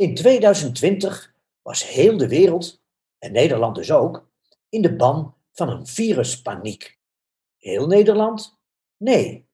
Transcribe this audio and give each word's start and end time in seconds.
In 0.00 0.14
2020 0.14 1.34
was 1.62 1.88
heel 1.88 2.16
de 2.16 2.28
wereld, 2.28 2.82
en 3.18 3.32
Nederland 3.32 3.74
dus 3.74 3.92
ook, 3.92 4.28
in 4.68 4.82
de 4.82 4.96
ban 4.96 5.34
van 5.52 5.68
een 5.68 5.86
viruspaniek. 5.86 6.98
Heel 7.56 7.86
Nederland? 7.86 8.58
Nee. 8.96 9.48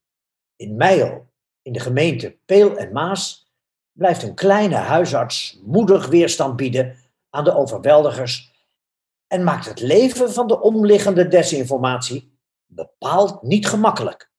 In 0.56 0.76
Meijel, 0.76 1.26
in 1.62 1.72
de 1.72 1.80
gemeente 1.80 2.38
Peel 2.44 2.76
en 2.76 2.92
Maas, 2.92 3.52
blijft 3.92 4.22
een 4.22 4.34
kleine 4.34 4.74
huisarts 4.74 5.60
moedig 5.64 6.06
weerstand 6.06 6.56
bieden 6.56 6.96
aan 7.30 7.44
de 7.44 7.54
overweldigers 7.54 8.52
en 9.26 9.44
maakt 9.44 9.66
het 9.66 9.80
leven 9.80 10.32
van 10.32 10.46
de 10.46 10.60
omliggende 10.60 11.28
desinformatie 11.28 12.38
bepaald 12.66 13.42
niet 13.42 13.66
gemakkelijk. 13.66 14.30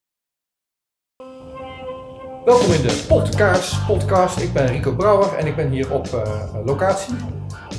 Welkom 2.48 2.72
in 2.72 2.82
de 2.82 3.06
podcast. 3.08 3.86
podcast. 3.86 4.42
Ik 4.42 4.54
ben 4.54 4.68
Rico 4.68 4.96
Brouwer 4.96 5.34
en 5.34 5.48
ik 5.48 5.56
ben 5.56 5.70
hier 5.70 5.94
op 5.94 6.06
uh, 6.06 6.56
locatie 6.66 7.16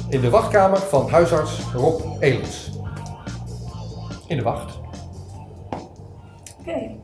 in 0.08 0.20
de 0.20 0.30
wachtkamer 0.30 0.78
van 0.78 1.08
huisarts 1.08 1.72
Rob 1.72 2.22
Elens. 2.22 2.70
In 4.26 4.36
de 4.36 4.42
wacht. 4.42 4.78
Oké. 5.70 5.82
Okay. 6.60 7.00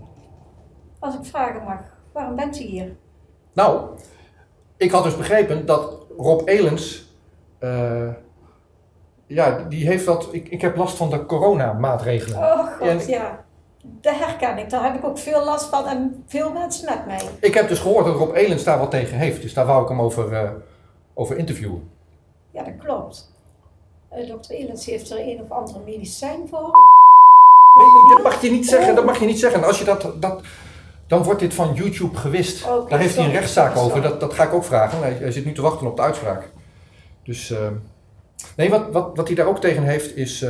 Als 0.99 1.15
ik 1.15 1.25
vragen 1.25 1.65
mag, 1.65 1.81
waarom 2.13 2.37
bent 2.37 2.61
u 2.61 2.65
hier? 2.65 2.97
Nou, 3.53 3.89
ik 4.77 4.91
had 4.91 5.05
dus 5.05 5.17
begrepen 5.17 5.67
dat 5.67 5.97
Rob 6.19 6.49
Elens, 6.49 7.17
uh, 7.61 8.09
ja, 9.27 9.59
die 9.59 9.87
heeft 9.87 10.05
wat, 10.05 10.29
ik, 10.31 10.49
ik 10.49 10.61
heb 10.61 10.77
last 10.77 10.97
van 10.97 11.11
de 11.11 11.27
coronamaatregelen. 11.27 12.39
Oh 12.39 12.67
god, 12.67 12.89
en, 12.89 13.07
ja. 13.07 13.44
Dat 13.87 14.19
herken 14.19 14.59
ik. 14.59 14.71
Daar 14.71 14.85
heb 14.85 14.95
ik 14.95 15.05
ook 15.05 15.19
veel 15.19 15.45
last 15.45 15.65
van 15.67 15.87
en 15.87 16.25
veel 16.27 16.53
mensen 16.53 16.85
met 16.85 17.07
mij. 17.07 17.21
Ik 17.41 17.55
heb 17.55 17.69
dus 17.69 17.79
gehoord 17.79 18.05
dat 18.05 18.17
Rob 18.17 18.35
Elens 18.35 18.65
daar 18.65 18.79
wat 18.79 18.91
tegen 18.91 19.17
heeft. 19.19 19.43
Dus 19.43 19.55
daar 19.55 19.67
wou 19.67 19.83
ik 19.83 19.89
hem 19.89 20.01
over, 20.01 20.33
uh, 20.33 20.51
over 21.15 21.39
interviewen. 21.39 21.91
Ja, 22.51 22.63
dat 22.63 22.75
klopt. 22.79 23.33
Uh, 24.13 24.29
dokter 24.29 24.55
Elens 24.55 24.87
heeft 24.87 25.11
er 25.11 25.19
een 25.19 25.41
of 25.43 25.51
andere 25.51 25.79
medicijn 25.85 26.49
voor. 26.49 26.71
Nee, 27.79 28.15
dat 28.15 28.23
mag 28.23 28.43
je 28.43 28.51
niet 28.51 28.69
zeggen. 28.69 28.95
Dat 28.95 29.05
mag 29.05 29.19
je 29.19 29.27
niet 29.27 29.39
zeggen. 29.39 29.65
Als 29.65 29.79
je 29.79 29.85
dat, 29.85 30.13
dat, 30.23 30.43
dan 31.07 31.23
wordt 31.23 31.41
dit 31.41 31.55
van 31.55 31.75
YouTube 31.75 32.17
gewist. 32.17 32.67
Okay, 32.67 32.89
daar 32.89 32.99
heeft 32.99 33.17
hij 33.17 33.25
een 33.25 33.31
rechtszaak 33.31 33.77
over. 33.77 34.03
Dat, 34.03 34.21
dat 34.21 34.35
ga 34.35 34.45
ik 34.45 34.53
ook 34.53 34.65
vragen. 34.65 34.99
Hij, 34.99 35.13
hij, 35.13 35.33
zit 35.33 35.45
nu 35.45 35.53
te 35.53 35.63
wachten 35.63 35.87
op 35.87 35.97
de 35.97 36.03
uitspraak. 36.03 36.51
Dus 37.23 37.51
uh, 37.51 37.59
nee, 38.57 38.71
wat, 38.71 38.93
wat, 38.93 39.17
wat 39.17 39.27
hij 39.27 39.37
daar 39.37 39.47
ook 39.47 39.61
tegen 39.61 39.83
heeft 39.83 40.17
is 40.17 40.47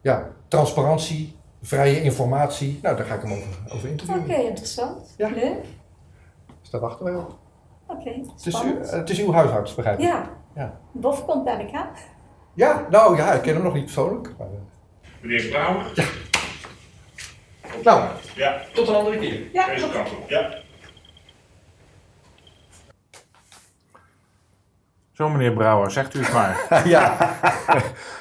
ja, 0.00 0.30
transparantie 0.48 1.40
vrije 1.62 2.02
informatie. 2.02 2.78
Nou, 2.82 2.96
daar 2.96 3.06
ga 3.06 3.14
ik 3.14 3.22
hem 3.22 3.32
over, 3.32 3.74
over 3.74 3.88
interviewen. 3.88 4.22
Oké, 4.22 4.32
okay, 4.32 4.44
interessant. 4.44 5.14
Ja. 5.16 5.28
Leuk. 5.28 5.64
Dus 6.60 6.70
daar 6.70 6.80
wachten 6.80 7.04
we 7.04 7.18
op. 7.18 7.38
Oké, 7.86 8.00
okay, 8.00 8.24
het, 8.36 8.46
is 8.46 8.62
u, 8.62 8.78
het 8.96 9.10
is 9.10 9.20
uw 9.20 9.32
huisarts, 9.32 9.74
begrijp 9.74 9.98
ik? 9.98 10.04
Ja. 10.04 10.30
ja. 10.54 10.80
Bof 10.92 11.24
komt 11.24 11.48
ik, 11.48 11.70
hè? 11.70 11.80
Ja, 12.54 12.86
nou 12.90 13.16
ja, 13.16 13.32
ik 13.32 13.42
ken 13.42 13.54
hem 13.54 13.62
nog 13.62 13.74
niet 13.74 13.84
persoonlijk. 13.84 14.34
Maar, 14.38 14.48
Meneer 15.20 15.48
Brouwer? 15.48 15.92
Ja. 15.94 16.04
Nou, 17.84 18.08
ja. 18.36 18.62
tot 18.74 18.88
een 18.88 18.94
andere 18.94 19.18
keer. 19.18 19.40
Ja, 19.52 19.66
Deze 19.66 19.90
kant 19.90 20.10
op. 20.10 20.28
Ja. 20.28 20.54
Zo, 25.12 25.28
meneer 25.28 25.52
Brouwer, 25.52 25.90
zegt 25.90 26.14
u 26.14 26.20
het 26.20 26.32
maar. 26.32 26.68
ja, 26.88 27.16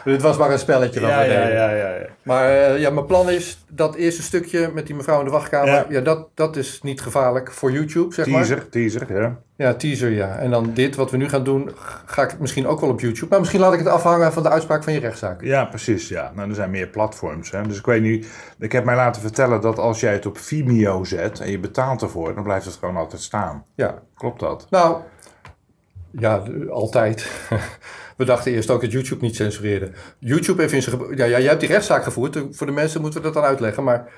dit 0.03 0.21
was 0.21 0.37
maar 0.37 0.51
een 0.51 0.59
spelletje 0.59 0.99
van 0.99 1.09
ja, 1.09 1.21
ja, 1.21 1.47
ja, 1.47 1.71
ja, 1.71 1.89
ja. 1.95 2.05
Maar 2.23 2.51
uh, 2.51 2.79
ja, 2.79 2.89
mijn 2.89 3.05
plan 3.05 3.29
is 3.29 3.65
dat 3.67 3.95
eerste 3.95 4.21
stukje 4.21 4.71
met 4.73 4.85
die 4.87 4.95
mevrouw 4.95 5.19
in 5.19 5.25
de 5.25 5.31
wachtkamer, 5.31 5.73
ja, 5.73 5.85
ja 5.89 6.01
dat, 6.01 6.27
dat 6.33 6.55
is 6.55 6.81
niet 6.81 7.01
gevaarlijk 7.01 7.51
voor 7.51 7.71
YouTube, 7.71 8.13
zeg 8.13 8.25
teaser, 8.25 8.57
maar. 8.57 8.69
Teaser, 8.69 9.05
teaser, 9.07 9.21
ja. 9.21 9.37
Ja, 9.55 9.73
teaser, 9.73 10.09
ja. 10.09 10.37
En 10.37 10.51
dan 10.51 10.73
dit, 10.73 10.95
wat 10.95 11.11
we 11.11 11.17
nu 11.17 11.29
gaan 11.29 11.43
doen, 11.43 11.71
ga 12.05 12.23
ik 12.23 12.39
misschien 12.39 12.67
ook 12.67 12.79
wel 12.79 12.89
op 12.89 12.99
YouTube. 12.99 13.27
Maar 13.29 13.39
misschien 13.39 13.59
laat 13.59 13.73
ik 13.73 13.79
het 13.79 13.87
afhangen 13.87 14.33
van 14.33 14.43
de 14.43 14.49
uitspraak 14.49 14.83
van 14.83 14.93
je 14.93 14.99
rechtszaak. 14.99 15.43
Ja, 15.43 15.65
precies, 15.65 16.07
ja. 16.07 16.31
Nou, 16.35 16.49
er 16.49 16.55
zijn 16.55 16.69
meer 16.69 16.87
platforms, 16.87 17.51
hè. 17.51 17.61
Dus 17.67 17.77
ik 17.77 17.85
weet 17.85 18.01
niet, 18.01 18.27
ik 18.59 18.71
heb 18.71 18.83
mij 18.83 18.95
laten 18.95 19.21
vertellen 19.21 19.61
dat 19.61 19.79
als 19.79 19.99
jij 19.99 20.13
het 20.13 20.25
op 20.25 20.37
Vimeo 20.37 21.03
zet 21.03 21.39
en 21.39 21.51
je 21.51 21.59
betaalt 21.59 22.01
ervoor, 22.01 22.33
dan 22.33 22.43
blijft 22.43 22.65
het 22.65 22.75
gewoon 22.75 22.97
altijd 22.97 23.21
staan. 23.21 23.65
Ja. 23.75 24.01
Klopt 24.15 24.39
dat? 24.39 24.67
Nou, 24.69 24.97
ja, 26.11 26.43
altijd. 26.69 27.31
We 28.17 28.25
dachten 28.25 28.51
eerst 28.51 28.69
ook 28.69 28.81
dat 28.81 28.91
YouTube 28.91 29.25
niet 29.25 29.35
censureerde. 29.35 29.91
YouTube 30.19 30.61
heeft 30.61 30.73
in 30.73 30.81
zijn... 30.81 30.99
Ja, 31.15 31.25
ja, 31.25 31.39
jij 31.39 31.47
hebt 31.49 31.59
die 31.59 31.69
rechtszaak 31.69 32.03
gevoerd. 32.03 32.43
Voor 32.51 32.67
de 32.67 32.73
mensen 32.73 33.01
moeten 33.01 33.19
we 33.19 33.25
dat 33.25 33.35
dan 33.35 33.43
uitleggen. 33.43 33.83
Maar 33.83 34.11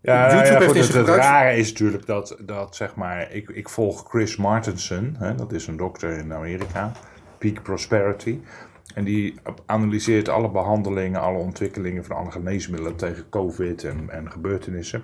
ja, 0.00 0.34
YouTube 0.34 0.64
ja, 0.64 0.72
heeft 0.72 0.90
goed. 0.90 0.94
Het 0.94 1.06
rare 1.06 1.56
is 1.56 1.70
natuurlijk 1.70 2.06
dat, 2.06 2.36
dat 2.40 2.76
zeg 2.76 2.94
maar... 2.94 3.32
Ik, 3.32 3.48
ik 3.48 3.68
volg 3.68 4.08
Chris 4.08 4.36
Martensen. 4.36 5.14
Hè, 5.18 5.34
dat 5.34 5.52
is 5.52 5.66
een 5.66 5.76
dokter 5.76 6.18
in 6.18 6.32
Amerika. 6.32 6.92
Peak 7.38 7.62
Prosperity. 7.62 8.40
En 8.94 9.04
die 9.04 9.34
analyseert 9.66 10.28
alle 10.28 10.50
behandelingen, 10.50 11.20
alle 11.20 11.38
ontwikkelingen 11.38 12.04
van 12.04 12.16
alle 12.16 12.30
geneesmiddelen 12.30 12.96
tegen 12.96 13.28
COVID 13.28 13.84
en, 13.84 14.10
en 14.10 14.30
gebeurtenissen. 14.30 15.02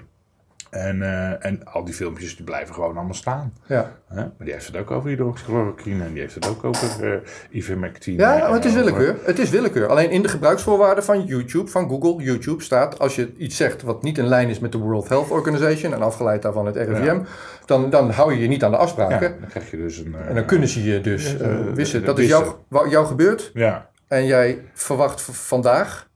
En, 0.71 0.97
uh, 0.97 1.45
en 1.45 1.65
al 1.65 1.85
die 1.85 1.95
filmpjes 1.95 2.37
die 2.37 2.45
blijven 2.45 2.75
gewoon 2.75 2.97
allemaal 2.97 3.15
staan. 3.15 3.53
Ja. 3.67 3.93
Huh? 4.09 4.17
Maar 4.17 4.33
die 4.39 4.53
heeft 4.53 4.67
het 4.67 4.77
ook 4.77 4.91
over 4.91 5.09
hydroxychloroquine 5.09 6.05
en 6.05 6.13
die 6.13 6.21
heeft 6.21 6.35
het 6.35 6.49
ook 6.49 6.65
over 6.65 7.13
uh, 7.13 7.21
ivermectine. 7.51 8.23
Ja, 8.23 8.39
maar 8.39 8.53
het 8.53 8.65
is 8.65 8.73
willekeur. 8.73 9.17
Het 9.23 9.39
is 9.39 9.51
willekeur. 9.51 9.87
Alleen 9.89 10.11
in 10.11 10.23
de 10.23 10.29
gebruiksvoorwaarden 10.29 11.05
van 11.05 11.25
YouTube, 11.25 11.71
van 11.71 11.89
Google, 11.89 12.23
YouTube 12.23 12.63
staat... 12.63 12.99
als 12.99 13.17
je 13.17 13.37
iets 13.37 13.57
zegt 13.57 13.83
wat 13.83 14.03
niet 14.03 14.19
in 14.19 14.27
lijn 14.27 14.49
is 14.49 14.59
met 14.59 14.73
de 14.73 14.79
World 14.79 15.09
Health 15.09 15.31
Organization... 15.31 15.95
en 15.95 16.03
afgeleid 16.03 16.43
daarvan 16.43 16.67
het 16.67 16.77
RIVM, 16.77 17.05
ja. 17.05 17.23
dan, 17.67 17.91
dan 17.91 18.11
hou 18.11 18.35
je 18.35 18.41
je 18.41 18.49
niet 18.49 18.65
aan 18.65 18.71
de 18.71 18.77
afspraken. 18.77 19.29
Ja, 19.29 19.37
dan 19.41 19.49
krijg 19.49 19.71
je 19.71 19.77
dus 19.77 19.99
een... 19.99 20.15
Uh, 20.21 20.29
en 20.29 20.35
dan 20.35 20.45
kunnen 20.45 20.69
ze 20.69 20.85
je 20.85 21.01
dus 21.01 21.37
wissen. 21.75 22.05
Dat 22.05 22.19
is 22.19 22.29
jou, 22.29 22.55
jou 22.89 23.07
gebeurd. 23.07 23.51
Ja. 23.55 23.89
En 24.09 24.27
jij 24.27 24.65
verwacht 24.73 25.21
vandaag 25.23 26.08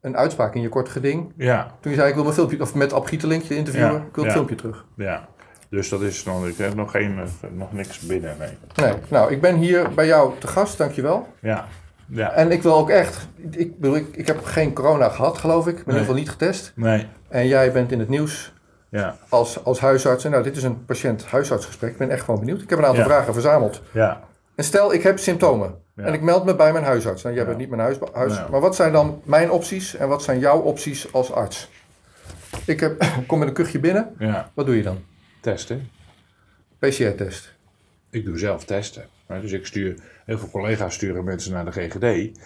een 0.00 0.16
uitspraak 0.16 0.54
in 0.54 0.60
je 0.60 0.68
kort 0.68 0.88
geding. 0.88 1.32
Ja. 1.36 1.74
Toen 1.80 1.90
je 1.92 1.98
zei, 1.98 2.08
ik 2.08 2.14
wil 2.14 2.22
mijn 2.22 2.34
filmpje, 2.34 2.60
of 2.60 2.74
met 2.74 2.92
Ab 2.92 3.06
Gietelink 3.06 3.42
je 3.42 3.56
interviewen, 3.56 3.92
ja. 3.92 3.98
ik 3.98 4.14
wil 4.14 4.24
het 4.24 4.32
filmpje 4.32 4.54
terug. 4.54 4.84
Ja, 4.96 5.28
dus 5.70 5.88
dat 5.88 6.00
is 6.00 6.24
nog, 6.24 6.46
ik 6.46 6.56
heb 6.56 6.74
nog, 6.74 6.90
geen, 6.90 7.20
nog 7.52 7.72
niks 7.72 7.98
binnen, 7.98 8.36
nee. 8.38 8.58
Nee, 8.74 8.94
nou, 9.08 9.32
ik 9.32 9.40
ben 9.40 9.56
hier 9.56 9.94
bij 9.94 10.06
jou 10.06 10.32
te 10.38 10.46
gast, 10.46 10.78
dankjewel. 10.78 11.28
Ja. 11.40 11.66
Ja. 12.06 12.32
En 12.32 12.50
ik 12.50 12.62
wil 12.62 12.74
ook 12.74 12.90
echt, 12.90 13.28
ik, 13.50 13.78
bedoel, 13.78 13.96
ik, 13.96 14.16
ik 14.16 14.26
heb 14.26 14.44
geen 14.44 14.72
corona 14.72 15.08
gehad, 15.08 15.38
geloof 15.38 15.66
ik. 15.66 15.78
Ik 15.78 15.84
ben 15.84 15.94
nee. 15.94 16.02
in 16.02 16.08
ieder 16.08 16.24
geval 16.24 16.36
niet 16.38 16.50
getest. 16.50 16.72
Nee. 16.76 17.06
En 17.28 17.46
jij 17.46 17.72
bent 17.72 17.92
in 17.92 17.98
het 17.98 18.08
nieuws 18.08 18.52
ja. 18.88 19.16
als, 19.28 19.64
als 19.64 19.80
huisarts. 19.80 20.24
En 20.24 20.30
nou, 20.30 20.42
dit 20.42 20.56
is 20.56 20.62
een 20.62 20.84
patiënt-huisartsgesprek. 20.84 21.90
Ik 21.90 21.98
ben 21.98 22.10
echt 22.10 22.24
gewoon 22.24 22.40
benieuwd. 22.40 22.62
Ik 22.62 22.70
heb 22.70 22.78
een 22.78 22.84
aantal 22.84 23.02
ja. 23.02 23.08
vragen 23.08 23.32
verzameld. 23.32 23.82
Ja. 23.92 24.20
En 24.54 24.64
stel, 24.64 24.92
ik 24.92 25.02
heb 25.02 25.18
symptomen. 25.18 25.74
Ja. 26.00 26.06
En 26.06 26.12
ik 26.14 26.22
meld 26.22 26.44
me 26.44 26.56
bij 26.56 26.72
mijn 26.72 26.84
huisarts. 26.84 27.22
Nou, 27.22 27.34
jij 27.34 27.46
bent 27.46 27.58
niet 27.58 27.68
mijn 27.68 27.80
huis, 27.80 27.96
huis 28.12 28.34
Ja. 28.34 28.48
maar 28.50 28.60
wat 28.60 28.76
zijn 28.76 28.92
dan 28.92 29.20
mijn 29.24 29.50
opties 29.50 29.94
en 29.96 30.08
wat 30.08 30.22
zijn 30.22 30.38
jouw 30.38 30.60
opties 30.60 31.12
als 31.12 31.32
arts? 31.32 31.70
Ik 32.66 32.80
heb, 32.80 33.04
kom 33.26 33.38
met 33.38 33.48
een 33.48 33.54
kuchje 33.54 33.78
binnen. 33.78 34.14
Ja. 34.18 34.50
Wat 34.54 34.66
doe 34.66 34.76
je 34.76 34.82
dan? 34.82 34.98
Testen. 35.40 35.90
PCR-test. 36.78 37.54
Ik 38.10 38.24
doe 38.24 38.38
zelf 38.38 38.64
testen. 38.64 39.04
Dus 39.26 39.52
ik 39.52 39.66
stuur, 39.66 39.94
heel 40.24 40.38
veel 40.38 40.50
collega's 40.50 40.94
sturen 40.94 41.24
mensen 41.24 41.52
naar 41.52 41.64
de 41.64 41.72
GGD. 41.72 42.38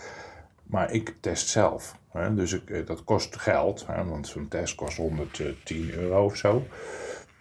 Maar 0.63 0.93
ik 0.93 1.15
test 1.21 1.49
zelf. 1.49 1.97
hè. 2.13 2.35
Dus 2.35 2.53
ik, 2.53 2.71
eh, 2.71 2.87
dat 2.87 3.05
kost 3.05 3.37
geld. 3.37 3.85
hè, 3.87 4.05
Want 4.05 4.27
zo'n 4.29 4.49
test 4.49 4.75
kost 4.75 4.97
110 4.97 5.93
euro 5.95 6.25
of 6.25 6.37
zo. 6.37 6.67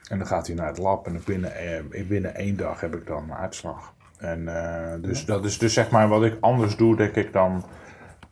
En 0.09 0.18
dan 0.18 0.28
gaat 0.28 0.47
hij 0.47 0.56
naar 0.56 0.68
het 0.68 0.78
lab 0.78 1.07
en 1.07 1.22
binnen, 1.25 1.56
eh, 1.56 2.06
binnen 2.07 2.35
één 2.35 2.57
dag 2.57 2.80
heb 2.81 2.95
ik 2.95 3.07
dan 3.07 3.24
een 3.24 3.34
uitslag. 3.38 3.93
En 4.24 4.42
uh, 4.42 4.94
dus 5.02 5.26
dat 5.26 5.46
is 5.46 5.58
dus 5.58 5.74
zeg 5.74 5.90
maar 5.90 6.08
wat 6.08 6.24
ik 6.24 6.38
anders 6.40 6.76
doe, 6.76 6.96
denk 6.96 7.16
ik, 7.16 7.34
dan 7.34 7.64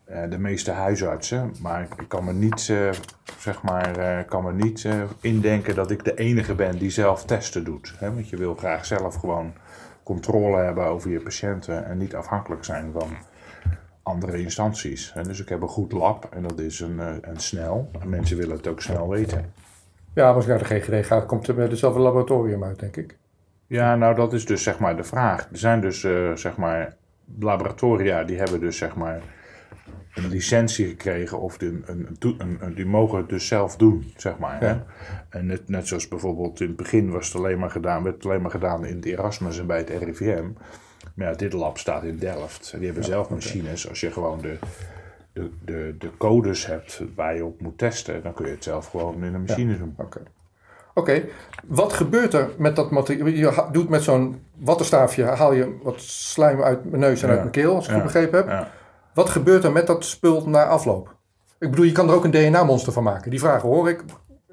uh, 0.09 0.29
de 0.29 0.38
meeste 0.38 0.72
huisartsen. 0.72 1.53
Maar 1.62 1.81
ik 1.81 2.07
kan 2.07 2.24
me 2.24 2.34
niet, 2.34 2.68
uh, 2.68 2.90
zeg 3.38 3.62
maar, 3.62 4.25
kan 4.25 4.44
me 4.44 4.53
niet 4.53 4.88
indenken 5.22 5.75
dat 5.75 5.91
ik 5.91 6.03
de 6.03 6.16
enige 6.16 6.56
ben 6.56 6.78
die 6.78 6.90
zelf 6.90 7.25
testen 7.25 7.63
doet. 7.63 7.94
Hè? 7.97 8.13
Want 8.13 8.29
je 8.29 8.38
wil 8.38 8.56
graag 8.56 8.85
zelf 8.85 9.16
gewoon 9.16 9.53
controle 10.03 10.57
hebben 10.57 10.85
over 10.85 11.12
je 11.12 11.19
patiënten 11.19 11.85
en 11.85 11.97
niet 11.97 12.16
afhankelijk 12.16 12.64
zijn 12.64 12.91
van 12.91 13.09
andere 14.03 14.41
instanties. 14.41 15.14
Hè? 15.14 15.23
Dus 15.23 15.41
ik 15.41 15.49
heb 15.49 15.61
een 15.61 15.67
goed 15.67 15.91
lab 15.91 16.28
en 16.34 16.44
dat 16.44 16.59
is 16.59 16.79
een, 16.79 16.99
een 17.29 17.40
snel. 17.40 17.90
En 17.99 18.09
mensen 18.09 18.37
willen 18.37 18.55
het 18.55 18.67
ook 18.67 18.82
snel 18.82 19.09
weten. 19.09 19.53
Ja, 20.14 20.32
als 20.32 20.44
ik 20.44 20.49
naar 20.49 20.67
de 20.67 20.79
GGD 20.79 21.05
ga, 21.05 21.20
komt 21.20 21.47
er 21.47 21.55
bij 21.55 21.67
hetzelfde 21.67 21.99
laboratorium 21.99 22.64
uit, 22.64 22.79
denk 22.79 22.97
ik. 22.97 23.17
Ja, 23.72 23.96
nou 23.96 24.16
dat 24.16 24.34
is 24.34 24.46
dus 24.46 24.64
zeg 24.64 24.79
maar 24.79 24.96
de 24.96 25.03
vraag. 25.03 25.47
Er 25.52 25.58
zijn 25.58 25.82
dus 25.82 26.03
uh, 26.03 26.35
zeg 26.35 26.58
maar 26.58 26.96
laboratoria 27.40 28.23
die 28.23 28.38
hebben 28.38 28.59
dus 28.59 28.78
zeg 28.78 28.96
maar 28.96 29.22
een 30.14 30.29
licentie 30.29 30.88
gekregen 30.88 31.40
of 31.40 31.58
die, 31.58 31.70
een, 31.85 32.18
een, 32.20 32.58
een, 32.59 32.73
die 32.73 32.85
mogen 32.85 33.18
het 33.18 33.29
dus 33.29 33.47
zelf 33.47 33.76
doen, 33.76 34.14
zeg 34.16 34.38
maar. 34.38 34.64
Ja. 34.64 34.68
Hè? 34.68 34.79
En 35.40 35.46
net, 35.46 35.70
net 35.70 35.88
zoals 35.88 36.08
bijvoorbeeld 36.08 36.62
in 36.62 36.68
het 36.68 36.76
begin 36.76 37.12
was 37.12 37.28
het 37.28 37.35
alleen 37.35 37.59
maar 37.59 37.70
gedaan, 37.70 38.03
werd 38.03 38.16
het 38.16 38.26
alleen 38.26 38.41
maar 38.41 38.52
gedaan 38.52 38.85
in 38.85 38.96
het 38.96 39.06
Erasmus 39.06 39.59
en 39.59 39.68
bij 39.68 39.78
het 39.78 39.90
RIVM. 39.90 40.47
Maar 41.14 41.28
ja, 41.28 41.34
dit 41.34 41.53
lab 41.53 41.78
staat 41.78 42.03
in 42.03 42.18
Delft. 42.18 42.72
Die 42.72 42.85
hebben 42.85 43.03
Ja, 43.03 43.09
zelf 43.09 43.29
machines. 43.29 43.90
Als 43.90 44.00
je 44.00 44.12
gewoon 44.12 44.41
de, 44.41 44.58
de, 45.34 45.50
de, 45.66 45.96
de 45.97 46.09
codes 46.18 46.66
hebt 46.66 47.03
waar 47.16 47.35
je 47.35 47.46
op 47.46 47.62
moet 47.62 47.78
testen, 47.78 48.23
dan 48.23 48.34
kun 48.34 48.46
je 48.46 48.52
het 48.52 48.64
zelf 48.64 48.88
gewoon 48.88 49.23
in 49.23 49.34
een 49.34 49.41
machine 49.41 49.78
doen. 49.78 49.96
Oké. 50.93 51.23
Wat 51.67 51.93
gebeurt 51.93 52.34
er 52.34 52.49
met 52.58 52.76
dat 52.76 52.91
materiaal? 52.91 53.28
Je 53.28 53.67
doet 53.72 53.90
met 53.90 54.03
zo'n 54.03 54.41
wattenstaafje, 54.58 55.23
haal 55.23 55.53
je 55.53 55.78
wat 55.84 56.02
slijm 56.02 56.61
uit 56.61 56.84
mijn 56.85 57.02
neus 57.02 57.22
en 57.22 57.28
Ja. 57.28 57.34
uit 57.34 57.40
mijn 57.41 57.52
keel, 57.52 57.76
als 57.76 57.84
ik 57.85 57.90
Ja. 57.91 57.96
goed 57.96 58.03
begrepen 58.11 58.38
heb. 58.40 58.47
Ja. 58.47 58.72
Wat 59.14 59.29
gebeurt 59.29 59.64
er 59.64 59.72
met 59.72 59.88
dat 59.88 60.05
spul 60.05 60.49
na 60.49 60.66
afloop? 60.66 61.16
Ik 61.59 61.70
bedoel, 61.70 61.85
je 61.85 61.91
kan 61.91 62.09
er 62.09 62.16
ook 62.16 62.23
een 62.23 62.32
DNA-monster 62.32 62.93
van 62.93 63.03
maken. 63.03 63.32
Die 63.32 63.40
vragen 63.40 63.70
hoor 63.70 63.90
ik. 63.90 64.03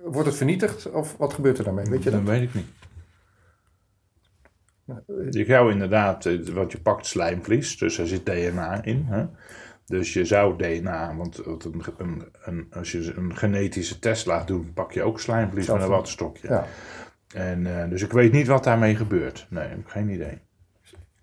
Wordt 0.05 0.29
het 0.29 0.37
vernietigd 0.37 0.91
of 0.91 1.15
wat 1.19 1.33
gebeurt 1.33 1.59
er 1.59 1.65
daarmee? 1.65 1.85
Weet 1.85 2.03
je 2.03 2.11
dat? 2.11 2.27
Dat 2.27 2.29
weet 2.35 2.43
ik 2.43 2.55
niet. 2.55 2.67
Je 5.31 5.45
zou 5.45 5.73
inderdaad, 5.73 6.27
eh, 6.27 6.47
want 6.49 6.73
je 6.73 6.81
pakt 6.81 7.07
slijmvlies, 7.07 7.79
dus 7.79 7.99
er 7.99 8.07
zit 8.07 8.27
DNA 8.27 8.85
in. 8.85 9.07
Hè? 9.09 9.25
Dus 9.89 10.13
je 10.13 10.25
zou 10.25 10.57
DNA, 10.57 11.15
want 11.17 11.39
een, 11.47 11.83
een, 11.99 12.23
een- 12.45 12.67
als 12.73 12.93
je 12.93 13.13
een 13.17 13.37
genetische 13.37 13.99
test 13.99 14.27
laat 14.27 14.47
doen, 14.47 14.71
pak 14.75 14.93
je 14.93 15.03
ook 15.03 15.21
slijmvlies 15.21 15.67
met 15.69 15.83
een 15.83 15.89
wattenstokje. 15.89 16.49
Ja. 16.49 16.65
En, 17.35 17.81
eh, 17.83 17.89
dus 17.91 18.03
ik 18.03 18.13
weet 18.13 18.33
niet 18.33 18.47
wat 18.47 18.65
daarmee 18.65 18.97
gebeurt. 18.97 19.47
Nee, 19.51 19.65
ik 19.65 19.71
heb 19.71 19.87
geen 19.87 20.09
idee. 20.09 20.39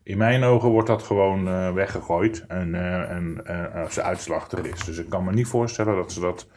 In 0.03 0.17
mijn 0.17 0.43
ogen 0.43 0.69
wordt 0.69 0.87
dat 0.87 1.03
gewoon 1.03 1.47
eh, 1.47 1.73
weggegooid 1.73 2.45
en, 2.47 2.75
eh, 2.75 3.09
en 3.11 3.45
als 3.83 3.93
de 3.95 4.01
uitslag 4.01 4.51
er 4.51 4.65
is. 4.73 4.83
Dus 4.85 4.97
ik 4.97 5.09
kan 5.09 5.23
me 5.23 5.31
niet 5.31 5.47
voorstellen 5.47 5.95
dat 5.95 6.11
ze 6.11 6.19
dat, 6.19 6.47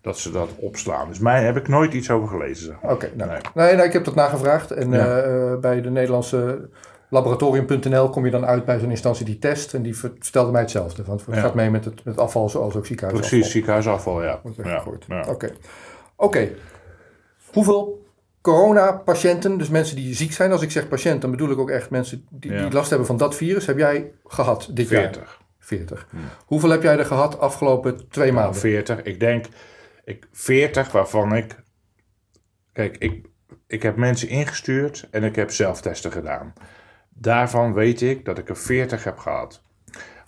dat, 0.00 0.18
ze 0.18 0.30
dat 0.30 0.50
opslaan. 0.56 1.08
Dus 1.08 1.18
mij 1.18 1.44
heb 1.44 1.56
ik 1.56 1.68
nooit 1.68 1.92
iets 1.94 2.10
over 2.10 2.28
gelezen. 2.28 2.76
Oké, 2.82 3.10
nou, 3.14 3.30
Nee. 3.30 3.40
nee. 3.54 3.76
Nee, 3.76 3.86
ik 3.86 3.92
heb 3.92 4.04
dat 4.04 4.14
nagevraagd. 4.14 4.70
En 4.70 4.90
Ja. 4.90 5.56
bij 5.56 5.80
de 5.80 5.90
Nederlandse 5.90 6.68
laboratorium.nl 7.14 8.10
kom 8.10 8.24
je 8.24 8.30
dan 8.30 8.44
uit 8.46 8.64
bij 8.64 8.78
zo'n 8.78 8.90
instantie 8.90 9.24
die 9.24 9.38
test. 9.38 9.74
En 9.74 9.82
die 9.82 9.96
ver- 9.96 10.12
vertelde 10.18 10.50
mij 10.52 10.60
hetzelfde. 10.60 11.02
Want 11.04 11.26
het 11.26 11.34
Ja. 11.34 11.40
gaat 11.40 11.54
mee 11.54 11.70
met 11.70 11.84
het, 11.84 12.04
met 12.04 12.18
afval 12.18 12.48
zoals 12.48 12.76
ook 12.76 12.86
ziekenhuisafval. 12.86 13.30
Precies, 13.38 13.52
ziekenhuisafval, 13.52 14.22
ja. 14.22 14.40
Oké. 15.28 15.52
Oké. 16.16 16.48
Hoeveel 17.52 18.06
coronapatiënten, 18.40 19.58
dus 19.58 19.68
mensen 19.68 19.96
die 19.96 20.14
ziek 20.14 20.32
zijn, 20.32 20.52
als 20.52 20.62
ik 20.62 20.70
zeg 20.70 20.88
patiënt, 20.88 21.20
dan 21.20 21.30
bedoel 21.30 21.50
ik 21.50 21.58
ook 21.58 21.70
echt 21.70 21.90
mensen 21.90 22.26
die, 22.30 22.52
Ja. 22.52 22.62
die 22.62 22.72
last 22.72 22.88
hebben 22.88 23.06
van 23.06 23.16
dat 23.16 23.34
virus, 23.36 23.66
heb 23.66 23.78
jij 23.78 24.12
gehad 24.24 24.68
dit 24.72 24.88
jaar? 24.88 25.02
40. 25.02 25.40
40. 25.58 26.06
Hoeveel 26.46 26.70
heb 26.70 26.82
jij 26.82 26.98
er 26.98 27.04
gehad 27.04 27.38
afgelopen 27.38 28.08
twee 28.08 28.32
Nou, 28.32 28.40
maanden? 28.42 28.60
40. 28.60 29.02
Ik 29.02 29.20
denk, 29.20 29.46
ik, 30.04 30.26
40 30.32 30.92
waarvan 30.92 31.34
ik. 31.34 31.62
Kijk, 32.72 32.96
ik, 32.98 33.26
ik 33.66 33.82
heb 33.82 33.96
mensen 33.96 34.28
ingestuurd 34.28 35.08
en 35.10 35.24
ik 35.24 35.36
heb 35.36 35.50
zelftesten 35.50 36.12
gedaan. 36.12 36.52
Daarvan 37.14 37.72
weet 37.72 38.00
ik 38.00 38.24
dat 38.24 38.38
ik 38.38 38.48
er 38.48 38.56
40 38.56 39.04
heb 39.04 39.18
gehad. 39.18 39.62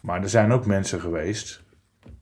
Maar 0.02 0.22
er 0.22 0.28
zijn 0.28 0.52
ook 0.52 0.66
mensen 0.66 1.00
geweest 1.00 1.64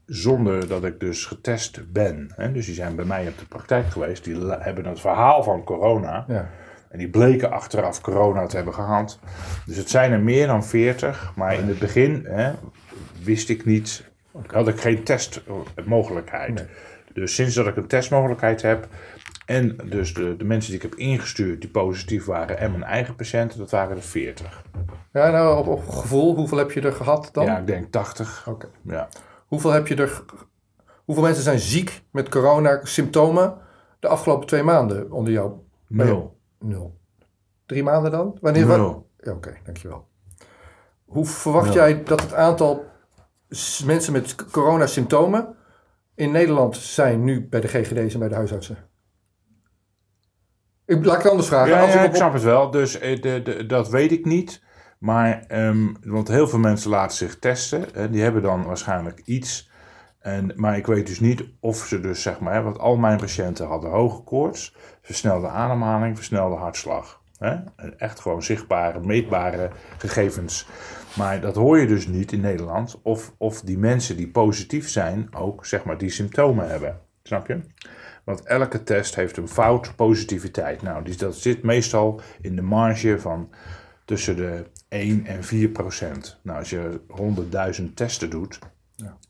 zonder 0.06 0.68
dat 0.68 0.84
ik 0.84 1.00
dus 1.00 1.24
getest 1.24 1.92
ben. 1.92 2.32
Hè? 2.36 2.52
Dus 2.52 2.66
die 2.66 2.74
zijn 2.74 2.96
bij 2.96 3.04
mij 3.04 3.28
op 3.28 3.38
de 3.38 3.46
praktijk 3.46 3.86
geweest. 3.86 4.24
Die 4.24 4.36
hebben 4.46 4.86
het 4.86 5.00
verhaal 5.00 5.42
van 5.42 5.64
corona. 5.64 6.24
Ja. 6.28 6.50
En 6.88 6.98
die 6.98 7.10
bleken 7.10 7.50
achteraf 7.50 8.00
corona 8.00 8.46
te 8.46 8.56
hebben 8.56 8.74
gehad. 8.74 9.18
Dus 9.66 9.76
het 9.76 9.90
zijn 9.90 10.12
er 10.12 10.20
meer 10.20 10.46
dan 10.46 10.64
40. 10.64 11.32
Maar 11.36 11.54
in 11.54 11.68
het 11.68 11.78
begin 11.78 12.24
hè, 12.28 12.52
wist 13.22 13.48
ik 13.48 13.64
niet, 13.64 14.04
had 14.46 14.68
ik 14.68 14.80
geen 14.80 15.02
testmogelijkheid. 15.02 16.54
Nee. 16.54 16.66
Dus 17.12 17.34
sinds 17.34 17.54
dat 17.54 17.66
ik 17.66 17.76
een 17.76 17.86
testmogelijkheid 17.86 18.62
heb. 18.62 18.88
En 19.46 19.76
dus 19.84 20.14
de, 20.14 20.36
de 20.36 20.44
mensen 20.44 20.70
die 20.72 20.80
ik 20.82 20.90
heb 20.90 20.98
ingestuurd 20.98 21.60
die 21.60 21.70
positief 21.70 22.24
waren 22.24 22.58
en 22.58 22.70
mijn 22.70 22.82
eigen 22.84 23.14
patiënten, 23.16 23.58
dat 23.58 23.70
waren 23.70 23.96
er 23.96 24.02
40. 24.02 24.62
Ja, 25.12 25.30
nou, 25.30 25.58
op, 25.58 25.66
op 25.66 25.88
gevoel, 25.88 26.34
hoeveel 26.34 26.58
heb 26.58 26.70
je 26.70 26.80
er 26.80 26.92
gehad 26.92 27.28
dan? 27.32 27.44
Ja, 27.44 27.58
ik 27.58 27.66
denk 27.66 27.90
80. 27.92 28.46
Oké. 28.48 28.68
Ja. 28.82 29.08
Hoeveel 29.46 29.70
heb 29.70 29.86
je 29.86 29.94
er... 29.94 30.24
Hoeveel 31.04 31.24
mensen 31.24 31.42
zijn 31.42 31.58
ziek 31.58 32.02
met 32.10 32.28
corona-symptomen 32.28 33.54
de 34.00 34.08
afgelopen 34.08 34.46
twee 34.46 34.62
maanden 34.62 35.12
onder 35.12 35.32
jou? 35.32 35.52
Nul. 35.88 36.38
Nul. 36.58 36.98
Drie 37.66 37.82
maanden 37.82 38.10
dan? 38.10 38.38
Wanneer? 38.40 38.66
wa- 38.66 38.76
Nul. 38.76 39.10
Ja, 39.18 39.32
Oké, 39.32 39.54
dankjewel. 39.64 40.08
Hoe 41.04 41.26
verwacht 41.26 41.64
Nul. 41.66 41.74
jij 41.74 42.02
dat 42.02 42.20
het 42.20 42.34
aantal 42.34 42.84
mensen 43.84 44.12
met 44.12 44.34
coronasymptomen 44.50 45.54
in 46.14 46.30
Nederland 46.30 46.76
zijn 46.76 47.24
nu 47.24 47.48
bij 47.48 47.60
de 47.60 47.68
GGD's 47.68 48.12
en 48.14 48.18
bij 48.18 48.28
de 48.28 48.34
huisartsen? 48.34 48.76
Ik, 50.86 51.04
laat 51.04 51.16
ik 51.16 51.22
het 51.22 51.30
anders 51.30 51.48
vragen. 51.48 51.68
Ja, 51.74 51.80
Als 51.80 51.92
ja, 51.92 51.98
ik 51.98 52.04
ik 52.04 52.10
op- 52.10 52.16
snap 52.16 52.32
het 52.32 52.42
wel. 52.42 52.70
Dus 52.70 52.98
eh, 52.98 53.20
de, 53.20 53.42
de, 53.42 53.66
dat 53.66 53.88
weet 53.88 54.12
ik 54.12 54.24
niet. 54.24 54.62
Maar, 54.98 55.44
ehm, 55.48 55.86
want 56.04 56.28
heel 56.28 56.48
veel 56.48 56.58
mensen 56.58 56.90
laten 56.90 57.16
zich 57.16 57.38
testen. 57.38 57.94
En 57.94 58.10
die 58.10 58.22
hebben 58.22 58.42
dan 58.42 58.64
waarschijnlijk 58.64 59.20
iets. 59.24 59.70
En, 60.20 60.52
maar 60.56 60.76
ik 60.76 60.86
weet 60.86 61.06
dus 61.06 61.20
niet 61.20 61.44
of 61.60 61.76
ze 61.76 62.00
dus, 62.00 62.22
zeg 62.22 62.40
maar, 62.40 62.54
hè, 62.54 62.62
want 62.62 62.78
al 62.78 62.96
mijn 62.96 63.18
patiënten 63.18 63.66
hadden 63.66 63.90
hoge 63.90 64.22
koorts, 64.22 64.76
versnelde 65.02 65.48
ademhaling, 65.48 66.16
versnelde 66.16 66.56
hartslag. 66.56 67.20
Hè? 67.38 67.56
Echt 67.96 68.20
gewoon 68.20 68.42
zichtbare, 68.42 69.00
meetbare 69.00 69.70
gegevens. 69.98 70.66
Maar 71.16 71.40
dat 71.40 71.54
hoor 71.54 71.78
je 71.78 71.86
dus 71.86 72.06
niet 72.06 72.32
in 72.32 72.40
Nederland. 72.40 73.00
Of, 73.02 73.32
of 73.38 73.60
die 73.60 73.78
mensen 73.78 74.16
die 74.16 74.28
positief 74.30 74.88
zijn 74.90 75.28
ook, 75.36 75.66
zeg 75.66 75.84
maar, 75.84 75.98
die 75.98 76.10
symptomen 76.10 76.68
hebben. 76.68 77.00
Snap 77.22 77.46
je? 77.46 77.60
Want 78.24 78.42
elke 78.42 78.82
test 78.82 79.14
heeft 79.14 79.36
een 79.36 79.48
fout 79.48 79.96
positiviteit. 79.96 80.82
Nou, 80.82 81.04
die, 81.04 81.16
dat 81.16 81.36
zit 81.36 81.62
meestal 81.62 82.20
in 82.40 82.56
de 82.56 82.62
marge 82.62 83.20
van 83.20 83.50
tussen 84.04 84.36
de 84.36 84.64
1 84.88 85.26
en 85.26 85.44
4 85.44 85.68
procent. 85.68 86.38
Nou, 86.42 86.58
als 86.58 86.70
je 86.70 87.00
100.000 87.80 87.94
testen 87.94 88.30
doet, 88.30 88.58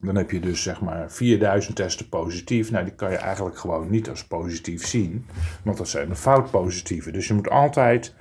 dan 0.01 0.17
heb 0.17 0.31
je 0.31 0.41
dus 0.41 0.63
zeg 0.63 0.81
maar 0.81 1.11
4000 1.11 1.77
testen 1.77 2.09
positief. 2.09 2.71
Nou, 2.71 2.85
die 2.85 2.95
kan 2.95 3.11
je 3.11 3.17
eigenlijk 3.17 3.59
gewoon 3.59 3.91
niet 3.91 4.09
als 4.09 4.27
positief 4.27 4.87
zien, 4.87 5.27
want 5.63 5.79
dat 5.79 5.89
zijn 5.89 6.09
de 6.09 6.17
fout 6.17 6.51
positieve. 6.51 7.11
Dus 7.11 7.29
je 7.29 7.35
moet 7.35 7.51
altijd, 7.51 8.15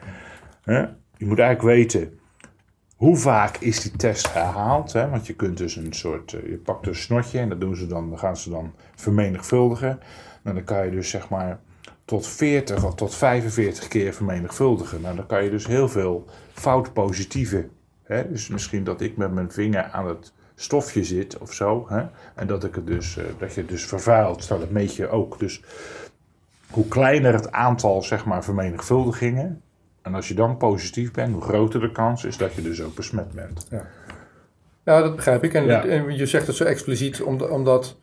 hè, 0.62 0.80
je 1.18 1.25
moet 1.25 1.40
eigenlijk 1.40 1.75
weten 1.75 2.20
hoe 3.04 3.18
vaak 3.18 3.58
is 3.58 3.81
die 3.81 3.92
test 3.92 4.34
herhaald? 4.34 4.94
Hè? 4.94 5.10
Want 5.10 5.28
je 5.28 5.34
kunt 5.34 5.58
dus 5.58 5.75
een 5.75 5.94
soort, 5.94 6.34
eh, 6.34 6.50
je 6.50 6.58
pakt 6.58 6.88
een 6.88 6.96
snotje 6.96 7.40
en 7.40 7.50
dat 7.50 7.62
doen 7.62 7.75
ze 7.75 7.88
dan, 7.88 8.10
dan 8.10 8.20
gaan 8.20 8.38
ze 8.38 8.50
dan 8.50 8.74
vermenigvuldigen. 8.96 10.00
Nou, 10.44 10.56
dan 10.56 10.66
kan 10.66 10.86
je 10.86 10.92
dus 10.92 11.10
zeg 11.10 11.30
maar 11.30 11.60
tot 12.06 12.28
40 12.28 12.86
of 12.86 12.95
tot 12.95 13.16
45 13.16 13.88
keer 13.88 14.13
vermenigvuldigen. 14.13 15.01
Nou, 15.01 15.16
dan 15.16 15.25
kan 15.25 15.44
je 15.44 15.50
dus 15.50 15.68
heel 15.68 15.90
veel 15.90 16.25
fout 16.54 16.94
positieve. 16.94 17.68
Hè? 18.04 18.30
Dus 18.30 18.48
misschien 18.48 18.84
dat 18.84 19.01
ik 19.01 19.18
met 19.18 19.31
mijn 19.31 19.51
vinger 19.51 19.84
aan 19.84 20.07
het 20.07 20.34
stofje 20.56 21.04
zit 21.04 21.38
of 21.38 21.54
zo. 21.54 21.86
Hè? 21.90 22.04
En 22.36 22.48
dat, 22.48 22.63
ik 22.63 22.75
het 22.75 22.88
dus, 22.88 23.18
eh, 23.18 23.24
dat 23.38 23.54
je 23.54 23.60
het 23.62 23.69
dus 23.69 23.86
vervuilt. 23.86 24.50
Nou, 24.50 24.62
dat 24.62 24.69
meet 24.69 24.95
je 24.95 25.10
ook. 25.10 25.40
Dus 25.40 25.62
hoe 26.69 26.88
kleiner 26.88 27.34
het 27.34 27.51
aantal 27.51 28.01
zeg 28.01 28.25
maar, 28.25 28.44
vermenigvuldigingen. 28.44 29.62
En 30.01 30.16
als 30.16 30.28
je 30.28 30.34
dan 30.34 30.57
positief 30.57 31.12
bent, 31.12 31.34
hoe 31.34 31.42
groter 31.42 31.80
de 31.80 31.92
kans 31.92 32.24
is 32.24 32.38
dat 32.38 32.54
je 32.54 32.62
dus 32.62 32.81
ook 32.81 32.96
besmet 32.96 33.31
bent. 33.31 33.68
Ja, 34.84 35.01
dat 35.01 35.16
begrijp 35.16 35.44
ik. 35.44 35.54
En, 35.54 35.66
Ja. 35.66 35.86
en 35.86 36.15
je 36.15 36.25
zegt 36.25 36.48
het 36.48 36.56
zo 36.56 36.63
expliciet 36.63 37.22
omdat, 37.22 37.50
omdat 37.50 37.98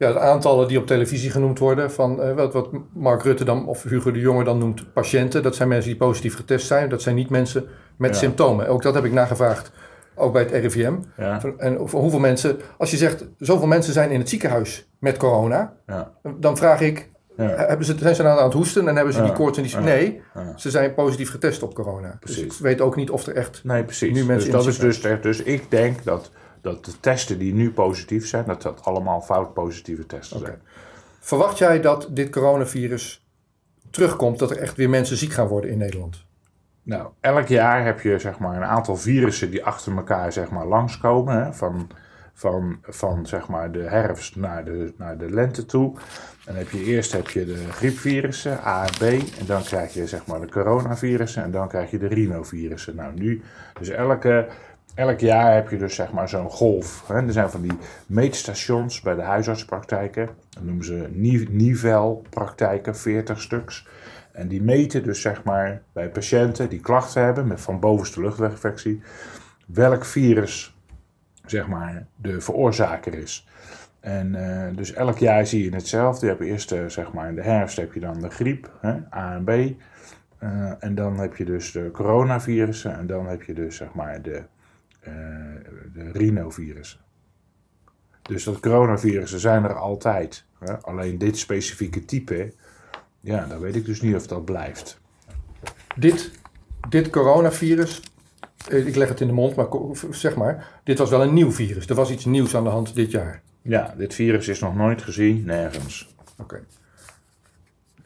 ja, 0.00 0.12
de 0.12 0.18
aantallen 0.18 0.68
die 0.68 0.78
op 0.78 0.86
televisie 0.86 1.30
genoemd 1.30 1.58
worden, 1.58 1.90
van 1.92 2.22
eh, 2.22 2.34
wat, 2.34 2.52
wat 2.52 2.68
Mark 2.94 3.22
Rutte 3.22 3.44
dan 3.44 3.66
of 3.66 3.82
Hugo 3.82 4.10
de 4.10 4.18
Jonge 4.18 4.44
dan 4.44 4.58
noemt 4.58 4.92
patiënten, 4.92 5.42
dat 5.42 5.56
zijn 5.56 5.68
mensen 5.68 5.90
die 5.90 5.98
positief 5.98 6.36
getest 6.36 6.66
zijn. 6.66 6.88
Dat 6.88 7.02
zijn 7.02 7.14
niet 7.14 7.30
mensen 7.30 7.64
met 7.96 8.10
Ja. 8.10 8.16
symptomen. 8.16 8.68
Ook 8.68 8.82
dat 8.82 8.94
heb 8.94 9.04
ik 9.04 9.12
nagevraagd, 9.12 9.72
ook 10.14 10.32
bij 10.32 10.42
het 10.42 10.50
RIVM. 10.50 10.92
Ja, 11.16 11.40
En 11.56 11.74
hoeveel 11.76 12.18
mensen, 12.18 12.58
als 12.78 12.90
je 12.90 12.96
zegt 12.96 13.24
zoveel 13.38 13.66
mensen 13.66 13.92
zijn 13.92 14.10
in 14.10 14.18
het 14.18 14.28
ziekenhuis 14.28 14.88
met 14.98 15.16
corona, 15.16 15.72
ja, 15.86 16.12
dan 16.38 16.56
vraag 16.56 16.80
ik, 16.80 17.08
hebben 17.36 17.86
ze, 17.86 17.94
zijn 17.98 18.14
ze 18.14 18.22
nou 18.22 18.38
aan 18.38 18.44
het 18.44 18.52
hoesten 18.52 18.88
en 18.88 18.96
hebben 18.96 19.14
ze 19.14 19.22
die 19.22 19.32
koorts 19.32 19.58
en 19.58 19.64
die... 19.64 19.76
Nee, 19.76 20.22
ze 20.56 20.70
zijn 20.70 20.94
positief 20.94 21.30
getest 21.30 21.62
op 21.62 21.74
corona. 21.74 22.16
Dus 22.20 22.38
ik 22.38 22.52
weet 22.52 22.80
ook 22.80 22.96
niet 22.96 23.10
of 23.10 23.26
er 23.26 23.34
echt... 23.34 23.60
Nee, 23.64 23.84
precies. 23.84 24.12
Nu 24.12 24.24
mensen 24.24 24.50
dus 24.50 24.58
dat 24.64 24.66
is 24.72 24.78
dus, 24.78 25.00
echt- 25.00 25.22
dus 25.22 25.42
ik 25.42 25.70
denk 25.70 26.04
dat, 26.04 26.30
dat 26.60 26.84
de 26.84 27.00
testen 27.00 27.38
die 27.38 27.54
nu 27.54 27.72
positief 27.72 28.26
zijn, 28.26 28.44
dat 28.44 28.62
dat 28.62 28.84
allemaal 28.84 29.20
fout 29.20 29.54
positieve 29.54 30.06
testen 30.06 30.38
zijn. 30.38 30.62
Verwacht 31.20 31.58
jij 31.58 31.80
dat 31.80 32.08
dit 32.10 32.30
coronavirus 32.30 33.26
terugkomt, 33.90 34.38
dat 34.38 34.50
er 34.50 34.58
echt 34.58 34.76
weer 34.76 34.90
mensen 34.90 35.16
ziek 35.16 35.32
gaan 35.32 35.46
worden 35.46 35.70
in 35.70 35.78
Nederland? 35.78 36.24
Nou, 36.82 37.08
elk 37.20 37.46
jaar 37.46 37.84
heb 37.84 38.00
je 38.00 38.18
zeg 38.18 38.38
maar 38.38 38.56
een 38.56 38.68
aantal 38.68 38.96
virussen 38.96 39.50
die 39.50 39.64
achter 39.64 39.96
elkaar 39.96 40.32
zeg 40.32 40.50
maar 40.50 40.66
langskomen. 40.66 41.44
Hè, 41.44 41.52
van, 41.52 41.90
van, 42.32 42.78
van 42.82 43.26
zeg 43.26 43.48
maar 43.48 43.72
de 43.72 43.82
herfst 43.82 44.36
naar 44.36 44.64
de, 44.64 44.92
naar 44.96 45.18
de 45.18 45.30
lente 45.30 45.66
toe. 45.66 45.96
Dan 46.44 46.54
heb 46.54 46.70
je 46.70 46.84
eerst 46.84 47.12
heb 47.12 47.28
je 47.28 47.44
de 47.44 47.64
griepvirussen, 47.70 48.58
A 48.64 48.84
en 48.84 48.92
B. 48.98 49.02
En 49.38 49.46
dan 49.46 49.62
krijg 49.62 49.94
je 49.94 50.06
zeg 50.06 50.26
maar 50.26 50.40
de 50.40 50.48
coronavirussen. 50.48 51.42
En 51.42 51.50
dan 51.50 51.68
krijg 51.68 51.90
je 51.90 51.98
de 51.98 52.08
rhinovirussen. 52.08 52.96
Nou, 52.96 53.14
nu, 53.14 53.42
dus 53.78 53.88
elke, 53.88 54.48
elk 55.00 55.20
jaar 55.20 55.54
heb 55.54 55.68
je 55.70 55.76
dus 55.76 55.94
zeg 55.94 56.12
maar 56.12 56.28
zo'n 56.28 56.50
golf. 56.50 57.04
Hè. 57.08 57.14
Er 57.14 57.32
zijn 57.32 57.50
van 57.50 57.62
die 57.62 57.78
meetstations 58.06 59.00
bij 59.00 59.14
de 59.14 59.22
huisartspraktijken. 59.22 60.28
Dat 60.50 60.62
noemen 60.62 60.84
ze 60.84 61.08
Ni- 61.12 61.48
Nivel-praktijken, 61.50 62.96
40 62.96 63.40
stuks. 63.40 63.86
En 64.32 64.48
die 64.48 64.62
meten 64.62 65.02
dus 65.02 65.20
zeg 65.20 65.44
maar 65.44 65.82
bij 65.92 66.08
patiënten 66.08 66.68
die 66.68 66.80
klachten 66.80 67.24
hebben 67.24 67.46
met 67.46 67.60
van 67.60 67.80
bovenste 67.80 68.20
luchtweginfectie, 68.20 69.02
welk 69.66 70.04
virus 70.04 70.74
zeg 71.46 71.66
maar 71.66 72.06
de 72.16 72.40
veroorzaker 72.40 73.14
is. 73.14 73.48
En 74.00 74.34
eh, 74.34 74.76
dus 74.76 74.92
elk 74.92 75.18
jaar 75.18 75.46
zie 75.46 75.64
je 75.64 75.74
hetzelfde. 75.74 76.26
Je 76.26 76.32
hebt 76.32 76.44
eerst, 76.44 76.72
eh, 76.72 76.84
zeg 76.86 77.12
maar, 77.12 77.28
in 77.28 77.34
de 77.34 77.42
herfst 77.42 77.76
heb 77.76 77.92
je 77.92 78.00
dan 78.00 78.20
de 78.20 78.30
griep, 78.30 78.70
hè, 78.80 78.94
A 79.14 79.34
en 79.34 79.44
B. 79.44 79.48
Eh, 80.38 80.72
en 80.78 80.94
dan 80.94 81.18
heb 81.18 81.36
je 81.36 81.44
dus 81.44 81.72
de 81.72 81.90
coronavirussen. 81.92 82.98
En 82.98 83.06
dan 83.06 83.26
heb 83.26 83.42
je 83.42 83.54
dus, 83.54 83.76
zeg 83.76 83.92
maar, 83.92 84.22
de, 84.22 84.42
de 85.94 86.10
rhinovirussen. 86.12 87.00
Dus 88.22 88.44
dat 88.44 88.60
coronavirussen 88.60 89.40
zijn 89.40 89.64
er 89.64 89.74
altijd. 89.74 90.44
Hè? 90.58 90.80
Alleen 90.80 91.18
dit 91.18 91.38
specifieke 91.38 92.04
type, 92.04 92.52
ja, 93.20 93.46
dan 93.46 93.60
weet 93.60 93.76
ik 93.76 93.84
dus 93.84 94.00
niet 94.00 94.14
of 94.14 94.26
dat 94.26 94.44
blijft. 94.44 95.00
Dit, 95.96 96.30
dit 96.88 97.10
coronavirus, 97.10 98.02
eh, 98.68 98.86
ik 98.86 98.96
leg 98.96 99.08
het 99.08 99.20
in 99.20 99.26
de 99.26 99.32
mond, 99.32 99.54
maar 99.54 99.66
zeg 100.10 100.36
maar, 100.36 100.80
dit 100.84 100.98
was 100.98 101.10
wel 101.10 101.22
een 101.22 101.34
nieuw 101.34 101.52
virus. 101.52 101.86
Er 101.86 101.94
was 101.94 102.10
iets 102.10 102.24
nieuws 102.24 102.56
aan 102.56 102.64
de 102.64 102.70
hand 102.70 102.94
dit 102.94 103.10
jaar. 103.10 103.42
Ja, 103.62 103.94
dit 103.96 104.14
virus 104.14 104.48
is 104.48 104.60
nog 104.60 104.76
nooit 104.76 105.02
gezien, 105.02 105.44
nergens. 105.44 106.14
Oké. 106.38 106.64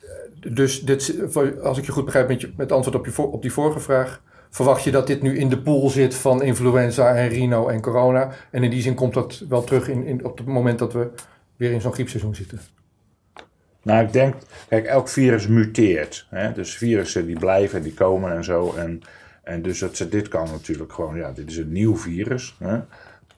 Eh, 0.01 0.55
Dus 0.55 0.83
dit, 0.83 1.35
als 1.63 1.79
ik 1.79 1.85
je 1.85 1.93
goed 1.93 2.05
begrijp 2.05 2.29
met, 2.29 2.41
je, 2.41 2.53
met 2.57 2.73
antwoord 2.73 2.97
op, 2.97 3.07
je, 3.07 3.23
op 3.23 3.43
die 3.43 3.53
vorige 3.53 3.81
vraag, 3.81 4.23
verwacht 4.55 4.85
je 4.85 4.91
dat 4.91 5.07
dit 5.07 5.23
nu 5.23 5.39
in 5.39 5.49
de 5.49 5.59
pool 5.59 5.91
zit 5.91 6.15
van 6.15 6.43
influenza 6.43 7.15
en 7.15 7.29
rhino 7.29 7.69
en 7.69 7.81
corona? 7.81 8.33
En 8.51 8.63
in 8.63 8.71
die 8.71 8.83
zin 8.83 8.95
komt 8.95 9.15
dat 9.15 9.45
wel 9.49 9.65
terug 9.65 9.89
in, 9.89 10.05
in, 10.05 10.25
op 10.25 10.39
het 10.39 10.47
moment 10.47 10.79
dat 10.79 10.93
we 10.93 11.11
weer 11.57 11.71
in 11.71 11.81
zo'n 11.81 11.93
griepseizoen 11.93 12.35
zitten. 12.35 12.61
Nou, 13.83 14.05
ik 14.05 14.13
denk, 14.13 14.35
kijk, 14.69 14.87
elk 14.87 15.09
virus 15.09 15.47
muteert. 15.47 16.27
Hè? 16.31 16.53
Dus 16.53 16.77
virussen 16.77 17.27
die 17.27 17.39
blijven 17.39 17.79
en 17.79 17.85
die 17.85 17.95
komen 17.95 18.33
en 18.33 18.45
zo. 18.45 18.75
En, 18.75 19.03
en 19.43 19.63
dus 19.63 19.79
dat, 19.79 20.07
dit 20.11 20.29
kan 20.29 20.49
natuurlijk 20.51 20.93
gewoon, 20.93 21.17
ja, 21.17 21.33
dit 21.33 21.51
is 21.51 21.57
een 21.57 21.73
nieuw 21.73 21.97
virus. 21.97 22.57
Hè? 22.59 22.81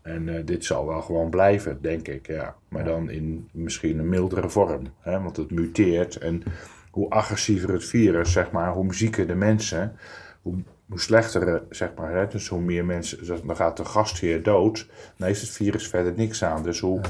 En 0.03 0.37
eh, 0.37 0.47
dit 0.47 0.65
zal 0.65 0.87
wel 0.87 1.03
gewoon 1.03 1.31
blijven, 1.31 1.79
denk 1.81 2.09
ik, 2.09 2.27
ja. 2.27 2.55
Maar 2.69 2.85
dan 2.85 3.11
in 3.11 3.49
misschien 3.53 3.99
een 3.99 4.09
mildere 4.09 4.49
vorm. 4.49 4.83
Hè? 5.01 5.21
Want 5.21 5.37
het 5.37 5.51
muteert. 5.51 6.17
En 6.17 6.43
hoe 6.91 7.11
agressiever 7.11 7.73
het 7.73 7.85
virus, 7.85 8.33
zeg 8.33 8.51
maar, 8.51 8.73
hoe 8.73 8.95
zieker 8.95 9.27
de 9.27 9.35
mensen, 9.35 9.97
hoe, 10.43 10.55
hoe 10.89 11.01
slechter, 11.01 11.49
eh, 11.55 11.61
zeg 11.71 11.91
maar, 11.97 12.15
hè? 12.15 12.27
dus 12.27 12.49
hoe 12.49 12.61
meer 12.61 12.85
mensen, 12.85 13.27
dan 13.47 13.57
gaat 13.57 13.77
de 13.77 13.85
gastheer 13.85 14.43
dood, 14.43 14.87
dan 15.17 15.27
heeft 15.27 15.41
het 15.41 15.51
virus 15.51 15.89
verder 15.89 16.13
niks 16.17 16.45
aan. 16.45 16.63
Dus 16.63 16.81
hoe, 16.81 17.01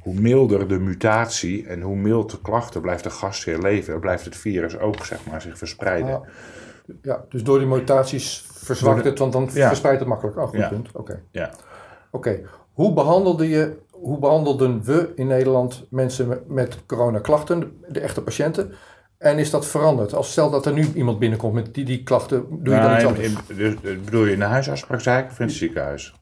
hoe 0.00 0.14
milder 0.14 0.68
de 0.68 0.78
mutatie 0.78 1.66
en 1.66 1.80
hoe 1.80 1.96
mild 1.96 2.30
de 2.30 2.40
klachten, 2.42 2.80
blijft 2.80 3.02
de 3.04 3.10
gastheer 3.10 3.58
leven, 3.58 4.00
blijft 4.00 4.24
het 4.24 4.36
virus 4.36 4.78
ook, 4.78 5.04
zeg 5.04 5.26
maar, 5.26 5.42
zich 5.42 5.58
verspreiden. 5.58 6.14
Ah, 6.14 6.26
ja, 7.02 7.24
dus 7.28 7.42
door 7.42 7.58
die 7.58 7.68
mutaties 7.68 8.44
verzwakt 8.52 9.04
het, 9.04 9.18
want 9.18 9.32
dan 9.32 9.48
Ja. 9.52 9.66
verspreidt 9.66 9.98
het 10.00 10.08
makkelijk. 10.08 10.36
Oh, 10.36 10.48
goed 10.48 10.58
Ja. 10.58 10.68
punt. 10.68 10.88
Oké. 10.92 11.22
Ja. 11.30 11.50
Oké. 12.10 12.40
Hoe 12.72 12.92
behandelde 12.92 13.48
je, 13.48 13.76
hoe 13.90 14.18
behandelden 14.18 14.84
we 14.84 15.12
in 15.14 15.26
Nederland 15.26 15.86
mensen 15.90 16.28
met, 16.28 16.48
met 16.48 16.78
coronaklachten, 16.86 17.60
de, 17.60 17.70
de 17.88 18.00
echte 18.00 18.22
patiënten? 18.22 18.72
En 19.20 19.38
is 19.38 19.50
dat 19.50 19.66
veranderd? 19.66 20.14
Als 20.14 20.30
stel 20.30 20.50
dat 20.50 20.66
er 20.66 20.72
nu 20.72 20.86
iemand 20.94 21.18
binnenkomt 21.18 21.54
met 21.54 21.74
die, 21.74 21.84
die 21.84 22.02
klachten, 22.02 22.44
doe 22.50 22.74
je 22.74 22.80
dan 22.80 22.94
iets 22.94 23.04
anders? 23.04 23.26
in- 23.28 23.36
in- 23.48 23.56
dus, 23.56 23.74
eh, 23.74 23.98
bedoel 24.04 24.24
je 24.24 24.32
in 24.32 24.38
de 24.38 24.44
huisartspraktijk 24.44 25.30
of 25.30 25.38
in 25.40 25.46
het 25.46 25.54
ziekenhuis? 25.54 26.14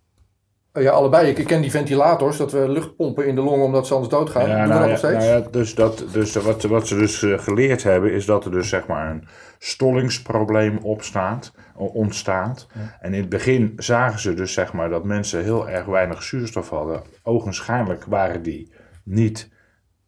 Oh 0.72 0.82
Ja, 0.82 0.90
allebei. 0.90 1.28
Ik, 1.28 1.38
ik 1.38 1.46
ken 1.46 1.60
die 1.60 1.70
ventilators, 1.70 2.36
dat 2.36 2.52
we 2.52 2.68
lucht 2.68 2.96
pompen 2.96 3.26
in 3.26 3.34
de 3.34 3.40
longen 3.40 3.64
omdat 3.64 3.86
ze 3.86 3.94
anders 3.94 4.12
doodgaan. 4.12 4.44
Doen 4.44 4.50
we 4.50 4.56
nou 4.56 4.68
dat 4.68 4.80
ja, 4.82 4.86
nog 4.88 4.98
steeds? 4.98 5.24
nou 5.24 5.42
ja, 5.42 5.48
dus 5.50 5.74
dat, 5.74 6.04
dus 6.12 6.34
wat, 6.34 6.62
wat 6.62 6.88
ze 6.88 6.96
dus 6.96 7.22
eh, 7.22 7.38
geleerd 7.38 7.82
hebben, 7.82 8.12
is 8.12 8.24
dat 8.26 8.44
er 8.44 8.50
dus 8.50 8.68
zeg 8.68 8.86
maar 8.86 9.10
een 9.10 9.24
stollingsprobleem 9.58 10.78
opstaat, 10.78 11.52
ontstaat. 11.76 12.66
En 13.00 13.14
in 13.14 13.20
het 13.20 13.28
begin 13.28 13.72
zagen 13.76 14.20
ze 14.20 14.34
dus 14.34 14.52
zeg 14.52 14.72
maar 14.72 14.88
dat 14.88 15.04
mensen 15.04 15.42
heel 15.42 15.68
erg 15.68 15.86
weinig 15.86 16.22
zuurstof 16.22 16.68
hadden. 16.70 17.02
Ogenschijnlijk 17.22 18.04
waren 18.04 18.42
die 18.42 18.72
niet 19.04 19.48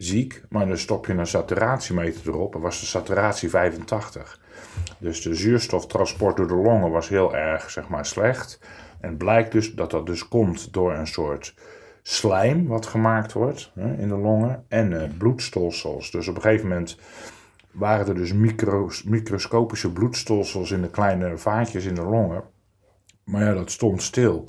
ziek, 0.03 0.43
maar 0.49 0.67
dan 0.67 0.79
stop 0.79 1.07
je 1.07 1.13
een 1.13 1.27
saturatiemeter 1.27 2.29
erop 2.29 2.55
en 2.55 2.61
was 2.61 2.81
de 2.81 2.87
saturatie 2.87 3.49
85. 3.49 4.41
Dus 4.99 5.23
de 5.23 5.35
zuurstoftransport 5.35 6.37
door 6.37 6.47
de 6.47 6.55
longen 6.55 6.91
was 6.91 7.09
heel 7.09 7.37
erg 7.37 7.71
zeg 7.71 7.89
maar 7.89 8.07
slecht. 8.07 8.61
En 9.01 9.17
blijkt 9.17 9.53
dus 9.53 9.75
dat 9.75 9.91
dat 9.91 10.07
dus 10.07 10.29
komt 10.29 10.73
door 10.73 10.95
een 10.95 11.07
soort 11.07 11.55
slijm 12.03 12.67
wat 12.67 12.87
gemaakt 12.87 13.33
wordt 13.33 13.73
hè, 13.75 13.95
in 13.95 14.09
de 14.09 14.17
longen 14.17 14.65
en 14.69 15.03
eh, 15.03 15.09
bloedstolsels. 15.19 16.11
Dus 16.11 16.29
op 16.29 16.37
een 16.37 16.43
gegeven 16.43 16.69
moment 16.69 16.99
waren 17.71 18.07
er 18.07 18.15
dus 18.15 18.33
micro, 18.33 18.91
microscopische 19.05 19.93
bloedstolsels 19.93 20.71
in 20.71 20.83
de 20.83 20.91
kleine 20.91 21.39
vaatjes 21.39 21.85
in 21.85 21.95
de 21.95 22.05
longen. 22.05 22.43
Maar 23.25 23.45
ja, 23.45 23.55
dat 23.55 23.71
stond 23.71 24.03
stil. 24.03 24.49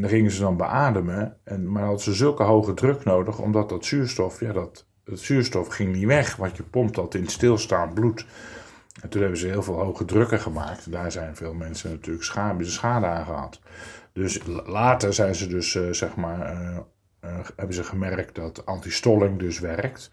En 0.00 0.06
dan 0.06 0.14
gingen 0.14 0.30
ze 0.30 0.40
dan 0.40 0.56
beademen. 0.56 1.36
En, 1.44 1.72
maar 1.72 1.82
hadden 1.82 2.00
ze 2.00 2.14
zulke 2.14 2.42
hoge 2.42 2.74
druk 2.74 3.04
nodig, 3.04 3.38
omdat 3.38 3.68
dat 3.68 3.84
zuurstof, 3.84 4.40
ja, 4.40 4.52
dat, 4.52 4.86
het 5.04 5.20
zuurstof 5.20 5.68
ging 5.68 5.94
niet 5.94 6.06
weg. 6.06 6.36
Want 6.36 6.56
je 6.56 6.62
pompt 6.62 6.94
dat 6.94 7.14
in 7.14 7.26
stilstaand 7.26 7.94
bloed. 7.94 8.26
En 9.02 9.08
toen 9.08 9.20
hebben 9.20 9.38
ze 9.38 9.46
heel 9.46 9.62
veel 9.62 9.78
hoge 9.78 10.04
drukken 10.04 10.40
gemaakt. 10.40 10.92
Daar 10.92 11.12
zijn 11.12 11.36
veel 11.36 11.54
mensen 11.54 11.90
natuurlijk 11.90 12.24
schade, 12.24 12.64
schade 12.64 13.06
aan 13.06 13.24
gehad. 13.24 13.60
Dus 14.12 14.40
later 14.64 15.14
zijn 15.14 15.34
ze 15.34 15.46
dus, 15.46 15.74
eh, 15.74 15.90
zeg 15.90 16.16
maar, 16.16 16.40
eh, 16.40 16.76
eh, 17.20 17.38
hebben 17.56 17.74
ze 17.74 17.84
gemerkt 17.84 18.34
dat 18.34 18.66
antistolling 18.66 19.38
dus 19.38 19.58
werkt. 19.58 20.10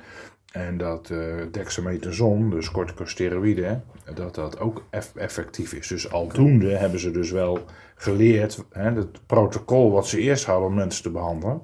En 0.51 0.77
dat 0.77 1.09
eh 1.09 1.35
dexamethason, 1.51 2.49
dus 2.49 2.71
corticosteroïden, 2.71 3.83
dat 4.13 4.35
dat 4.35 4.59
ook 4.59 4.83
eff- 4.89 5.15
effectief 5.15 5.73
is. 5.73 5.87
Dus 5.87 6.11
aldoende 6.11 6.75
hebben 6.77 6.99
ze 6.99 7.11
dus 7.11 7.31
wel 7.31 7.59
geleerd, 7.95 8.63
hè, 8.71 8.91
het 8.91 9.25
protocol 9.25 9.91
wat 9.91 10.07
ze 10.07 10.19
eerst 10.19 10.45
hadden 10.45 10.67
om 10.67 10.73
mensen 10.73 11.03
te 11.03 11.11
behandelen. 11.11 11.61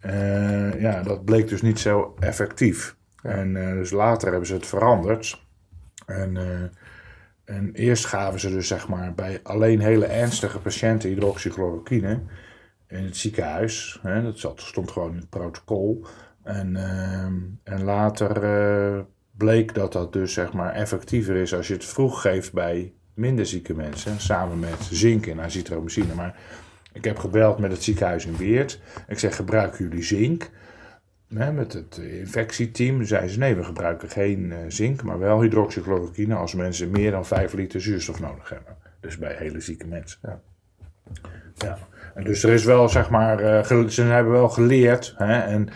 eh, 0.00 0.80
ja, 0.80 1.02
dat 1.02 1.24
bleek 1.24 1.48
dus 1.48 1.62
niet 1.62 1.78
zo 1.78 2.14
effectief. 2.20 2.96
En 3.22 3.56
eh, 3.56 3.72
dus 3.72 3.90
later 3.90 4.28
hebben 4.28 4.46
ze 4.46 4.54
het 4.54 4.66
veranderd. 4.66 5.42
En, 6.06 6.36
en 7.44 7.70
eerst 7.74 8.04
gaven 8.06 8.40
ze 8.40 8.50
dus 8.50 8.66
zeg 8.68 8.88
maar 8.88 9.14
bij 9.14 9.40
alleen 9.42 9.80
hele 9.80 10.06
ernstige 10.06 10.58
patiënten 10.58 11.08
hydroxychloroquine 11.08 12.20
in 12.88 13.04
het 13.04 13.16
ziekenhuis. 13.16 13.98
Hè, 14.02 14.22
dat 14.22 14.52
stond 14.56 14.90
gewoon 14.90 15.10
in 15.10 15.16
het 15.16 15.28
protocol. 15.30 16.06
En, 16.44 16.76
ehm, 16.76 17.34
en 17.62 17.84
later 17.84 18.42
eh, 18.42 19.00
bleek 19.36 19.74
dat 19.74 19.92
dat 19.92 20.12
dus 20.12 20.32
zeg 20.32 20.52
maar 20.52 20.72
effectiever 20.72 21.36
is 21.36 21.54
als 21.54 21.68
je 21.68 21.74
het 21.74 21.84
vroeg 21.84 22.20
geeft 22.20 22.52
bij 22.52 22.92
minder 23.14 23.46
zieke 23.46 23.74
mensen. 23.74 24.20
Samen 24.20 24.58
met 24.58 24.88
zink 24.90 25.26
en 25.26 25.40
azithromycine. 25.40 26.14
Maar 26.14 26.34
ik 26.92 27.04
heb 27.04 27.18
gebeld 27.18 27.58
met 27.58 27.70
het 27.72 27.82
ziekenhuis 27.82 28.26
in 28.26 28.36
Weert. 28.36 28.80
Ik 29.08 29.18
zeg, 29.18 29.36
gebruiken 29.36 29.84
jullie 29.84 30.02
zink? 30.02 30.50
Met 31.28 31.72
het 31.72 31.96
infectieteam 31.96 33.04
zeiden 33.04 33.30
ze 33.30 33.38
nee, 33.38 33.54
we 33.54 33.64
gebruiken 33.64 34.08
geen 34.08 34.52
eh, 34.52 34.58
zink, 34.68 35.02
maar 35.02 35.18
wel 35.18 35.40
hydroxychloroquine 35.40 36.34
als 36.34 36.54
mensen 36.54 36.90
meer 36.90 37.10
dan 37.10 37.26
5 37.26 37.52
liter 37.52 37.80
zuurstof 37.80 38.20
nodig 38.20 38.48
hebben. 38.48 38.76
Dus 39.00 39.18
bij 39.18 39.34
hele 39.38 39.60
zieke 39.60 39.86
mensen. 39.86 40.18
Ja. 40.22 40.40
Ja. 41.54 41.78
En 42.14 42.24
dus 42.24 42.42
er 42.42 42.52
is 42.52 42.64
wel, 42.64 42.88
zeg 42.88 43.10
maar, 43.10 43.38
eh, 43.38 43.86
ze 43.88 44.02
hebben 44.02 44.32
wel 44.32 44.48
geleerd. 44.48 45.14
Hè, 45.16 45.38
en 45.38 45.68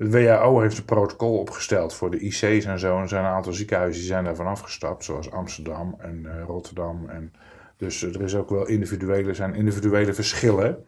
de 0.00 0.10
WHO 0.10 0.60
heeft 0.60 0.78
een 0.78 0.84
protocol 0.84 1.38
opgesteld 1.38 1.94
voor 1.94 2.10
de 2.10 2.18
IC's 2.18 2.64
en 2.64 2.78
zo. 2.78 3.00
En 3.00 3.08
zijn 3.08 3.24
een 3.24 3.30
aantal 3.30 3.52
ziekenhuizen 3.52 4.04
zijn 4.04 4.24
daarvan 4.24 4.46
afgestapt, 4.46 5.04
zoals 5.04 5.30
Amsterdam 5.30 5.94
en 5.98 6.26
eh, 6.26 6.44
Rotterdam. 6.46 7.08
En 7.08 7.32
dus 7.76 8.02
er 8.02 8.22
is 8.22 8.34
ook 8.34 8.50
wel 8.50 8.66
individuele, 8.66 9.34
zijn 9.34 9.54
individuele 9.54 10.14
verschillen. 10.14 10.84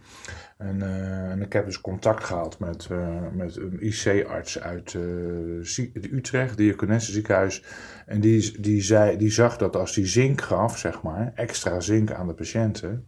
En, 0.59 0.83
eh, 0.83 1.31
en 1.31 1.43
ik 1.43 1.53
heb 1.53 1.65
dus 1.65 1.81
contact 1.81 2.25
gehad 2.25 2.59
met, 2.59 2.89
eh, 2.91 3.19
met 3.33 3.57
een 3.57 3.87
IC-arts 3.87 4.61
uit 4.61 4.93
het 5.93 6.13
Utrecht, 6.13 6.57
Diakonesse 6.57 7.13
ziekenhuis. 7.13 7.65
En 8.07 8.21
die, 8.21 8.61
die, 8.61 8.83
zei, 8.83 9.17
die 9.17 9.31
zag 9.31 9.57
dat 9.57 9.77
als 9.77 9.95
die 9.95 10.07
zink 10.07 10.41
gaf, 10.41 10.79
zeg 10.79 11.03
maar, 11.03 11.33
extra 11.35 11.81
zink 11.81 12.13
aan 12.13 12.27
de 12.27 12.35
patiënten. 12.35 13.07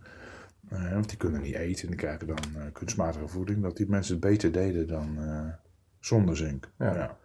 want 0.69 1.09
die 1.09 1.19
kunnen 1.19 1.41
niet 1.41 1.55
eten 1.55 1.83
en 1.83 1.89
die 1.89 1.97
krijgen 1.97 2.27
dan 2.27 2.73
kunstmatige 2.73 3.29
voeding. 3.29 3.63
Dat 3.63 3.77
die 3.77 3.89
mensen 3.89 4.13
het 4.13 4.25
beter 4.25 4.53
deden 4.53 4.87
dan 4.87 5.19
zonder 6.05 6.37
zink. 6.37 6.71
Ja. 6.79 6.95
Ja. 6.95 7.17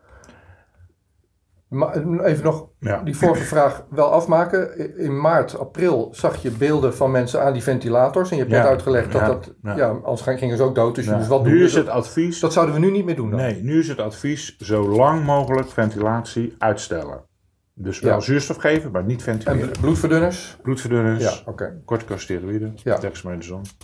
Maar 1.68 1.94
eh, 1.94 2.32
even 2.32 2.44
nog 2.44 2.68
Ja. 2.80 3.02
die 3.04 3.16
vorige 3.18 3.44
vraag 3.56 3.86
wel 3.90 4.12
afmaken. 4.12 4.98
In 4.98 5.22
maart, 5.22 5.58
april 5.58 6.10
zag 6.12 6.42
je 6.42 6.52
beelden 6.52 6.96
van 6.96 7.12
mensen 7.12 7.42
aan 7.44 7.54
die 7.54 7.64
ventilators. 7.64 8.30
En 8.32 8.36
je 8.38 8.42
hebt 8.42 8.56
net 8.56 8.66
uitgelegd 8.66 9.12
dat 9.12 9.22
Ja. 9.22 9.28
dat... 9.28 9.54
Ja, 9.78 9.88
anders 9.90 10.22
gingen 10.22 10.58
ze 10.58 10.64
ook 10.64 10.76
dood. 10.76 10.96
Dus, 10.96 11.06
dus 11.06 11.28
wat 11.28 11.44
doen 11.44 11.54
nu 11.54 11.64
is 11.64 11.76
het 11.76 11.88
advies. 11.88 12.40
Dat 12.40 12.54
zouden 12.54 12.76
we 12.76 12.82
nu 12.82 12.92
niet 12.92 13.06
meer 13.06 13.16
doen 13.16 13.30
dan? 13.30 13.40
Nee, 13.40 13.64
nu 13.64 13.80
is 13.80 13.88
het 13.88 14.00
advies 14.00 14.58
zo 14.58 14.88
lang 14.90 15.24
mogelijk 15.26 15.70
ventilatie 15.70 16.56
uitstellen. 16.58 17.28
Dus 17.74 18.00
wel 18.00 18.14
Ja. 18.14 18.20
zuurstof 18.20 18.58
geven, 18.58 18.92
maar 18.92 19.04
niet 19.04 19.24
ventileren. 19.24 19.74
En 19.74 19.80
bloedverdunners? 19.82 20.58
Bloedverdunners, 20.62 21.24
Ja, 21.24 21.52
oké. 21.52 21.82
corticosteroïden, 21.86 22.76
Ja. 22.84 23.00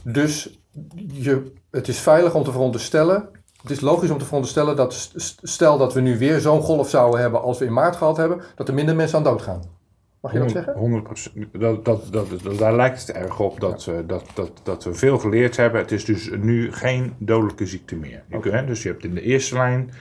Dus 0.03 0.59
je, 0.95 1.51
het 1.71 1.87
is 1.87 1.99
veilig 1.99 2.35
om 2.35 2.43
te 2.43 2.51
veronderstellen. 2.51 3.29
Het 3.67 3.73
is 3.77 3.81
logisch 3.81 4.09
om 4.09 4.17
te 4.17 4.25
veronderstellen 4.25 4.75
dat 4.75 4.93
st- 4.93 5.39
stel 5.41 5.77
dat 5.77 5.93
we 5.93 6.01
nu 6.01 6.17
weer 6.17 6.39
zo'n 6.39 6.61
golf 6.61 6.89
zouden 6.89 7.19
hebben 7.19 7.41
als 7.41 7.59
we 7.59 7.65
in 7.65 7.73
maart 7.73 7.95
gehad 7.95 8.17
hebben, 8.17 8.41
dat 8.55 8.67
er 8.67 8.73
minder 8.73 8.95
mensen 8.95 9.17
aan 9.17 9.23
dood 9.23 9.41
gaan. 9.41 9.61
Mag 10.21 10.33
je 10.33 10.39
dat 10.39 10.51
zeggen? 10.51 11.03
100%. 11.47 11.51
Dat, 11.51 11.85
dat, 11.85 12.07
dat, 12.11 12.27
dat- 12.43 12.57
daar 12.57 12.75
lijkt 12.75 12.99
het 13.07 13.11
erg 13.15 13.39
op 13.39 13.59
dat, 13.59 13.85
we- 13.85 14.03
dat, 14.07 14.23
dat, 14.33 14.51
dat 14.63 14.83
we 14.83 14.93
veel 14.93 15.17
geleerd 15.19 15.57
hebben. 15.57 15.81
Het 15.81 15.91
is 15.91 16.05
dus 16.05 16.29
nu 16.39 16.71
geen 16.73 17.13
dodelijke 17.17 17.65
ziekte 17.65 17.95
meer. 17.95 18.23
Je 18.27 18.39
kunt- 18.39 18.67
dus 18.67 18.83
je 18.83 18.89
hebt 18.89 19.03
in 19.03 19.13
de 19.13 19.21
eerste 19.21 19.55
lijn, 19.55 19.91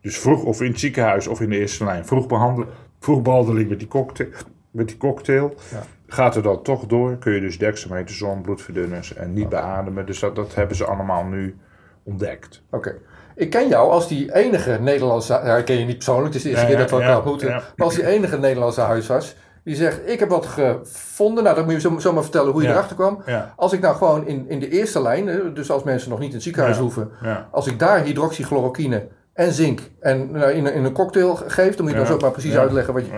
dus 0.00 0.18
vroeg 0.18 0.42
of 0.44 0.60
in 0.60 0.70
het 0.70 0.80
ziekenhuis 0.80 1.26
of 1.26 1.40
in 1.40 1.50
de 1.50 1.58
eerste 1.58 1.84
lijn, 1.84 2.06
vroeg, 2.06 2.26
behandel, 2.26 2.64
vroeg 3.00 3.22
behandeling 3.22 3.68
met 3.68 3.78
die 3.78 3.88
cocktail. 3.88 4.28
Met 4.70 4.88
die 4.88 4.96
cocktail. 4.96 5.54
Ja. 5.70 5.82
Gaat 6.06 6.36
er 6.36 6.42
dan 6.42 6.62
toch 6.62 6.86
door, 6.86 7.16
kun 7.16 7.32
je 7.32 7.40
dus 7.40 7.58
dexamethason, 7.58 8.42
bloedverdunners 8.42 9.14
en 9.14 9.32
niet 9.32 9.48
beademen. 9.48 10.06
Dus 10.06 10.18
dat, 10.20 10.36
dat 10.36 10.54
hebben 10.54 10.76
ze 10.76 10.84
allemaal 10.84 11.24
nu 11.24 11.56
ontdekt. 12.02 12.62
Oké. 12.70 12.94
Ik 13.36 13.50
ken 13.50 13.68
jou 13.68 13.90
als 13.90 14.08
die 14.08 14.34
enige 14.34 14.78
Nederlandse... 14.80 15.32
Ja, 15.32 15.56
ik 15.56 15.64
ken 15.64 15.78
je 15.78 15.84
niet 15.84 15.94
persoonlijk, 15.96 16.26
het 16.26 16.34
is 16.36 16.42
de 16.42 16.48
eerste 16.48 16.64
Ja, 16.64 16.70
keer 16.70 16.80
dat 16.80 16.90
we 16.90 16.96
elkaar 16.96 17.16
ontmoeten. 17.16 17.48
Maar 17.50 17.86
als 17.86 17.94
die 17.94 18.06
enige 18.06 18.38
Nederlandse 18.38 18.80
huisarts 18.80 19.34
die 19.64 19.74
zegt... 19.76 20.00
Ik 20.04 20.18
heb 20.18 20.28
wat 20.28 20.46
gevonden. 20.46 21.44
Nou, 21.44 21.56
dan 21.56 21.64
moet 21.64 21.72
je 21.74 21.80
zo, 21.80 21.98
zo 21.98 22.12
maar 22.12 22.22
vertellen 22.22 22.52
hoe 22.52 22.62
je 22.62 22.68
Ja. 22.68 22.74
erachter 22.74 22.96
kwam. 22.96 23.22
Ja, 23.26 23.52
Als 23.56 23.72
ik 23.72 23.80
nou 23.80 23.96
gewoon 23.96 24.26
in, 24.26 24.44
in 24.48 24.58
de 24.60 24.68
eerste 24.68 25.02
lijn... 25.02 25.28
eh, 25.28 25.36
Dus 25.54 25.70
als 25.70 25.82
mensen 25.82 26.10
nog 26.10 26.18
niet 26.18 26.28
in 26.28 26.34
het 26.34 26.42
ziekenhuis 26.42 26.76
Ja. 26.76 26.82
hoeven... 26.82 27.10
Als 27.50 27.66
ik 27.66 27.78
daar 27.78 28.02
hydroxychloroquine 28.02 29.08
en 29.32 29.52
zink 29.52 29.80
en 30.00 30.30
nou, 30.30 30.50
in, 30.52 30.66
een- 30.66 30.74
in 30.74 30.84
een 30.84 30.92
cocktail 30.92 31.34
geef... 31.46 31.74
Dan 31.76 31.84
moet 31.84 31.94
je 31.94 32.00
ons 32.00 32.10
ook 32.10 32.20
maar 32.20 32.30
precies 32.30 32.56
uitleggen 32.56 32.94
wat 32.94 33.06
je... 33.06 33.12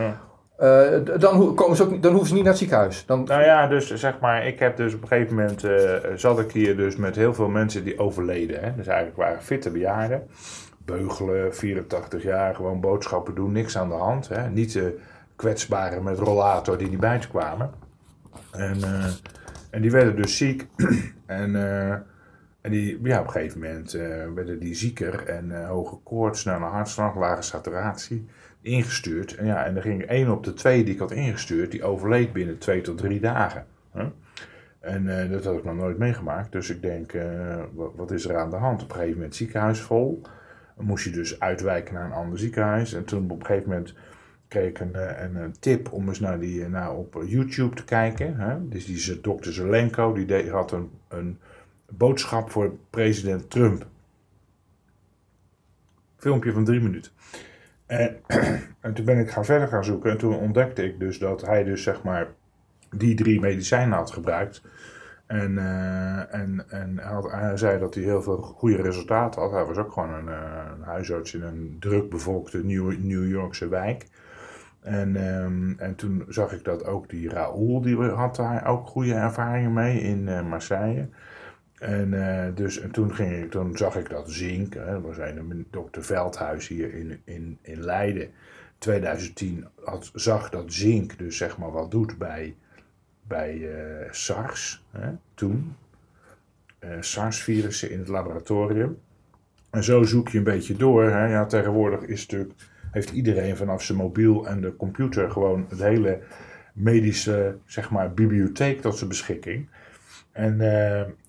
eh, 0.57 1.19
dan, 1.19 1.55
komen 1.55 1.77
ze 1.77 1.83
ook, 1.83 2.03
dan 2.03 2.11
hoeven 2.11 2.29
ze 2.29 2.35
niet 2.35 2.43
naar 2.43 2.53
het 2.53 2.61
ziekenhuis. 2.61 3.07
Dan, 3.07 3.25
Nou 3.25 3.43
ja, 3.43 3.67
dus 3.67 3.95
zeg 3.95 4.19
maar, 4.21 4.47
ik 4.47 4.59
heb 4.59 4.77
dus 4.77 4.95
op 4.95 5.03
een 5.03 5.09
gegeven 5.09 5.35
moment, 5.35 5.65
eh, 5.65 5.95
zat 6.15 6.39
ik 6.39 6.53
hier 6.53 6.77
dus 6.77 6.97
met 6.97 7.17
heel 7.17 7.35
veel 7.35 7.49
mensen 7.49 7.85
die 7.85 7.99
overleden. 7.99 8.61
Hè? 8.61 8.75
Dus 8.77 8.87
eigenlijk 8.87 9.17
waren 9.17 9.43
fitte 9.43 9.71
bejaarden. 9.71 10.27
Beugelen, 10.85 11.55
84 11.55 12.23
jaar, 12.23 12.55
gewoon 12.55 12.81
boodschappen 12.81 13.35
doen, 13.35 13.53
niks 13.53 13.79
aan 13.79 13.89
de 13.89 13.95
hand. 13.95 14.29
Hè? 14.29 14.51
Niet 14.51 14.73
de 14.73 14.99
kwetsbaren 15.37 16.03
met 16.03 16.19
rollator 16.19 16.79
die 16.79 16.89
niet 16.89 17.01
buiten 17.01 17.31
kwamen. 17.31 17.71
En, 18.51 18.83
eh, 18.83 19.05
en 19.71 19.83
die 19.83 19.91
werden 19.91 20.17
dus 20.17 20.37
ziek. 20.37 20.67
en, 21.27 21.57
en 22.61 22.71
die, 22.71 23.01
ja, 23.03 23.21
op 23.21 23.27
een 23.27 23.33
gegeven 23.33 23.61
moment 23.61 23.93
werden 24.35 24.59
die 24.59 24.75
zieker 24.75 25.27
en 25.27 25.67
hoge 25.67 25.97
koorts, 26.05 26.41
snelle 26.41 26.65
hartslag, 26.65 27.17
lage 27.17 27.43
saturatie 27.43 28.27
ingestuurd. 28.65 29.35
En 29.35 29.47
ja, 29.47 29.65
en 29.65 29.77
er 29.77 29.83
ging 29.83 30.03
één 30.03 30.31
op 30.31 30.45
de 30.45 30.55
twee 30.55 30.85
die 30.85 30.95
ik 30.95 31.01
had 31.01 31.13
ingestuurd, 31.13 31.71
die 31.71 31.85
overleed 31.85 32.33
binnen 32.33 32.59
twee 32.59 32.81
tot 32.81 32.99
drie 32.99 33.21
dagen. 33.21 33.67
En 34.85 35.21
eh, 35.21 35.31
dat 35.31 35.45
had 35.45 35.57
ik 35.57 35.65
nog 35.65 35.75
nooit 35.75 35.99
meegemaakt. 35.99 36.53
Dus 36.53 36.71
ik 36.71 36.83
denk, 36.83 37.13
eh, 37.13 37.63
wat, 37.75 38.11
is 38.11 38.29
er 38.29 38.37
aan 38.37 38.51
de 38.51 38.57
hand? 38.57 38.83
Op 38.83 38.89
een 38.89 38.95
gegeven 38.95 39.17
moment 39.17 39.35
ziekenhuis 39.35 39.81
vol. 39.81 40.23
Moest 40.77 41.05
je 41.05 41.11
dus 41.11 41.41
uitwijken 41.41 41.95
naar 41.95 42.05
een 42.05 42.13
ander 42.13 42.39
ziekenhuis. 42.39 42.93
En 42.93 43.05
toen 43.05 43.31
op 43.31 43.41
een 43.41 43.47
gegeven 43.47 43.69
moment 43.69 43.95
kreeg 44.49 44.69
ik 44.69 44.81
een, 44.81 44.95
eh, 44.95 45.23
een, 45.23 45.55
tip 45.61 45.93
om 45.93 46.09
eens 46.09 46.21
naar 46.21 46.41
die, 46.41 46.69
naar 46.69 46.95
op 46.95 47.23
YouTube 47.27 47.77
te 47.77 47.85
kijken. 47.85 48.37
Hè? 48.37 48.69
Dus 48.69 48.87
die 48.87 49.21
dokter 49.21 49.53
Zelenko, 49.53 50.13
die 50.13 50.51
had 50.51 50.73
een, 50.73 50.91
een 51.09 51.39
boodschap 51.89 52.51
voor 52.51 52.77
president 52.91 53.51
Trump. 53.51 53.87
Filmpje 56.17 56.53
van 56.53 56.65
drie 56.65 56.81
minuten. 56.81 57.13
En, 57.87 58.17
en 58.81 58.95
toen 58.95 59.05
ben 59.05 59.19
ik 59.19 59.31
gaan 59.31 59.45
verder 59.45 59.69
gaan 59.69 59.85
zoeken. 59.85 60.11
En 60.11 60.19
toen 60.19 60.35
ontdekte 60.35 60.85
ik 60.85 60.99
dus 60.99 61.19
dat 61.19 61.47
hij 61.47 61.65
dus 61.65 61.83
zeg 61.83 62.03
maar 62.03 62.27
die 62.97 63.15
drie 63.15 63.41
medicijnen 63.41 63.97
had 63.99 64.11
gebruikt. 64.11 64.63
En, 65.27 65.59
eh, 65.59 66.35
en, 66.35 66.65
en 66.69 66.99
hij, 66.99 67.13
had- 67.13 67.59
zei 67.59 67.79
dat 67.79 67.95
hij 67.95 68.05
heel 68.05 68.23
veel 68.23 68.37
goede 68.43 68.83
resultaten 68.83 69.41
had. 69.43 69.51
Hij 69.51 69.65
was 69.65 69.77
ook 69.77 69.93
gewoon 69.93 70.13
een, 70.15 70.27
een 70.73 70.83
huisarts 70.83 71.35
in 71.35 71.43
een 71.43 71.77
druk 71.81 72.11
bevolkte 72.11 72.65
New, 72.65 72.99
New 72.99 73.29
Yorkse 73.29 73.69
wijk. 73.69 74.07
En, 74.81 75.17
ehm, 75.17 75.73
en 75.79 75.95
toen 75.95 76.25
zag 76.29 76.53
ik 76.53 76.65
dat 76.65 76.85
ook 76.87 77.09
die 77.09 77.29
Raoul, 77.29 77.81
die 77.81 77.97
had 77.97 78.37
daar 78.37 78.67
ook 78.67 78.87
goede 78.87 79.15
ervaringen 79.15 79.73
mee 79.73 80.01
in 80.01 80.29
eh, 80.29 80.43
Marseille. 80.43 81.09
En, 81.79 82.15
eh, 82.15 82.55
dus, 82.55 82.81
en 82.81 82.91
toen, 82.91 83.15
ging 83.15 83.33
ik, 83.33 83.51
toen 83.51 83.77
zag 83.77 83.97
ik 83.97 84.11
dat 84.11 84.31
zink, 84.31 84.75
hè, 84.75 85.01
was 85.01 85.19
een 85.19 85.67
dokter 85.71 86.05
Veldhuis 86.05 86.69
hier 86.69 86.95
in, 86.95 87.21
in, 87.25 87.59
in 87.63 87.81
Leiden. 87.81 88.31
2010 88.79 89.67
had, 89.85 90.11
zag 90.15 90.51
dat 90.51 90.73
zink 90.73 91.19
dus 91.19 91.37
zeg 91.37 91.59
maar 91.59 91.71
wat 91.71 91.91
doet 91.91 92.19
bij, 92.19 92.57
bij 93.27 93.75
eh, 93.75 94.13
SARS 94.13 94.85
hè, 94.91 95.11
toen. 95.35 95.77
Eh, 96.79 96.91
SARS-virussen 97.01 97.91
in 97.91 97.99
het 97.99 98.09
laboratorium. 98.09 98.99
En 99.71 99.85
zo 99.85 100.03
zoek 100.03 100.29
je 100.29 100.39
een 100.39 100.45
beetje 100.45 100.77
door. 100.77 101.11
Hè. 101.11 101.27
Ja, 101.27 101.47
tegenwoordig 101.47 102.01
is 102.01 102.21
natuurlijk, 102.27 102.61
heeft 102.91 103.11
iedereen 103.11 103.57
vanaf 103.57 103.83
zijn 103.83 103.99
mobiel 103.99 104.47
en 104.47 104.61
de 104.61 104.77
computer 104.77 105.31
gewoon 105.31 105.67
het 105.69 105.79
hele 105.79 106.21
medische 106.73 107.57
zeg 107.67 107.91
maar, 107.91 108.15
bibliotheek 108.15 108.81
tot 108.81 108.97
zijn 108.97 109.09
beschikking. 109.09 109.69
En, 110.33 110.61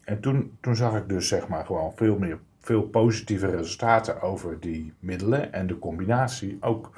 en 0.06 0.20
toen, 0.20 0.58
toen 0.62 0.76
zag 0.76 0.98
ik 0.98 1.10
dus 1.10 1.28
zeg 1.28 1.48
maar 1.48 1.66
gewoon 1.66 1.92
veel 1.96 2.18
meer 2.18 2.40
veel 2.66 2.82
positieve 2.82 3.48
resultaten 3.48 4.22
over 4.22 4.60
die 4.60 4.94
middelen 5.00 5.54
en 5.54 5.68
de 5.68 5.80
combinatie 5.80 6.58
ook. 6.60 6.92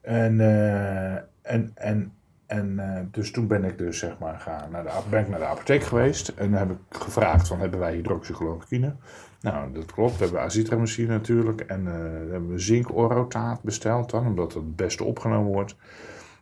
En, 0.00 0.40
eh, 0.40 1.14
en, 1.42 1.70
en, 1.74 2.12
en 2.46 2.78
eh, 2.78 3.00
dus 3.10 3.30
toen 3.30 3.46
ben 3.46 3.64
ik 3.64 3.78
dus 3.78 3.98
zeg 3.98 4.18
maar 4.18 4.40
gaan 4.40 4.70
naar 4.70 4.82
de, 4.82 4.90
ben 5.10 5.20
ik 5.20 5.28
naar 5.28 5.38
de 5.38 5.44
apotheek 5.44 5.82
geweest 5.82 6.28
en 6.28 6.52
heb 6.52 6.70
ik 6.70 6.78
gevraagd 6.88 7.48
van 7.48 7.60
hebben 7.60 7.80
wij 7.80 7.94
hydroxychloroquine? 7.94 8.94
Nou, 9.40 9.72
dat 9.72 9.92
klopt. 9.92 10.16
We 10.16 10.24
hebben 10.24 10.42
azithromycine 10.42 11.08
natuurlijk 11.08 11.60
en 11.60 11.86
eh, 11.86 11.92
we 11.92 12.28
hebben 12.30 12.60
zink-orotaat 12.60 13.62
besteld 13.62 14.10
dan, 14.10 14.26
omdat 14.26 14.52
het 14.52 14.62
het 14.62 14.76
beste 14.76 15.04
opgenomen 15.04 15.52
wordt. 15.52 15.76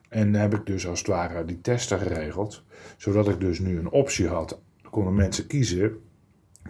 En 0.08 0.34
heb 0.34 0.54
ik 0.54 0.66
dus 0.66 0.86
als 0.86 0.98
het 0.98 1.08
ware 1.08 1.44
die 1.44 1.60
testen 1.60 1.98
geregeld, 1.98 2.62
zodat 2.96 3.28
ik 3.28 3.40
dus 3.40 3.58
nu 3.58 3.78
een 3.78 3.90
optie 3.90 4.28
had. 4.28 4.60
Konden 4.92 5.14
mensen 5.14 5.46
kiezen, 5.46 6.00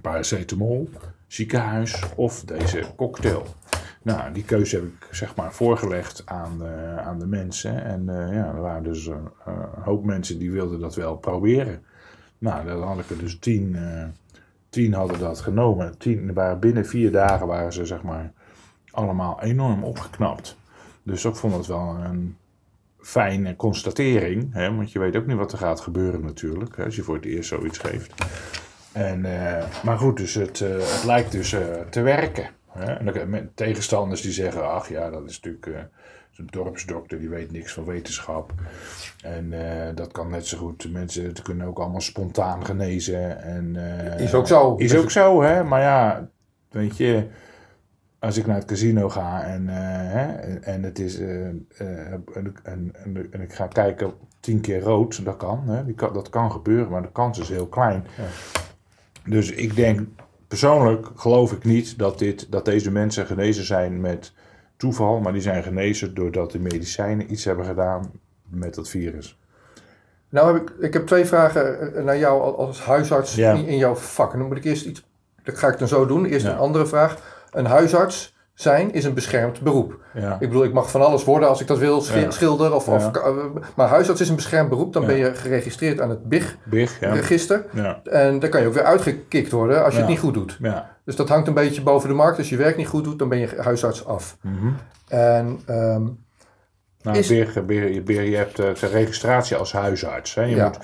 paracetamol, 0.01 0.89
ziekenhuis 1.27 2.03
of 2.17 2.45
deze 2.45 2.87
cocktail. 2.97 3.47
Nou, 4.03 4.33
die 4.33 4.45
keuze 4.45 4.77
heb 4.77 4.85
ik 4.85 5.09
zeg 5.11 5.37
maar 5.37 5.53
voorgelegd 5.53 6.23
aan 6.27 6.59
de, 6.59 6.95
aan 6.99 7.19
de 7.19 7.27
mensen. 7.27 7.85
En 7.85 8.09
eh, 8.09 8.35
ja, 8.35 8.47
er 8.47 8.61
waren 8.61 8.83
dus 8.83 9.07
een, 9.07 9.29
een 9.45 9.83
hoop 9.83 10.05
mensen 10.05 10.39
die 10.39 10.51
wilden 10.51 10.81
dat 10.81 10.95
wel 10.95 11.17
proberen. 11.17 11.83
Nou, 12.39 12.67
dan 12.67 12.83
had 12.83 12.99
ik 12.99 13.11
er 13.11 13.19
dus 13.19 13.39
tien, 13.39 13.75
eh, 13.75 14.05
tien 14.69 14.95
hadden 14.95 15.19
dat 15.19 15.41
genomen. 15.41 15.99
Tien 15.99 16.33
waren 16.33 16.59
binnen 16.59 16.87
vier 16.87 17.13
dagen 17.13 17.47
waren 17.47 17.73
ze 17.73 17.87
zeg 17.87 18.03
maar 18.03 18.33
allemaal 18.91 19.43
enorm 19.43 19.85
opgeknapt. 19.85 20.57
Dus 21.03 21.25
ik 21.25 21.37
vond 21.37 21.55
het 21.55 21.67
wel 21.67 21.97
een 22.05 22.37
fijne 23.03 23.57
constatering. 23.57 24.53
Hè? 24.53 24.75
Want 24.75 24.93
je 24.93 24.99
weet 24.99 25.17
ook 25.17 25.27
niet 25.27 25.37
wat 25.37 25.53
er 25.53 25.59
gaat 25.59 25.81
gebeuren 25.81 26.25
natuurlijk. 26.25 26.77
Hè, 26.77 26.85
als 26.85 26.97
je 26.97 27.03
voor 27.03 27.15
het 27.15 27.25
eerst 27.25 27.49
zoiets 27.49 27.79
geeft. 27.79 28.15
En, 28.93 29.25
eh, 29.25 29.65
maar 29.83 29.99
goed, 29.99 30.17
dus 30.17 30.35
het, 30.35 30.61
eh, 30.61 30.71
het 30.71 31.05
lijkt 31.05 31.33
dus 31.33 31.53
eh, 31.53 31.61
te 31.91 32.01
werken. 32.01 32.51
Hè? 32.69 32.93
En 32.93 33.05
dan, 33.05 33.49
tegenstanders 33.55 34.21
die 34.21 34.33
zeggen, 34.33 34.73
ach 34.73 34.89
ja, 34.89 35.11
dat 35.11 35.29
is 35.29 35.41
natuurlijk 35.41 35.89
zo'n 36.31 36.49
dorpsdokter, 36.51 37.19
die 37.19 37.29
weet 37.29 37.53
niks 37.53 37.73
van 37.73 37.85
wetenschap. 37.85 38.53
En 39.23 39.55
dat 39.95 40.13
kan 40.13 40.31
net 40.31 40.47
zo 40.47 40.59
goed, 40.59 40.93
mensen 40.93 41.25
het 41.25 41.43
kunnen 41.43 41.67
ook 41.67 41.79
allemaal 41.79 42.01
spontaan 42.01 42.67
genezen. 42.67 43.43
En, 43.43 43.77
Is 44.19 44.35
ook 44.35 44.47
zo. 44.47 44.75
Is 44.75 44.97
ook 44.97 45.11
zo, 45.11 45.43
hè. 45.43 45.65
Maar 45.65 45.81
ja, 45.81 46.29
weet 46.71 46.97
je, 46.97 47.27
als 48.23 48.37
ik 48.37 48.47
naar 48.47 48.57
het 48.57 48.65
casino 48.65 49.09
ga 49.09 49.43
en, 49.43 49.69
eh, 49.69 49.75
hè, 50.13 50.55
en, 50.59 50.83
het 50.83 50.99
is, 50.99 51.19
eh, 51.19 51.47
eh, 51.49 51.55
en, 52.63 52.93
en, 53.31 53.41
ik 53.41 53.53
ga 53.53 53.67
kijken 53.67 54.13
tien 54.41 54.61
keer 54.61 54.81
rood, 54.81 55.25
dat 55.25 55.37
kan, 55.37 55.63
hè. 55.69 55.85
Die 55.85 55.95
kan, 55.95 56.13
dat 56.13 56.29
kan 56.29 56.53
gebeuren, 56.53 56.91
maar 56.91 57.03
de 57.03 57.13
kans 57.13 57.39
is 57.39 57.49
heel 57.49 57.67
klein. 57.67 58.07
Dus 59.25 59.51
ik 59.51 59.77
denk, 59.77 60.01
persoonlijk 60.49 61.07
geloof 61.17 61.53
ik 61.53 61.65
niet 61.65 61.99
dat, 61.99 62.19
dit, 62.19 62.53
dat 62.53 62.65
deze 62.65 62.91
mensen 62.91 63.27
genezen 63.27 63.65
zijn 63.65 64.01
met 64.01 64.33
toeval, 64.77 65.21
maar 65.21 65.33
die 65.33 65.43
zijn 65.43 65.63
genezen 65.63 66.15
doordat 66.15 66.51
de 66.53 66.59
medicijnen 66.59 67.33
iets 67.33 67.45
hebben 67.45 67.65
gedaan 67.67 68.11
met 68.49 68.75
dat 68.75 68.89
virus. 68.89 69.39
Nou 70.29 70.53
heb 70.55 70.63
ik, 70.63 70.75
ik 70.85 70.93
heb 70.93 71.07
twee 71.07 71.25
vragen 71.25 71.93
naar 72.05 72.19
jou 72.19 72.41
al- 72.43 72.59
als 72.59 72.81
huisarts 72.83 73.35
Ja. 73.35 73.53
in, 73.53 73.67
in 73.67 73.77
jouw 73.77 73.95
vak. 73.95 74.33
En 74.33 74.39
dan 74.39 74.49
moet 74.49 74.57
ik 74.57 74.65
eerst 74.65 74.87
iets, 74.87 75.07
dat 75.43 75.59
ga 75.59 75.69
ik 75.69 75.79
dan 75.79 75.89
zo 75.89 76.07
doen. 76.07 76.25
Eerst 76.25 76.47
Ja. 76.47 76.53
een 76.53 76.59
andere 76.59 76.87
vraag. 76.87 77.32
Een 77.53 77.67
huisarts 77.67 78.37
zijn 78.55 78.93
is 78.93 79.05
een 79.05 79.15
beschermd 79.15 79.61
beroep. 79.61 79.99
Ja. 80.15 80.33
Ik 80.33 80.49
bedoel, 80.49 80.65
ik 80.65 80.73
mag 80.73 80.91
van 80.91 81.03
alles 81.05 81.25
worden 81.25 81.49
als 81.49 81.61
ik 81.61 81.67
dat 81.67 81.79
wil, 81.79 82.01
schi- 82.01 82.21
Ja. 82.21 82.31
schilder 82.31 82.75
of, 82.75 82.87
Ja. 82.87 82.93
of 82.93 83.17
eh, 83.17 83.33
maar 83.77 83.89
huisarts 83.89 84.21
is 84.21 84.29
een 84.29 84.37
beschermd 84.37 84.69
beroep. 84.69 84.93
Dan 84.93 85.07
ben 85.07 85.17
je 85.17 85.35
geregistreerd 85.35 86.01
aan 86.01 86.11
het 86.11 86.29
Big, 86.29 86.57
ja. 86.63 86.69
BIG-register. 86.69 87.65
Ja. 87.73 88.01
En 88.05 88.39
dan 88.39 88.51
kan 88.51 88.61
je 88.61 88.67
ook 88.67 88.75
weer 88.75 88.85
uitgekikt 88.85 89.53
worden 89.53 89.85
als 89.85 89.93
je 89.95 90.01
het 90.01 90.09
niet 90.09 90.19
goed 90.19 90.35
doet. 90.35 90.57
ja. 90.61 90.91
Dus 91.05 91.17
dat 91.17 91.29
hangt 91.29 91.49
een 91.49 91.55
beetje 91.55 91.83
boven 91.83 92.09
de 92.09 92.15
markt. 92.15 92.39
Als 92.39 92.49
je 92.49 92.57
werk 92.57 92.77
niet 92.77 92.87
goed 92.89 93.05
doet, 93.05 93.19
dan 93.19 93.29
ben 93.29 93.39
je 93.39 93.49
huisarts 93.61 94.07
af. 94.07 94.37
Mhm. 94.43 94.69
En 95.09 95.61
ehm, 95.67 96.07
Nou, 97.03 97.19
Is- 97.19 97.29
Beer, 97.29 97.65
Beer, 98.05 98.23
je, 98.23 98.37
hebt 98.37 98.59
eh, 98.59 98.75
zijn 98.75 98.91
registratie 98.91 99.57
als 99.57 99.73
huisarts. 99.73 100.35
Hè. 100.35 100.43
Je, 100.43 100.63
moet, 100.63 100.79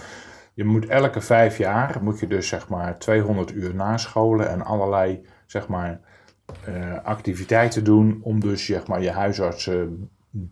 je 0.54 0.64
moet 0.64 0.86
elke 0.86 1.20
vijf 1.20 1.58
jaar 1.58 1.98
moet 2.02 2.20
je 2.20 2.26
dus 2.26 2.48
zeg 2.48 2.68
maar 2.68 2.98
200 2.98 3.52
uur 3.52 3.74
nascholen 3.74 4.48
en 4.48 4.62
allerlei 4.64 5.26
zeg 5.46 5.68
maar, 5.68 6.00
eh, 6.64 7.04
activiteiten 7.04 7.84
doen 7.84 8.18
om 8.22 8.40
dus 8.40 8.64
zeg 8.66 8.86
maar, 8.86 9.02
je 9.02 9.10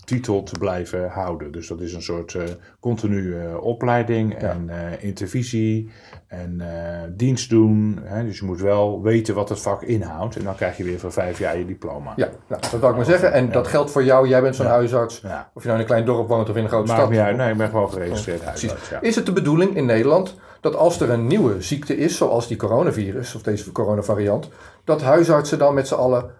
titel 0.04 0.42
te 0.42 0.58
blijven 0.58 1.08
houden. 1.08 1.52
Dus 1.52 1.68
dat 1.68 1.80
is 1.80 1.92
een 1.94 2.02
soort 2.02 2.34
eh 2.34 2.42
continue 2.80 3.38
eh, 3.38 3.62
opleiding 3.62 4.34
en 4.34 4.68
eh, 4.68 5.04
intervisie 5.04 5.90
en 6.26 6.60
eh, 6.60 7.02
dienst 7.10 7.50
doen. 7.50 7.98
Hè? 8.02 8.24
Dus 8.24 8.38
je 8.38 8.44
moet 8.44 8.60
wel 8.60 9.02
weten 9.02 9.34
wat 9.34 9.48
het 9.48 9.60
vak 9.60 9.82
inhoudt. 9.82 10.36
En 10.36 10.44
dan 10.44 10.54
krijg 10.54 10.76
je 10.76 10.84
weer 10.84 10.98
voor 10.98 11.12
vijf 11.12 11.38
jaar 11.38 11.58
je 11.58 11.66
diploma. 11.66 12.12
Ja, 12.16 12.28
nou, 12.48 12.60
dat 12.70 12.80
wil 12.80 12.90
ik 12.90 12.96
maar 12.96 13.04
zeggen. 13.04 13.32
En 13.32 13.50
dat 13.52 13.66
geldt 13.66 13.90
voor 13.90 14.04
jou. 14.04 14.28
Jij 14.28 14.42
bent 14.42 14.56
zo'n 14.56 14.66
Ja. 14.66 14.72
huisarts. 14.72 15.20
Ja. 15.20 15.50
Of 15.54 15.62
je 15.62 15.68
nou 15.68 15.80
in 15.80 15.84
een 15.84 15.90
klein 15.90 16.06
dorp 16.06 16.28
woont 16.28 16.48
of 16.48 16.56
in 16.56 16.62
een 16.62 16.68
grote 16.68 16.86
Maakt 16.86 16.98
stad. 16.98 17.10
niet 17.10 17.20
uit. 17.20 17.36
Nee, 17.36 17.50
ik 17.50 17.56
ben 17.56 17.68
gewoon 17.68 17.90
geregistreerd 17.92 18.44
huisarts. 18.44 18.88
Ja. 18.88 19.00
Is 19.00 19.16
het 19.16 19.26
de 19.26 19.32
bedoeling 19.32 19.76
in 19.76 19.86
Nederland 19.86 20.36
dat 20.70 20.76
als 20.80 21.00
er 21.00 21.10
een 21.10 21.26
nieuwe 21.26 21.62
ziekte 21.62 21.96
is, 21.96 22.16
zoals 22.16 22.48
die 22.48 22.56
coronavirus 22.56 23.34
of 23.34 23.42
deze 23.42 23.72
coronavariant, 23.72 24.48
dat 24.84 25.02
huisartsen 25.02 25.58
dan 25.58 25.74
met 25.74 25.88
z'n 25.88 25.94
allen 25.94 26.30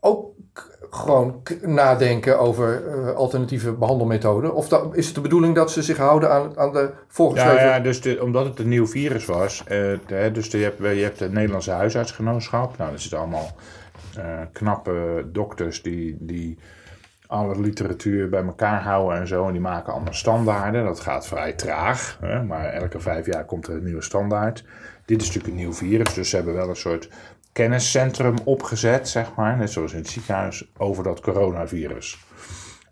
ook 0.00 0.26
gewoon 0.90 1.42
nadenken 1.62 2.38
over 2.38 2.86
eh, 2.86 3.14
alternatieve 3.14 3.72
behandelmethoden? 3.72 4.54
Of 4.54 4.72
is 4.92 5.06
het 5.06 5.14
de 5.14 5.20
bedoeling 5.20 5.54
dat 5.54 5.70
ze 5.70 5.82
zich 5.82 5.96
houden 5.96 6.30
aan, 6.30 6.58
aan 6.58 6.72
de 6.72 6.78
Ja, 6.78 6.92
voorgeschreven... 7.08 7.62
ja 7.66 7.80
dus 7.80 8.00
de- 8.00 8.22
omdat 8.22 8.44
het 8.44 8.58
een 8.58 8.68
nieuw 8.68 8.86
virus 8.86 9.24
was. 9.26 9.62
eh, 9.66 10.32
dus 10.32 10.46
je, 10.46 10.58
hebt, 10.58 10.78
je 10.78 11.02
hebt 11.02 11.20
het 11.20 11.32
Nederlandse 11.32 11.70
huisartsgenootschap. 11.70 12.78
Nou, 12.78 12.90
dat 12.90 13.00
zitten 13.00 13.18
allemaal 13.18 13.56
eh, 14.16 14.24
knappe 14.52 15.24
dokters 15.32 15.82
die, 15.82 16.16
die 16.20 16.58
alle 17.28 17.60
literatuur 17.60 18.28
bij 18.28 18.44
elkaar 18.44 18.82
houden 18.82 19.18
en 19.18 19.26
zo. 19.26 19.46
En 19.46 19.52
die 19.52 19.60
maken 19.60 19.92
allemaal 19.92 20.12
standaarden. 20.12 20.84
Dat 20.84 21.00
gaat 21.00 21.26
vrij 21.26 21.52
traag. 21.52 22.18
Hè? 22.20 22.42
Maar 22.42 22.64
elke 22.64 23.00
vijf 23.00 23.26
jaar 23.26 23.44
komt 23.44 23.66
er 23.66 23.74
een 23.74 23.84
nieuwe 23.84 24.02
standaard. 24.02 24.64
Dit 25.04 25.20
is 25.20 25.26
natuurlijk 25.26 25.54
een 25.54 25.60
nieuw 25.60 25.74
virus. 25.74 26.14
Dus 26.14 26.30
ze 26.30 26.36
hebben 26.36 26.54
wel 26.54 26.68
een 26.68 26.76
soort 26.76 27.08
kenniscentrum 27.52 28.34
opgezet, 28.44 29.08
zeg 29.08 29.34
maar. 29.34 29.56
Net 29.56 29.70
zoals 29.70 29.92
in 29.92 29.98
het 29.98 30.08
ziekenhuis, 30.08 30.70
over 30.76 31.04
dat 31.04 31.20
coronavirus. 31.20 32.18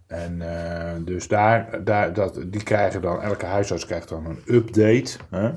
En 0.07 0.43
eh, 0.43 0.93
dus 1.05 1.29
daar, 1.29 1.85
daar, 1.85 2.13
dat, 2.13 2.41
die 2.47 2.63
krijgen 2.63 3.03
dan, 3.03 3.23
elke 3.23 3.47
huisarts 3.47 3.87
krijgt 3.87 4.09
dan 4.09 4.27
een 4.27 4.43
update. 4.47 5.19
Hè? 5.31 5.51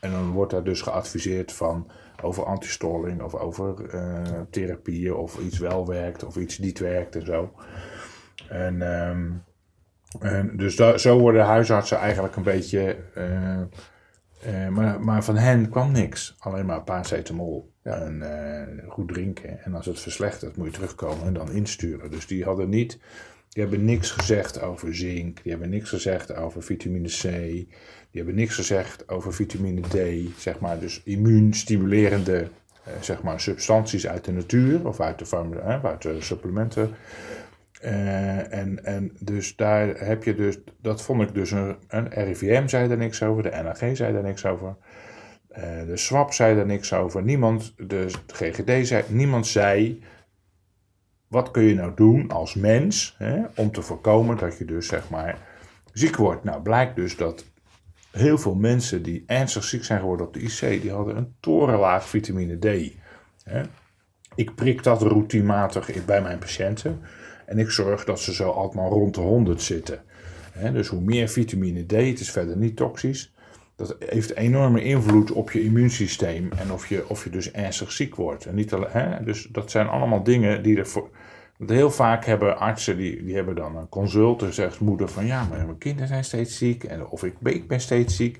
En 0.00 0.10
dan 0.10 0.30
wordt 0.30 0.52
daar 0.52 0.64
dus 0.64 0.80
geadviseerd 0.80 1.52
van 1.52 1.90
over 2.22 2.44
antistolling 2.44 3.22
of 3.22 3.34
over 3.34 3.88
eh, 3.90 4.22
therapieën 4.50 5.14
of 5.14 5.38
iets 5.38 5.58
wel 5.58 5.86
werkt 5.86 6.24
of 6.24 6.36
iets 6.36 6.58
niet 6.58 6.78
werkt 6.78 7.16
en 7.16 7.26
zo. 7.26 7.52
En, 8.48 8.82
ehm, 8.82 9.26
en 10.20 10.56
dus 10.56 10.76
da- 10.76 10.98
zo 10.98 11.18
worden 11.18 11.44
huisartsen 11.44 11.98
eigenlijk 11.98 12.36
een 12.36 12.42
beetje. 12.42 12.96
eh, 13.14 13.60
eh, 13.60 14.68
maar, 14.70 15.00
maar 15.00 15.24
van 15.24 15.36
hen 15.36 15.68
kwam 15.70 15.92
niks. 15.92 16.34
Alleen 16.38 16.66
maar 16.66 16.82
paracetamol. 16.82 17.72
En 17.82 18.22
eh, 18.22 18.88
goed 18.88 19.08
drinken. 19.08 19.64
En 19.64 19.74
als 19.74 19.86
het 19.86 20.00
verslechtert, 20.00 20.56
moet 20.56 20.66
je 20.66 20.72
terugkomen 20.72 21.26
en 21.26 21.32
dan 21.32 21.50
insturen. 21.52 22.10
Dus 22.10 22.26
die 22.26 22.44
hadden 22.44 22.68
niet. 22.68 22.98
Die 23.48 23.62
hebben 23.64 23.84
niks 23.84 24.10
gezegd 24.10 24.62
over 24.62 24.94
zink. 24.94 25.42
Die 25.42 25.52
hebben 25.52 25.70
niks 25.70 25.88
gezegd 25.88 26.36
over 26.36 26.62
vitamine 26.62 27.08
C. 27.08 27.22
Die 27.22 27.68
hebben 28.10 28.34
niks 28.34 28.54
gezegd 28.54 29.08
over 29.08 29.34
vitamine 29.34 29.80
D. 29.80 29.96
Zeg 30.40 30.58
maar, 30.58 30.78
dus 30.78 31.02
immuunstimulerende 31.04 32.48
eh, 32.84 32.92
zeg 33.00 33.22
maar, 33.22 33.40
substanties 33.40 34.06
uit 34.06 34.24
de 34.24 34.32
natuur. 34.32 34.86
Of 34.86 35.00
uit 35.00 35.18
de, 35.18 35.26
eh, 35.60 35.84
uit 35.84 36.02
de 36.02 36.20
supplementen. 36.20 36.90
Eh, 37.86 38.52
en, 38.52 38.84
en 38.84 39.12
dus 39.18 39.56
daar 39.56 39.88
heb 39.88 40.24
je 40.24 40.34
dus, 40.34 40.58
dat 40.80 41.02
vond 41.02 41.22
ik 41.22 41.34
dus 41.34 41.50
een, 41.50 41.76
een 41.88 42.08
RIVM 42.08 42.66
zei 42.66 42.90
er 42.90 42.96
niks 42.96 43.22
over, 43.22 43.42
de 43.42 43.50
NAG 43.62 43.96
zei 43.96 44.16
er 44.16 44.22
niks 44.22 44.46
over, 44.46 44.76
eh, 45.48 45.62
de 45.86 45.96
SWAP 45.96 46.32
zei 46.32 46.58
er 46.58 46.66
niks 46.66 46.92
over, 46.92 47.22
niemand, 47.22 47.74
de 47.76 48.06
GGD 48.26 48.86
zei, 48.86 49.04
niemand 49.08 49.46
zei, 49.46 50.02
wat 51.28 51.50
kun 51.50 51.62
je 51.62 51.74
nou 51.74 51.92
doen 51.94 52.30
als 52.30 52.54
mens, 52.54 53.14
hè, 53.18 53.42
om 53.54 53.72
te 53.72 53.82
voorkomen 53.82 54.36
dat 54.36 54.58
je 54.58 54.64
dus 54.64 54.86
zeg 54.86 55.10
maar 55.10 55.38
ziek 55.92 56.16
wordt. 56.16 56.44
Nou 56.44 56.62
blijkt 56.62 56.96
dus 56.96 57.16
dat 57.16 57.44
heel 58.10 58.38
veel 58.38 58.54
mensen 58.54 59.02
die 59.02 59.24
ernstig 59.26 59.64
ziek 59.64 59.84
zijn 59.84 60.00
geworden 60.00 60.26
op 60.26 60.34
de 60.34 60.40
IC, 60.40 60.82
die 60.82 60.92
hadden 60.92 61.16
een 61.16 61.34
torenlaag 61.40 62.08
vitamine 62.08 62.58
D. 62.58 62.92
Hè. 63.42 63.62
Ik 64.34 64.54
prik 64.54 64.82
dat 64.82 65.02
routinematig 65.02 65.90
in- 65.90 66.04
bij 66.04 66.22
mijn 66.22 66.38
patiënten. 66.38 67.00
En 67.46 67.58
ik 67.58 67.70
zorg 67.70 68.04
dat 68.04 68.20
ze 68.20 68.34
zo 68.34 68.50
allemaal 68.50 68.90
rond 68.90 69.14
de 69.14 69.20
100 69.20 69.62
zitten. 69.62 70.02
Dus 70.72 70.88
hoe 70.88 71.00
meer 71.00 71.28
vitamine 71.28 71.86
D, 71.86 71.90
het 71.90 72.20
is 72.20 72.30
verder 72.30 72.56
niet 72.56 72.76
toxisch. 72.76 73.34
Dat 73.76 73.96
heeft 73.98 74.34
enorme 74.34 74.82
invloed 74.82 75.32
op 75.32 75.50
je 75.50 75.62
immuunsysteem 75.62 76.48
en 76.58 76.72
of 76.72 76.86
je, 76.86 77.08
of 77.08 77.24
je 77.24 77.30
dus 77.30 77.50
ernstig 77.50 77.92
ziek 77.92 78.14
wordt. 78.14 78.44
En 78.44 78.54
niet 78.54 78.72
alleen, 78.72 79.24
dus 79.24 79.48
dat 79.52 79.70
zijn 79.70 79.86
allemaal 79.86 80.22
dingen 80.22 80.62
die 80.62 80.78
er 80.78 80.86
voor. 80.86 81.10
Heel 81.66 81.90
vaak 81.90 82.24
hebben 82.24 82.58
artsen 82.58 82.96
die, 82.96 83.24
die 83.24 83.34
hebben 83.34 83.54
dan 83.54 83.76
een 83.76 83.88
consult. 83.88 84.40
Dan 84.40 84.52
zegt 84.52 84.80
moeder 84.80 85.08
van 85.08 85.26
ja, 85.26 85.46
maar 85.50 85.66
mijn 85.66 85.78
kinderen 85.78 86.08
zijn 86.08 86.24
steeds 86.24 86.58
ziek. 86.58 86.84
En, 86.84 87.06
of 87.06 87.24
ik, 87.24 87.34
ik 87.42 87.68
ben 87.68 87.80
steeds 87.80 88.16
ziek. 88.16 88.38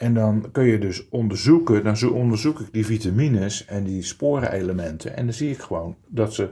En 0.00 0.14
dan 0.14 0.48
kun 0.52 0.64
je 0.64 0.78
dus 0.78 1.08
onderzoeken, 1.08 1.84
dan 1.84 1.96
zo 1.96 2.10
onderzoek 2.10 2.60
ik 2.60 2.72
die 2.72 2.86
vitamines 2.86 3.64
en 3.64 3.84
die 3.84 4.02
sporenelementen. 4.02 5.16
En 5.16 5.24
dan 5.24 5.34
zie 5.34 5.50
ik 5.50 5.58
gewoon 5.58 5.96
dat 6.06 6.34
ze, 6.34 6.48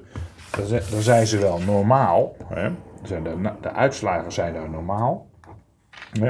dan 0.90 1.02
zijn- 1.02 1.26
ze 1.26 1.38
wel 1.38 1.58
normaal. 1.58 2.37
Hè? 2.44 2.70
De, 3.02 3.52
de 3.61 3.72
uitslagen 3.72 4.32
zijn 4.32 4.52
daar 4.52 4.70
normaal. 4.70 5.30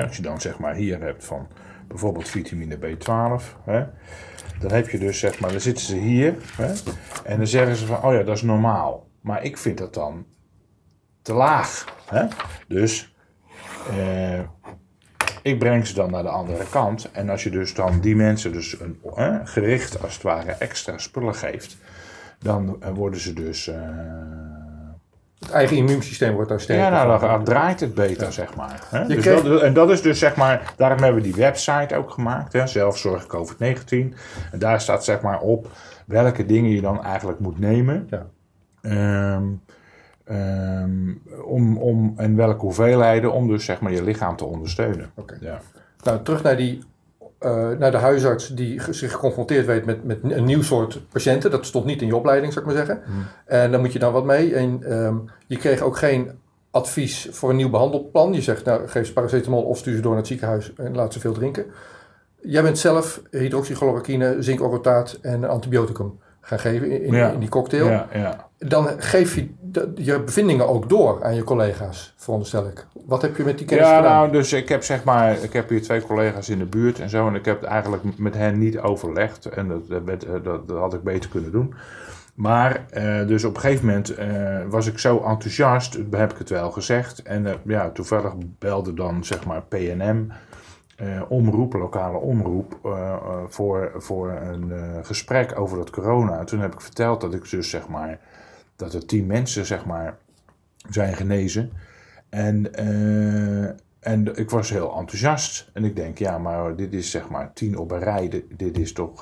Als 0.02 0.16
je 0.16 0.22
dan 0.22 0.40
zeg 0.40 0.58
maar 0.58 0.74
hier 0.74 1.00
hebt 1.00 1.24
van 1.24 1.48
bijvoorbeeld 1.88 2.28
vitamine 2.28 2.76
B12. 2.76 3.42
Hè? 3.64 3.84
Dan 4.60 4.72
heb 4.72 4.88
je 4.88 4.98
dus 4.98 5.18
zeg 5.18 5.40
maar, 5.40 5.50
dan 5.50 5.60
zitten 5.60 5.84
ze 5.84 5.96
hier. 5.96 6.34
Hè? 6.56 6.72
En 7.24 7.36
dan 7.36 7.46
zeggen 7.46 7.76
ze 7.76 7.86
van, 7.86 8.02
oh 8.02 8.12
ja, 8.12 8.22
dat 8.22 8.36
is 8.36 8.42
normaal. 8.42 9.06
Maar 9.20 9.42
ik 9.42 9.58
vind 9.58 9.78
dat 9.78 9.94
dan 9.94 10.26
te 11.22 11.32
laag. 11.32 11.84
Hè? 12.06 12.26
Dus 12.68 13.14
eh, 13.90 14.40
ik 15.42 15.58
breng 15.58 15.86
ze 15.86 15.94
dan 15.94 16.10
naar 16.10 16.22
de 16.22 16.28
andere 16.28 16.64
kant. 16.70 17.10
En 17.12 17.28
als 17.30 17.42
je 17.42 17.50
dus 17.50 17.74
dan 17.74 18.00
die 18.00 18.16
mensen 18.16 18.52
dus 18.52 18.80
een 18.80 19.00
gericht 19.44 20.02
als 20.02 20.14
het 20.14 20.22
ware 20.22 20.52
extra 20.52 20.98
spullen 20.98 21.34
geeft, 21.34 21.76
dan 22.38 22.78
worden 22.94 23.20
ze 23.20 23.32
dus. 23.32 23.68
eh, 23.68 23.76
Het 25.38 25.50
eigen 25.50 25.76
immuunsysteem 25.76 26.34
wordt 26.34 26.48
daar 26.48 26.60
sterker 26.60 26.84
ja, 26.84 27.04
nou, 27.06 27.20
dan 27.20 27.44
draait 27.44 27.80
het 27.80 27.94
beter, 27.94 28.32
zeg 28.32 28.54
maar. 28.56 28.80
Hè? 28.90 29.06
Dus 29.06 29.16
kreeg- 29.24 29.42
dat- 29.42 29.60
en 29.62 29.72
dat 29.74 29.90
is 29.90 30.02
dus, 30.02 30.18
zeg 30.18 30.36
maar, 30.36 30.72
daarom 30.76 30.98
hebben 31.02 31.22
we 31.22 31.28
die 31.28 31.36
website 31.36 31.96
ook 31.96 32.10
gemaakt, 32.10 32.52
hè? 32.52 32.66
Zelfzorg 32.66 33.26
COVID-19. 33.26 34.14
En 34.52 34.58
daar 34.58 34.80
staat, 34.80 35.04
zeg 35.04 35.20
maar, 35.20 35.40
op 35.40 35.70
welke 36.06 36.46
dingen 36.46 36.70
je 36.70 36.80
dan 36.80 37.04
eigenlijk 37.04 37.38
moet 37.38 37.58
nemen. 37.58 38.06
Ja. 38.10 38.26
Ehm, 38.82 39.44
ehm, 40.24 41.12
om, 41.44 41.76
om, 41.78 42.12
en 42.16 42.36
welke 42.36 42.60
hoeveelheden, 42.60 43.32
om 43.32 43.48
dus, 43.48 43.64
zeg 43.64 43.80
maar, 43.80 43.92
je 43.92 44.02
lichaam 44.04 44.36
te 44.36 44.44
ondersteunen. 44.44 45.10
Oké. 45.14 45.36
Ja. 45.40 45.60
Nou, 46.02 46.22
terug 46.22 46.42
naar, 46.42 46.56
die, 46.56 46.82
eh, 47.38 47.68
naar 47.78 47.90
de 47.90 47.96
huisarts 47.96 48.48
die 48.48 48.82
zich 48.90 49.12
geconfronteerd 49.12 49.66
weet 49.66 49.84
met, 49.84 50.04
met 50.04 50.18
een 50.22 50.44
nieuw 50.44 50.62
soort 50.62 51.00
patiënten. 51.08 51.50
Dat 51.50 51.66
stond 51.66 51.84
niet 51.84 52.00
in 52.00 52.06
je 52.06 52.16
opleiding, 52.16 52.52
zou 52.52 52.66
ik 52.66 52.74
maar 52.74 52.86
zeggen. 52.86 53.02
En 53.44 53.70
dan 53.70 53.80
moet 53.80 53.92
je 53.92 53.98
dan 53.98 54.12
wat 54.12 54.24
mee. 54.24 54.54
En 54.54 54.82
ehm, 54.82 55.16
je 55.46 55.56
kreeg 55.56 55.80
ook 55.80 55.96
geen 55.96 56.30
advies 56.70 57.28
voor 57.30 57.50
een 57.50 57.56
nieuw 57.56 57.70
behandelplan. 57.70 58.32
Je 58.32 58.42
zegt, 58.42 58.64
nou, 58.64 58.88
geef 58.88 59.06
ze 59.06 59.12
paracetamol 59.12 59.62
of 59.62 59.78
stuur 59.78 59.94
ze 59.94 60.00
door 60.00 60.10
naar 60.10 60.20
het 60.20 60.28
ziekenhuis 60.28 60.72
en 60.74 60.94
laat 60.94 61.12
ze 61.12 61.20
veel 61.20 61.32
drinken. 61.32 61.66
Jij 62.40 62.62
bent 62.62 62.78
zelf 62.78 63.22
hydroxychloroquine, 63.30 64.36
zinkorotaat 64.38 65.18
en 65.22 65.44
antibioticum 65.44 66.18
gaan 66.48 66.58
geven 66.58 66.90
in, 66.90 67.02
in, 67.02 67.14
Ja. 67.14 67.30
in 67.30 67.38
die 67.40 67.48
cocktail. 67.48 67.88
Ja, 67.88 68.06
ja. 68.12 68.46
Dan 68.58 68.88
geef 68.98 69.34
je 69.34 69.48
de- 69.60 69.92
je 69.94 70.20
bevindingen 70.20 70.68
ook 70.68 70.88
door 70.88 71.24
aan 71.24 71.34
je 71.34 71.44
collega's, 71.44 72.14
veronderstel 72.16 72.66
ik. 72.66 72.86
Wat 73.06 73.22
heb 73.22 73.36
je 73.36 73.44
met 73.44 73.58
die 73.58 73.66
kennis 73.66 73.86
Ja, 73.88 73.96
gedaan? 73.96 74.12
nou, 74.12 74.32
dus 74.32 74.52
ik 74.52 74.68
heb 74.68 74.82
zeg 74.82 75.04
maar, 75.04 75.42
ik 75.42 75.52
heb 75.52 75.68
hier 75.68 75.82
twee 75.82 76.02
collega's 76.02 76.48
in 76.48 76.58
de 76.58 76.64
buurt 76.66 77.00
en 77.00 77.08
zo. 77.08 77.26
En 77.28 77.34
ik 77.34 77.44
heb 77.44 77.60
het 77.60 77.70
eigenlijk 77.70 78.02
met 78.18 78.34
hen 78.34 78.58
niet 78.58 78.78
overlegd. 78.78 79.46
En 79.46 79.68
dat, 79.68 79.88
dat, 80.06 80.22
eh, 80.24 80.32
dat, 80.42 80.68
dat 80.68 80.78
had 80.78 80.94
ik 80.94 81.02
beter 81.02 81.30
kunnen 81.30 81.52
doen. 81.52 81.74
Maar, 82.34 82.84
eh, 82.90 83.26
dus 83.26 83.44
op 83.44 83.54
een 83.54 83.60
gegeven 83.60 83.86
moment 83.86 84.14
eh, 84.14 84.26
was 84.68 84.86
ik 84.86 84.98
zo 84.98 85.16
enthousiast, 85.26 85.98
heb 86.10 86.32
ik 86.32 86.38
het 86.38 86.48
wel 86.50 86.70
gezegd. 86.70 87.22
En 87.22 87.46
ja, 87.64 87.90
toevallig 87.90 88.32
belde 88.58 88.94
dan 88.94 89.24
zeg 89.24 89.44
maar 89.44 89.62
PNM, 89.62 90.32
eh, 90.98 91.22
omroep, 91.28 91.72
lokale 91.72 92.18
omroep, 92.18 92.78
eh, 92.84 92.90
eh, 93.12 93.38
voor, 93.48 93.92
voor 93.96 94.30
een 94.30 94.72
gesprek 95.04 95.58
over 95.58 95.76
dat 95.76 95.90
corona. 95.90 96.38
En 96.38 96.46
toen 96.46 96.60
heb 96.60 96.72
ik 96.72 96.80
verteld 96.80 97.20
dat 97.20 97.34
ik 97.34 97.50
dus 97.50 97.70
zeg 97.70 97.88
maar, 97.88 98.20
dat 98.76 98.94
er 98.94 99.06
tien 99.06 99.26
mensen 99.26 99.66
zeg 99.66 99.86
maar 99.86 100.16
zijn 100.90 101.14
genezen. 101.14 101.72
En, 102.28 102.74
en 104.00 104.36
ik 104.36 104.50
was 104.50 104.70
heel 104.70 104.96
enthousiast. 104.98 105.70
En 105.72 105.84
ik 105.84 105.96
denk, 105.96 106.18
ja, 106.18 106.38
maar 106.38 106.76
dit 106.76 106.92
is 106.92 107.10
zeg 107.10 107.28
maar 107.28 107.52
tien 107.52 107.76
op 107.78 107.90
een 107.90 107.98
rij. 107.98 108.28
Dit, 108.28 108.44
dit 108.58 108.78
is 108.78 108.92
toch 108.92 109.20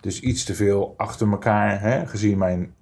dit 0.00 0.12
is 0.12 0.20
iets 0.20 0.44
te 0.44 0.54
veel 0.54 0.94
achter 0.96 1.30
elkaar, 1.30 1.80
hè, 1.80 2.06
gezien 2.06 2.38
mijn 2.38 2.74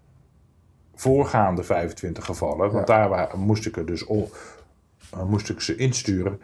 voorgaande 0.94 1.62
25 1.62 2.24
gevallen. 2.24 2.72
Want 2.72 2.87
daar 2.87 3.09
wa- 3.09 3.31
moest 3.37 3.66
ik 3.66 3.76
er 3.76 3.87
dus 3.87 4.09
o- 4.09 4.29
eh, 5.12 5.24
moest 5.24 5.48
ik 5.50 5.61
ze 5.61 5.76
insturen. 5.76 6.40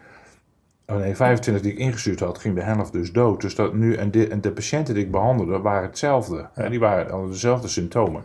Oh 0.93 0.99
nee, 0.99 1.15
25 1.15 1.63
die 1.63 1.71
ik 1.71 1.77
ingestuurd 1.77 2.19
had, 2.19 2.37
ging 2.37 2.55
de 2.55 2.61
helft 2.61 2.91
dus 2.91 3.11
dood. 3.11 3.41
Dus 3.41 3.55
dat 3.55 3.73
nu, 3.73 3.95
en, 3.95 4.11
de, 4.11 4.27
en 4.27 4.41
de 4.41 4.51
patiënten 4.51 4.93
die 4.93 5.03
ik 5.03 5.11
behandelde 5.11 5.59
waren 5.59 5.89
hetzelfde. 5.89 6.47
Hè, 6.53 6.69
die 6.69 6.79
waren, 6.79 7.11
hadden 7.11 7.31
dezelfde 7.31 7.67
symptomen. 7.67 8.23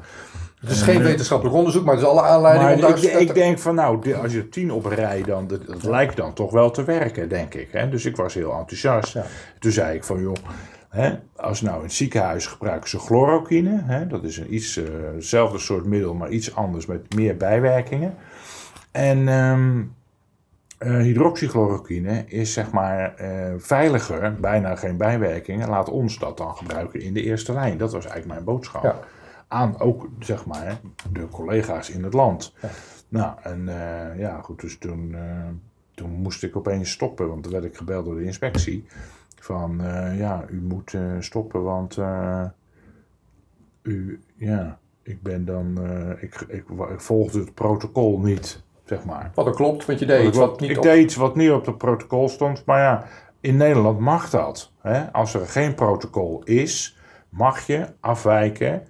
Het 0.60 0.70
is 0.70 0.82
geen 0.82 1.02
wetenschappelijk 1.02 1.56
onderzoek, 1.56 1.84
maar 1.84 1.94
het 1.94 2.02
is 2.02 2.08
alle 2.08 2.22
aanleiding 2.22 2.64
Maar 2.64 2.74
om 2.74 3.02
daar 3.02 3.20
ik, 3.20 3.34
denk 3.34 3.58
van 3.58 3.74
nou, 3.74 4.14
als 4.14 4.32
je 4.32 4.48
tien 4.48 4.72
op 4.72 4.84
rij 4.84 5.22
dan, 5.22 5.46
dat, 5.46 5.66
dat 5.66 5.82
lijkt 5.82 6.16
dan 6.16 6.32
toch 6.32 6.50
wel 6.50 6.70
te 6.70 6.84
werken, 6.84 7.28
denk 7.28 7.54
ik. 7.54 7.68
Hè? 7.72 7.88
Dus 7.88 8.04
ik 8.04 8.16
was 8.16 8.34
heel 8.34 8.52
enthousiast. 8.52 9.12
Ja. 9.12 9.24
Toen 9.58 9.72
zei 9.72 9.96
ik 9.96 10.04
van 10.04 10.20
joh, 10.20 10.36
hè, 10.88 11.12
als 11.36 11.60
nou 11.60 11.76
in 11.76 11.82
het 11.82 11.92
ziekenhuis 11.92 12.46
gebruiken 12.46 12.88
ze 12.88 12.98
chloroquine. 12.98 13.82
Hè? 13.84 14.06
Dat 14.06 14.24
is 14.24 14.36
een 14.36 14.54
iets, 14.54 14.76
eh, 14.76 14.84
hetzelfde 15.14 15.58
soort 15.58 15.84
middel, 15.84 16.14
maar 16.14 16.30
iets 16.30 16.54
anders 16.54 16.86
met 16.86 17.14
meer 17.14 17.36
bijwerkingen. 17.36 18.14
En 18.90 19.28
ehm 19.28 19.80
eh, 20.78 20.96
hydroxychloroquine 20.96 22.24
is 22.26 22.52
zeg 22.52 22.70
maar 22.70 23.14
eh, 23.14 23.54
veiliger, 23.56 24.40
bijna 24.40 24.76
geen 24.76 24.96
bijwerkingen. 24.96 25.68
Laat 25.68 25.88
ons 25.88 26.18
dat 26.18 26.36
dan 26.36 26.56
gebruiken 26.56 27.00
in 27.00 27.14
de 27.14 27.22
eerste 27.22 27.52
lijn. 27.52 27.78
Dat 27.78 27.92
was 27.92 28.06
eigenlijk 28.06 28.34
mijn 28.34 28.44
boodschap. 28.44 28.82
Ja. 28.82 29.00
Aan 29.48 29.80
ook 29.80 30.08
zeg 30.18 30.46
maar 30.46 30.80
de 31.12 31.28
collega's 31.28 31.90
in 31.90 32.04
het 32.04 32.12
land. 32.12 32.54
Ja. 32.62 32.68
Nou, 33.08 33.36
en 33.42 33.68
eh, 33.68 34.18
ja, 34.18 34.40
goed, 34.40 34.60
dus 34.60 34.78
toen, 34.78 35.16
toen 35.94 36.10
moest 36.10 36.42
ik 36.42 36.56
opeens 36.56 36.90
stoppen, 36.90 37.28
want 37.28 37.42
toen 37.42 37.52
werd 37.52 37.64
ik 37.64 37.76
gebeld 37.76 38.04
door 38.04 38.14
de 38.14 38.24
inspectie. 38.24 38.84
Van 39.40 39.80
ja, 40.16 40.44
u 40.50 40.60
moet 40.60 40.96
stoppen, 41.18 41.62
want 41.62 41.98
u, 43.82 44.20
ja, 44.34 44.78
ik 45.02 45.22
ben 45.22 45.44
dan, 45.44 45.78
ik, 46.20 46.34
ik, 46.48 46.64
ik 46.90 47.00
volgde 47.00 47.38
het 47.38 47.54
protocol 47.54 48.20
niet, 48.20 48.62
zeg 48.88 49.04
maar. 49.04 49.30
Wat 49.34 49.46
er 49.46 49.54
klopt, 49.54 49.84
want 49.86 49.98
je 49.98 50.06
deed 50.06 50.26
iets 50.26 50.38
wat 50.38 50.60
niet 50.60 50.70
ik 50.70 50.76
op- 50.76 50.82
deed 50.82 51.02
iets 51.04 51.16
wat 51.16 51.36
niet 51.36 51.50
op 51.50 51.66
het 51.66 51.78
protocol 51.78 52.28
stond, 52.28 52.64
maar 52.64 52.78
ja, 52.80 53.04
in 53.40 53.56
Nederland 53.56 53.98
mag 53.98 54.30
dat. 54.30 54.72
Hè? 54.80 55.12
Als 55.12 55.34
er 55.34 55.46
geen 55.46 55.74
protocol 55.74 56.42
is, 56.44 56.98
mag 57.28 57.66
je 57.66 57.86
afwijken 58.00 58.82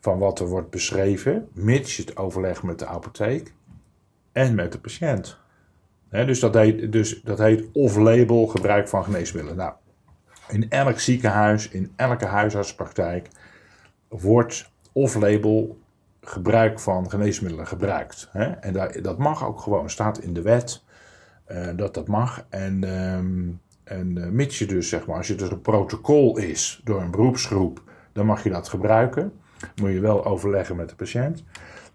van 0.00 0.18
wat 0.18 0.40
er 0.40 0.46
wordt 0.46 0.70
beschreven, 0.70 1.48
mits 1.52 1.96
je 1.96 2.02
het 2.02 2.16
overlegt 2.16 2.62
met 2.62 2.78
de 2.78 2.86
apotheek 2.86 3.52
en 4.32 4.54
met 4.54 4.72
de 4.72 4.78
patiënt. 4.78 5.38
Dus, 6.10 6.40
dat 6.40 6.54
heet, 6.54 6.92
dus 6.92 7.22
dat 7.22 7.38
heet 7.38 7.64
off-label 7.72 8.46
gebruik 8.46 8.88
van 8.88 9.04
geneesmiddelen. 9.04 9.56
Nou, 9.56 9.72
in 10.48 10.70
elk 10.70 10.98
ziekenhuis, 11.00 11.68
in 11.68 11.92
elke 11.96 12.26
huisartspraktijk 12.26 13.28
wordt 14.08 14.70
off-label 14.92 15.78
gebruik 16.24 16.80
van 16.80 17.10
geneesmiddelen 17.10 17.66
gebruikt. 17.66 18.28
Hè? 18.30 18.44
En 18.44 18.72
daar, 18.72 19.02
dat 19.02 19.18
mag 19.18 19.46
ook 19.46 19.60
gewoon, 19.60 19.90
staat 19.90 20.18
in 20.18 20.34
de 20.34 20.42
wet 20.42 20.82
eh, 21.44 21.68
dat 21.76 21.94
dat 21.94 22.08
mag. 22.08 22.44
En, 22.48 22.84
ehm, 22.84 23.50
eh, 23.84 24.28
mits 24.30 24.58
je 24.58 24.66
dus, 24.66 24.88
zeg 24.88 25.06
maar, 25.06 25.16
als 25.16 25.26
je 25.26 25.34
dus 25.34 25.50
een 25.50 25.60
protocol 25.60 26.36
is 26.36 26.80
door 26.84 27.00
een 27.00 27.10
beroepsgroep, 27.10 27.82
dan 28.12 28.26
mag 28.26 28.42
je 28.42 28.50
dat 28.50 28.68
gebruiken. 28.68 29.32
Moet 29.80 29.92
je 29.92 30.00
wel 30.00 30.24
overleggen 30.24 30.76
met 30.76 30.88
de 30.88 30.94
patiënt. 30.94 31.44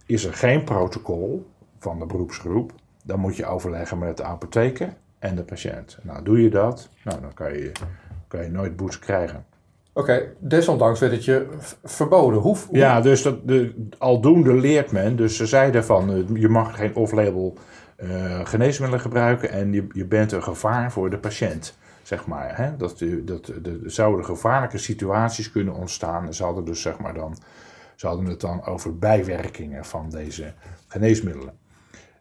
Is 0.05 0.25
er 0.25 0.33
geen 0.33 0.63
protocol 0.63 1.49
van 1.79 1.99
de 1.99 2.05
beroepsgroep, 2.05 2.73
dan 3.03 3.19
moet 3.19 3.35
je 3.35 3.45
overleggen 3.45 3.97
met 3.97 4.17
de 4.17 4.23
apotheker 4.23 4.93
en 5.19 5.35
de 5.35 5.43
patiënt. 5.43 5.97
Nou, 6.01 6.23
doe 6.23 6.41
je 6.41 6.49
dat, 6.49 6.89
nou, 7.03 7.21
dan 7.21 7.33
kan 7.33 7.53
je, 7.53 7.71
kan 8.27 8.43
je 8.43 8.49
nooit 8.49 8.75
boete 8.75 8.99
krijgen. 8.99 9.45
Oké, 9.93 10.33
desondanks 10.39 10.99
werd 10.99 11.11
het 11.11 11.25
je 11.25 11.47
verboden. 11.83 12.39
Hoe, 12.39 12.57
Ja, 12.71 13.01
dus 13.01 13.21
dat, 13.21 13.47
de, 13.47 13.87
aldoende 13.97 14.53
leert 14.53 14.91
men. 14.91 15.15
Dus 15.15 15.35
ze 15.37 15.45
zeiden 15.45 15.85
van, 15.85 16.11
eh, 16.11 16.41
je 16.41 16.49
mag 16.49 16.75
geen 16.75 16.95
off-label 16.95 17.57
eh, 17.95 18.39
geneesmiddelen 18.45 19.01
gebruiken 19.03 19.51
en 19.51 19.73
je, 19.73 19.87
je 19.91 20.05
bent 20.05 20.31
een 20.31 20.43
gevaar 20.43 20.91
voor 20.91 21.09
de 21.09 21.17
patiënt, 21.17 21.77
zeg 22.03 22.25
maar. 22.27 22.57
Hè? 22.57 22.77
Dat, 22.77 23.01
u- 23.01 23.23
dat, 23.23 23.47
er 23.47 23.79
zouden 23.85 24.25
gevaarlijke 24.25 24.77
situaties 24.77 25.51
kunnen 25.51 25.73
ontstaan. 25.73 26.33
Ze 26.33 26.43
hadden 26.43 26.65
dus, 26.65 26.81
zeg 26.81 26.99
maar 26.99 27.13
dan, 27.13 27.37
ze 27.95 28.07
hadden 28.07 28.25
het 28.25 28.39
dan 28.41 28.65
over 28.65 28.97
bijwerkingen 28.97 29.85
van 29.85 30.09
deze 30.09 30.53
geneesmiddelen. 30.87 31.53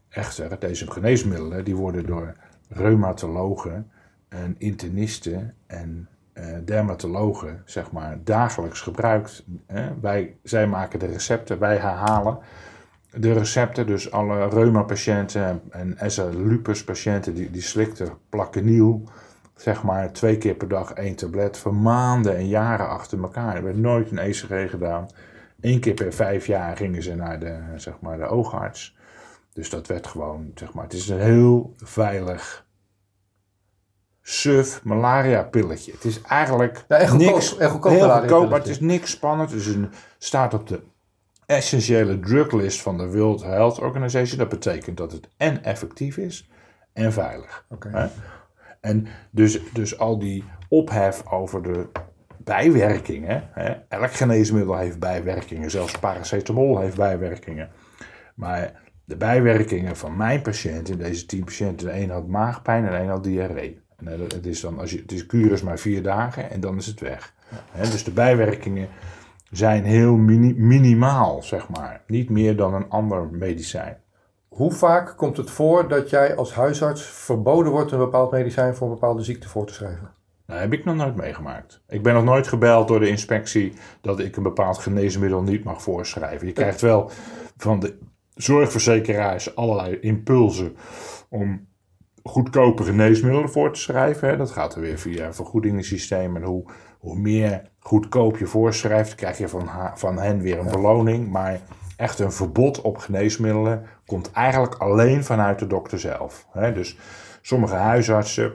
Echter, 0.08 0.58
deze 0.58 0.90
geneesmiddelen 0.90 1.64
die 1.64 1.76
worden 1.76 2.06
door 2.06 2.34
reumatologen 2.68 3.90
en 4.28 4.54
internisten 4.58 5.54
en 5.66 6.08
eh, 6.10 6.17
dermatologen 6.64 7.62
zeg 7.64 7.92
maar, 7.92 8.18
dagelijks 8.24 8.80
gebruikt. 8.80 9.44
Wij, 10.00 10.36
zij 10.42 10.66
maken 10.66 10.98
de 10.98 11.06
recepten, 11.06 11.58
wij 11.58 11.76
herhalen 11.76 12.38
de 13.10 13.32
recepten. 13.32 13.86
Dus 13.86 14.10
alle 14.10 14.48
reuma-patiënten 14.48 15.62
en 15.70 15.96
SL 16.06 16.28
lupus-patiënten 16.36 17.34
die, 17.34 17.50
die 17.50 17.62
slikten 17.62 18.12
plaquenil, 18.28 19.08
zeg 19.54 19.82
maar 19.82 20.12
twee 20.12 20.38
keer 20.38 20.54
per 20.54 20.68
dag 20.68 20.92
één 20.92 21.14
tablet, 21.14 21.58
voor 21.58 21.74
maanden 21.74 22.36
en 22.36 22.48
jaren 22.48 22.88
achter 22.88 23.22
elkaar. 23.22 23.56
Er 23.56 23.64
werd 23.64 23.76
nooit 23.76 24.10
een 24.10 24.18
ECG 24.18 24.70
gedaan. 24.70 25.06
Eén 25.60 25.80
keer 25.80 25.94
per 25.94 26.12
vijf 26.12 26.46
jaar 26.46 26.76
gingen 26.76 27.02
ze 27.02 27.14
naar 27.14 27.40
de, 27.40 27.58
zeg 27.76 27.94
maar, 28.00 28.18
de 28.18 28.26
oogarts. 28.26 28.96
Dus 29.52 29.70
dat 29.70 29.86
werd 29.86 30.06
gewoon, 30.06 30.50
zeg 30.54 30.72
maar, 30.72 30.84
het 30.84 30.92
is 30.92 31.08
een 31.08 31.20
heel 31.20 31.74
veilig 31.76 32.66
suf 34.30 34.80
malaria 34.84 35.42
pilletje. 35.42 35.92
Het 35.92 36.04
is 36.04 36.22
eigenlijk 36.22 36.84
Ja, 36.88 36.98
goedkoop- 37.06 37.18
niks, 37.32 37.48
goedkoop 37.48 37.92
heel 37.92 38.10
goedkoop, 38.10 38.50
maar 38.50 38.58
het 38.58 38.68
is 38.68 38.80
niks 38.80 39.10
spannend. 39.10 39.50
Het 39.50 39.60
is 39.60 39.66
een, 39.66 39.90
staat 40.18 40.54
op 40.54 40.66
de 40.66 40.82
essentiële 41.46 42.20
druglist 42.20 42.80
van 42.82 42.98
de 42.98 43.10
World 43.10 43.42
Health 43.42 43.78
Organization. 43.78 44.38
Dat 44.38 44.48
betekent 44.48 44.96
dat 44.96 45.12
het 45.12 45.28
en 45.36 45.64
effectief 45.64 46.16
is 46.16 46.48
en 46.92 47.12
veilig. 47.12 47.64
Oké. 47.68 47.88
Hè? 47.92 48.06
En 48.80 49.06
dus, 49.30 49.60
dus 49.72 49.98
al 49.98 50.18
die 50.18 50.44
ophef 50.68 51.22
over 51.30 51.62
de 51.62 51.86
bijwerkingen. 52.36 53.48
Hè? 53.52 53.72
Elk 53.88 54.12
geneesmiddel 54.12 54.76
heeft 54.76 54.98
bijwerkingen. 54.98 55.70
Zelfs 55.70 55.98
paracetamol 55.98 56.78
heeft 56.78 56.96
bijwerkingen. 56.96 57.70
Maar 58.34 58.82
de 59.04 59.16
bijwerkingen 59.16 59.96
van 59.96 60.16
mijn 60.16 60.42
patiënten, 60.42 60.98
deze 60.98 61.26
tien 61.26 61.44
patiënten, 61.44 61.86
de 61.86 62.00
een 62.00 62.10
had 62.10 62.26
maagpijn 62.26 62.84
en 62.84 62.90
de 62.90 62.98
een 62.98 63.08
had 63.08 63.24
diarree. 63.24 63.86
En 64.04 64.20
het 64.20 64.46
is 64.46 64.60
dan, 64.60 64.78
als 64.78 64.90
je, 64.90 64.98
het 64.98 65.12
is 65.12 65.26
kuur 65.26 65.52
is 65.52 65.62
maar 65.62 65.78
vier 65.78 66.02
dagen 66.02 66.50
en 66.50 66.60
dan 66.60 66.76
is 66.76 66.86
het 66.86 67.00
weg. 67.00 67.34
Dus 67.80 68.04
de 68.04 68.10
bijwerkingen 68.10 68.88
zijn 69.50 69.84
heel 69.84 70.16
mini- 70.16 70.54
minimaal, 70.56 71.42
zeg 71.42 71.68
maar. 71.68 72.02
Niet 72.06 72.30
meer 72.30 72.56
dan 72.56 72.74
een 72.74 72.88
ander 72.88 73.28
medicijn. 73.30 73.96
Hoe 74.48 74.72
vaak 74.72 75.16
komt 75.16 75.36
het 75.36 75.50
voor 75.50 75.88
dat 75.88 76.10
jij 76.10 76.36
als 76.36 76.54
huisarts 76.54 77.02
verboden 77.02 77.72
wordt 77.72 77.92
een 77.92 77.98
bepaald 77.98 78.30
medicijn 78.30 78.74
voor 78.74 78.86
een 78.88 78.94
bepaalde 78.94 79.22
ziekte 79.22 79.48
voor 79.48 79.66
te 79.66 79.74
schrijven? 79.74 80.10
Dat 80.46 80.58
heb 80.58 80.72
ik 80.72 80.84
nog 80.84 80.96
nooit 80.96 81.16
meegemaakt. 81.16 81.80
Ik 81.88 82.02
ben 82.02 82.14
nog 82.14 82.24
nooit 82.24 82.48
gebeld 82.48 82.88
door 82.88 83.00
de 83.00 83.08
inspectie 83.08 83.72
dat 84.00 84.18
ik 84.18 84.36
een 84.36 84.42
bepaald 84.42 84.78
geneesmiddel 84.78 85.42
niet 85.42 85.64
mag 85.64 85.82
voorschrijven. 85.82 86.46
Je 86.46 86.52
krijgt 86.52 86.80
wel 86.80 87.10
van 87.56 87.80
de 87.80 87.98
zorgverzekeraars 88.34 89.54
allerlei 89.56 89.98
impulsen 90.00 90.76
om 91.28 91.67
goedkope 92.22 92.82
geneesmiddelen 92.82 93.50
voor 93.50 93.72
te 93.72 93.80
schrijven. 93.80 94.28
Hè. 94.28 94.36
Dat 94.36 94.50
gaat 94.50 94.74
er 94.74 94.80
weer 94.80 94.98
via 94.98 95.26
een 95.26 95.34
vergoedingssysteem. 95.34 96.36
En 96.36 96.42
hoe, 96.42 96.64
hoe 96.98 97.18
meer 97.18 97.62
goedkoop 97.78 98.38
je 98.38 98.46
voorschrijft, 98.46 99.14
krijg 99.14 99.38
je 99.38 99.48
van, 99.48 99.68
van 99.94 100.18
hen 100.18 100.40
weer 100.40 100.58
een 100.58 100.70
beloning. 100.70 101.30
Maar 101.30 101.60
echt 101.96 102.18
een 102.18 102.32
verbod 102.32 102.80
op 102.80 102.96
geneesmiddelen 102.98 103.86
komt 104.06 104.30
eigenlijk 104.32 104.74
alleen 104.74 105.24
vanuit 105.24 105.58
de 105.58 105.66
dokter 105.66 106.00
zelf. 106.00 106.46
Hè. 106.52 106.72
Dus 106.72 106.98
sommige 107.42 107.74
huisartsen 107.74 108.52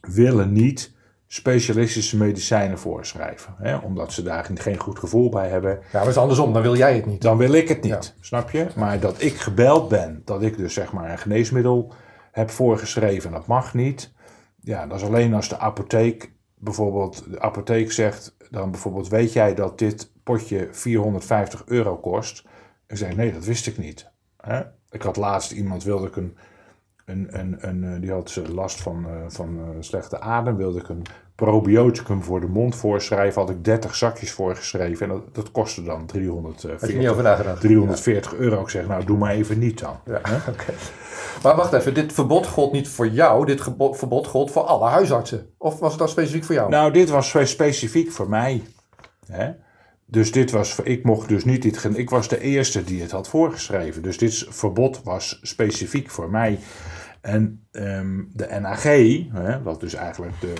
willen 0.00 0.52
niet 0.52 0.96
specialistische 1.26 2.16
medicijnen 2.16 2.78
voorschrijven. 2.78 3.54
Hè, 3.58 3.76
omdat 3.76 4.12
ze 4.12 4.22
daar 4.22 4.48
geen 4.54 4.78
goed 4.78 4.98
gevoel 4.98 5.28
bij 5.30 5.48
hebben. 5.48 5.70
Ja, 5.70 5.78
maar 5.92 6.00
het 6.00 6.10
is 6.10 6.16
andersom, 6.16 6.52
dan 6.52 6.62
wil 6.62 6.76
jij 6.76 6.94
het 6.94 7.06
niet. 7.06 7.22
Dan 7.22 7.36
wil 7.36 7.52
ik 7.52 7.68
het 7.68 7.82
niet, 7.82 7.92
Ja. 7.92 8.00
snap 8.20 8.50
je? 8.50 8.66
Maar 8.76 9.00
dat 9.00 9.22
ik 9.22 9.34
gebeld 9.36 9.88
ben, 9.88 10.22
dat 10.24 10.42
ik 10.42 10.56
dus 10.56 10.74
zeg 10.74 10.92
maar 10.92 11.10
een 11.10 11.18
geneesmiddel 11.18 11.92
heb 12.38 12.50
voorgeschreven, 12.50 13.30
dat 13.30 13.46
mag 13.46 13.74
niet. 13.74 14.12
Ja, 14.60 14.86
dat 14.86 14.98
is 14.98 15.06
alleen 15.06 15.34
als 15.34 15.48
de 15.48 15.58
apotheek 15.58 16.32
bijvoorbeeld, 16.54 17.30
de 17.30 17.40
apotheek 17.40 17.92
zegt 17.92 18.36
dan 18.50 18.70
bijvoorbeeld, 18.70 19.08
weet 19.08 19.32
jij 19.32 19.54
dat 19.54 19.78
dit 19.78 20.12
potje 20.22 20.68
450 20.70 21.62
euro 21.66 21.96
kost? 21.96 22.44
En 22.86 22.96
zeg, 22.96 23.16
nee, 23.16 23.32
dat 23.32 23.44
wist 23.44 23.66
ik 23.66 23.78
niet. 23.78 24.10
Ik 24.90 25.02
had 25.02 25.16
laatst 25.16 25.52
iemand, 25.52 25.84
wilde 25.84 26.06
ik 26.06 26.16
een, 26.16 26.36
een, 27.04 27.38
een, 27.38 27.68
een 27.68 28.00
die 28.00 28.12
had 28.12 28.40
last 28.52 28.80
van, 28.80 29.08
eh, 29.08 29.24
van 29.28 29.58
eh, 29.58 29.68
slechte 29.80 30.20
adem, 30.20 30.56
wilde 30.56 30.78
ik 30.78 30.88
een 30.88 31.02
probioticum 31.44 32.22
voor 32.22 32.40
de 32.40 32.46
mond 32.46 32.76
voorschrijven, 32.76 33.40
had 33.40 33.50
ik 33.50 33.64
30 33.64 33.94
zakjes 33.94 34.32
voorgeschreven 34.32 35.06
en 35.06 35.12
dat, 35.12 35.34
dat 35.34 35.50
kostte 35.50 35.82
dan 35.82 36.06
340, 36.06 36.80
Had 36.80 36.90
je 36.90 36.96
niet 36.96 37.08
over 37.08 37.22
nagedacht? 37.22 37.60
340 37.60 38.34
euro. 38.34 38.60
Ik 38.60 38.68
zeg, 38.68 38.86
nou 38.86 39.04
doe 39.04 39.18
maar 39.18 39.32
even 39.32 39.58
niet 39.58 39.78
dan. 39.78 40.00
Ja, 40.04 40.16
oké. 40.52 40.72
Maar 41.42 41.56
wacht 41.56 41.72
even, 41.72 41.94
dit 41.94 42.12
verbod 42.12 42.46
gold 42.46 42.72
niet 42.72 42.88
voor 42.88 43.08
jou, 43.08 43.46
dit 43.46 43.60
verbod 43.92 44.26
gold 44.26 44.50
voor 44.50 44.62
alle 44.62 44.88
huisartsen. 44.88 45.50
Of 45.58 45.78
was 45.78 45.90
het 45.90 45.98
dan 45.98 46.08
specifiek 46.08 46.44
voor 46.44 46.54
jou? 46.54 46.70
Nou, 46.70 46.92
dit 46.92 47.08
was 47.08 47.36
specifiek 47.42 48.12
voor 48.12 48.28
mij. 48.28 48.62
Hè? 49.26 49.50
Dus 50.06 50.32
dit 50.32 50.50
was, 50.50 50.78
ik 50.82 51.04
mocht 51.04 51.28
dus 51.28 51.44
niet 51.44 51.62
dit, 51.62 51.88
ik 51.94 52.10
was 52.10 52.28
de 52.28 52.40
eerste 52.40 52.84
die 52.84 53.02
het 53.02 53.10
had 53.10 53.28
voorgeschreven. 53.28 54.02
Dus 54.02 54.18
dit 54.18 54.46
verbod 54.48 55.00
was 55.04 55.38
specifiek 55.42 56.10
voor 56.10 56.30
mij. 56.30 56.58
En 57.20 57.66
ehm, 57.70 58.22
de 58.32 58.58
NAG, 58.60 58.82
hè, 59.32 59.62
wat 59.62 59.80
dus 59.80 59.94
eigenlijk 59.94 60.40
de 60.40 60.52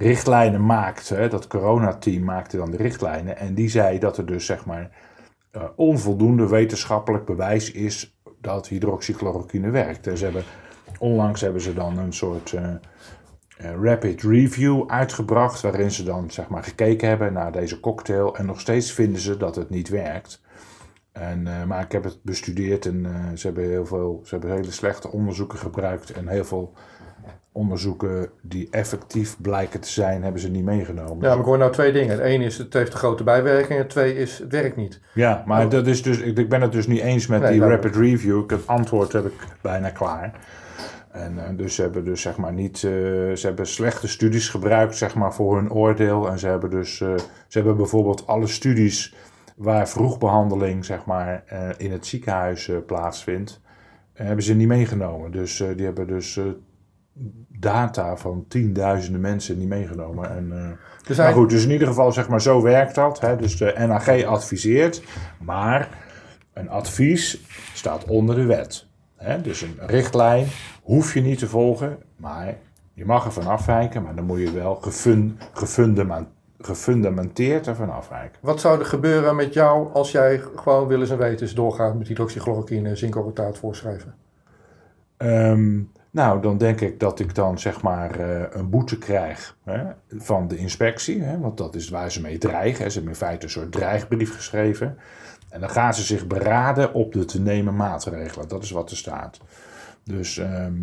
richtlijnen 0.00 0.66
maakt, 0.66 1.08
hè, 1.08 1.28
dat 1.28 1.46
coronateam 1.46 2.24
maakte 2.24 2.56
dan 2.56 2.70
de 2.70 2.76
richtlijnen. 2.76 3.36
En 3.36 3.54
die 3.54 3.68
zei 3.68 3.98
dat 3.98 4.16
er 4.16 4.26
dus 4.26 4.46
zeg 4.46 4.64
maar 4.66 4.90
eh, 5.50 5.62
onvoldoende 5.76 6.48
wetenschappelijk 6.48 7.24
bewijs 7.24 7.72
is 7.72 8.18
dat 8.40 8.68
hydroxychloroquine 8.68 9.70
werkt. 9.70 10.06
En 10.06 10.18
ze 10.18 10.24
hebben, 10.24 10.44
onlangs 10.98 11.40
hebben 11.40 11.60
ze 11.60 11.74
dan 11.74 11.98
een 11.98 12.12
soort 12.12 12.52
eh, 12.52 12.70
eh, 12.70 13.82
rapid 13.82 14.22
review 14.22 14.84
uitgebracht, 14.86 15.60
waarin 15.60 15.90
ze 15.90 16.02
dan 16.02 16.30
zeg 16.30 16.48
maar 16.48 16.64
gekeken 16.64 17.08
hebben 17.08 17.32
naar 17.32 17.52
deze 17.52 17.80
cocktail 17.80 18.36
en 18.36 18.46
nog 18.46 18.60
steeds 18.60 18.92
vinden 18.92 19.20
ze 19.20 19.36
dat 19.36 19.56
het 19.56 19.70
niet 19.70 19.88
werkt. 19.88 20.42
En, 21.12 21.42
maar 21.66 21.84
ik 21.84 21.92
heb 21.92 22.04
het 22.04 22.22
bestudeerd 22.22 22.86
en 22.86 23.06
ze, 23.34 23.46
hebben 23.46 23.64
heel 23.64 23.86
veel, 23.86 24.20
ze 24.24 24.34
hebben 24.34 24.54
hele 24.54 24.70
slechte 24.70 25.10
onderzoeken 25.10 25.58
gebruikt 25.58 26.10
en 26.10 26.28
heel 26.28 26.44
veel 26.44 26.74
onderzoeken 27.52 28.28
die 28.42 28.68
effectief 28.70 29.36
blijken 29.40 29.80
te 29.80 29.88
zijn, 29.88 30.22
hebben 30.22 30.40
ze 30.40 30.50
niet 30.50 30.64
meegenomen. 30.64 31.22
Ja, 31.22 31.28
maar 31.28 31.38
ik 31.38 31.44
hoor 31.44 31.58
nou 31.58 31.72
twee 31.72 31.92
dingen. 31.92 32.10
Het 32.10 32.20
ene 32.20 32.44
is, 32.44 32.58
het 32.58 32.72
heeft 32.72 32.92
een 32.92 32.98
grote 32.98 33.24
bijwerking. 33.24 33.70
En 33.72 33.78
het 33.78 33.88
twee 33.88 34.16
is, 34.16 34.38
het 34.38 34.52
werkt 34.52 34.76
niet. 34.76 35.00
Ja, 35.14 35.42
maar 35.46 35.68
dat 35.68 35.86
is 35.86 36.02
dus, 36.02 36.18
ik, 36.18 36.38
ik 36.38 36.48
ben 36.48 36.60
het 36.60 36.72
dus 36.72 36.86
niet 36.86 37.00
eens 37.00 37.26
met 37.26 37.40
Nee, 37.40 37.50
die 37.50 37.58
duidelijk. 37.60 37.94
rapid 37.94 38.02
review. 38.02 38.38
Ik, 38.42 38.50
het 38.50 38.66
antwoord 38.66 39.12
heb 39.12 39.24
ik 39.26 39.46
bijna 39.60 39.90
klaar. 39.90 40.32
En 41.10 41.38
eh, 41.38 41.56
dus 41.56 41.74
ze 41.74 41.82
hebben 41.82 42.04
dus 42.04 42.22
zeg 42.22 42.36
maar 42.36 42.52
niet, 42.52 42.74
eh, 42.74 42.80
ze 42.80 43.40
hebben 43.42 43.66
slechte 43.66 44.08
studies 44.08 44.48
gebruikt 44.48 44.96
zeg 44.96 45.14
maar 45.14 45.34
voor 45.34 45.56
hun 45.56 45.72
oordeel. 45.72 46.28
En 46.28 46.38
ze 46.38 46.46
hebben 46.46 46.70
dus, 46.70 47.00
eh, 47.00 47.14
ze 47.48 47.58
hebben 47.58 47.76
bijvoorbeeld 47.76 48.26
alle 48.26 48.46
studies 48.46 49.14
waar 49.56 49.88
vroegbehandeling 49.88 50.84
zeg 50.84 51.04
maar 51.04 51.44
in 51.76 51.92
het 51.92 52.06
ziekenhuis 52.06 52.70
plaatsvindt, 52.86 53.60
hebben 54.12 54.44
ze 54.44 54.54
niet 54.54 54.68
meegenomen. 54.68 55.30
Dus 55.30 55.64
die 55.76 55.84
hebben 55.84 56.06
dus 56.06 56.40
data 57.48 58.16
van 58.16 58.44
tienduizenden 58.48 59.20
mensen 59.20 59.58
niet 59.58 59.68
meegenomen. 59.68 60.30
En, 60.30 60.78
zijn, 61.14 61.28
maar 61.28 61.36
goed, 61.36 61.50
dus 61.50 61.64
in 61.64 61.70
ieder 61.70 61.86
geval, 61.86 62.12
zeg 62.12 62.28
maar, 62.28 62.40
zo 62.40 62.62
werkt 62.62 62.94
dat. 62.94 63.20
Hè? 63.20 63.36
Dus 63.36 63.56
de 63.56 63.74
NAG 63.78 64.24
adviseert, 64.24 65.02
maar 65.38 65.88
een 66.52 66.68
advies 66.68 67.40
staat 67.74 68.04
onder 68.04 68.34
de 68.34 68.44
wet. 68.44 68.86
Hè? 69.16 69.40
Dus 69.40 69.62
een 69.62 69.78
richtlijn 69.86 70.46
hoef 70.82 71.14
je 71.14 71.20
niet 71.20 71.38
te 71.38 71.46
volgen, 71.46 71.98
maar 72.16 72.56
je 72.92 73.04
mag 73.04 73.24
ervan 73.24 73.46
afwijken, 73.46 74.02
maar 74.02 74.14
dan 74.14 74.24
moet 74.24 74.40
je 74.40 74.52
wel 74.52 74.74
gefun, 74.74 75.38
gefundament, 75.52 76.28
gefundamenteerd 76.58 77.66
ervan 77.66 77.90
afwijken. 77.90 78.38
Wat 78.40 78.60
zou 78.60 78.78
er 78.78 78.86
gebeuren 78.86 79.36
met 79.36 79.54
jou 79.54 79.92
als 79.92 80.10
jij 80.10 80.38
gewoon 80.38 80.86
willens 80.86 81.10
en 81.10 81.18
wetens 81.18 81.54
doorgaat 81.54 81.94
met 81.98 82.08
hydroxychloroquine 82.08 82.96
zinkorotaat 82.96 83.58
voorschrijven? 83.58 84.14
Ehm, 85.16 85.80
nou, 86.10 86.42
dan 86.42 86.58
denk 86.58 86.80
ik 86.80 87.00
dat 87.00 87.20
ik 87.20 87.34
dan 87.34 87.58
zeg 87.58 87.82
maar 87.82 88.20
eh, 88.20 88.46
een 88.50 88.70
boete 88.70 88.98
krijg 88.98 89.56
hè, 89.64 89.84
van 90.08 90.48
de 90.48 90.56
inspectie. 90.56 91.22
Hè, 91.22 91.38
want 91.38 91.56
dat 91.56 91.74
is 91.74 91.88
waar 91.88 92.12
ze 92.12 92.20
mee 92.20 92.38
dreigen. 92.38 92.90
Ze 92.90 92.96
hebben 92.96 93.12
in 93.12 93.18
feite 93.18 93.44
een 93.44 93.50
soort 93.50 93.72
dreigbrief 93.72 94.34
geschreven. 94.34 94.98
En 95.48 95.60
dan 95.60 95.70
gaan 95.70 95.94
ze 95.94 96.02
zich 96.02 96.26
beraden 96.26 96.94
op 96.94 97.12
de 97.12 97.24
te 97.24 97.40
nemen 97.40 97.76
maatregelen. 97.76 98.48
Dat 98.48 98.62
is 98.62 98.70
wat 98.70 98.90
er 98.90 98.96
staat. 98.96 99.40
Dus 100.04 100.38
ehm, 100.38 100.74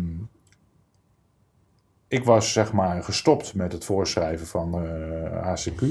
ik 2.08 2.24
was 2.24 2.52
zeg 2.52 2.72
maar 2.72 3.02
gestopt 3.02 3.54
met 3.54 3.72
het 3.72 3.84
voorschrijven 3.84 4.46
van 4.46 4.84
eh 4.84 5.54
HCQ. 5.54 5.82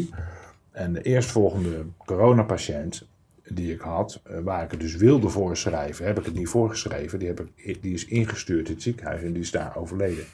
En 0.72 0.94
de 0.94 1.02
eerstvolgende 1.02 1.86
coronapatiënt 2.06 3.08
die 3.50 3.74
ik 3.74 3.80
had, 3.80 4.22
eh, 4.24 4.40
waar 4.40 4.64
ik 4.64 4.72
het 4.72 4.80
dus 4.80 4.96
wilde 4.96 5.30
voorschrijven, 5.30 6.06
heb 6.06 6.20
ik 6.20 6.26
het 6.26 6.34
niet 6.34 6.48
voorgeschreven. 6.48 7.20
Die, 7.20 7.28
heb 7.28 7.40
ik, 7.40 7.82
die 7.82 7.94
is 7.94 8.06
ingestuurd 8.06 8.68
in 8.68 8.74
het 8.74 8.84
ziekenhuis 8.84 9.22
en 9.22 9.34
die 9.34 9.42
is 9.42 9.52
daar 9.52 9.76
overleden. 9.76 10.26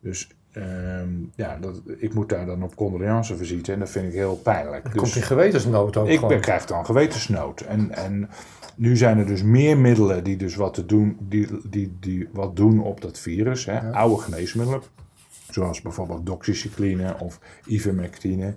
Dus 0.00 0.28
ehm, 0.52 1.08
ja, 1.34 1.56
dat, 1.60 1.82
ik 1.98 2.14
moet 2.14 2.28
daar 2.28 2.46
dan 2.46 2.62
op 2.62 2.76
condoleancevisite 2.76 3.72
en 3.72 3.78
dat 3.78 3.90
vind 3.90 4.06
ik 4.06 4.12
heel 4.12 4.36
pijnlijk. 4.36 4.84
Dus- 4.84 5.02
komt 5.02 5.16
in 5.16 5.22
gewetensnood 5.22 5.96
ook 5.96 6.08
ik 6.08 6.26
ben, 6.26 6.40
krijg 6.40 6.64
dan 6.64 6.86
gewetensnood. 6.86 7.60
En, 7.60 7.90
en 7.90 8.28
nu 8.74 8.96
zijn 8.96 9.18
er 9.18 9.26
dus 9.26 9.42
meer 9.42 9.78
middelen 9.78 10.24
die 10.24 10.36
dus 10.36 10.54
wat, 10.54 10.74
te 10.74 10.86
doen, 10.86 11.16
die, 11.20 11.48
die, 11.64 11.96
die 12.00 12.28
wat 12.32 12.56
doen 12.56 12.82
op 12.82 13.00
dat 13.00 13.18
virus. 13.18 13.64
Hè? 13.64 13.92
Oude 13.92 14.22
geneesmiddelen. 14.22 14.82
Zoals 15.50 15.82
bijvoorbeeld 15.82 16.26
doxycycline 16.26 17.16
of 17.18 17.40
ivermectine. 17.66 18.54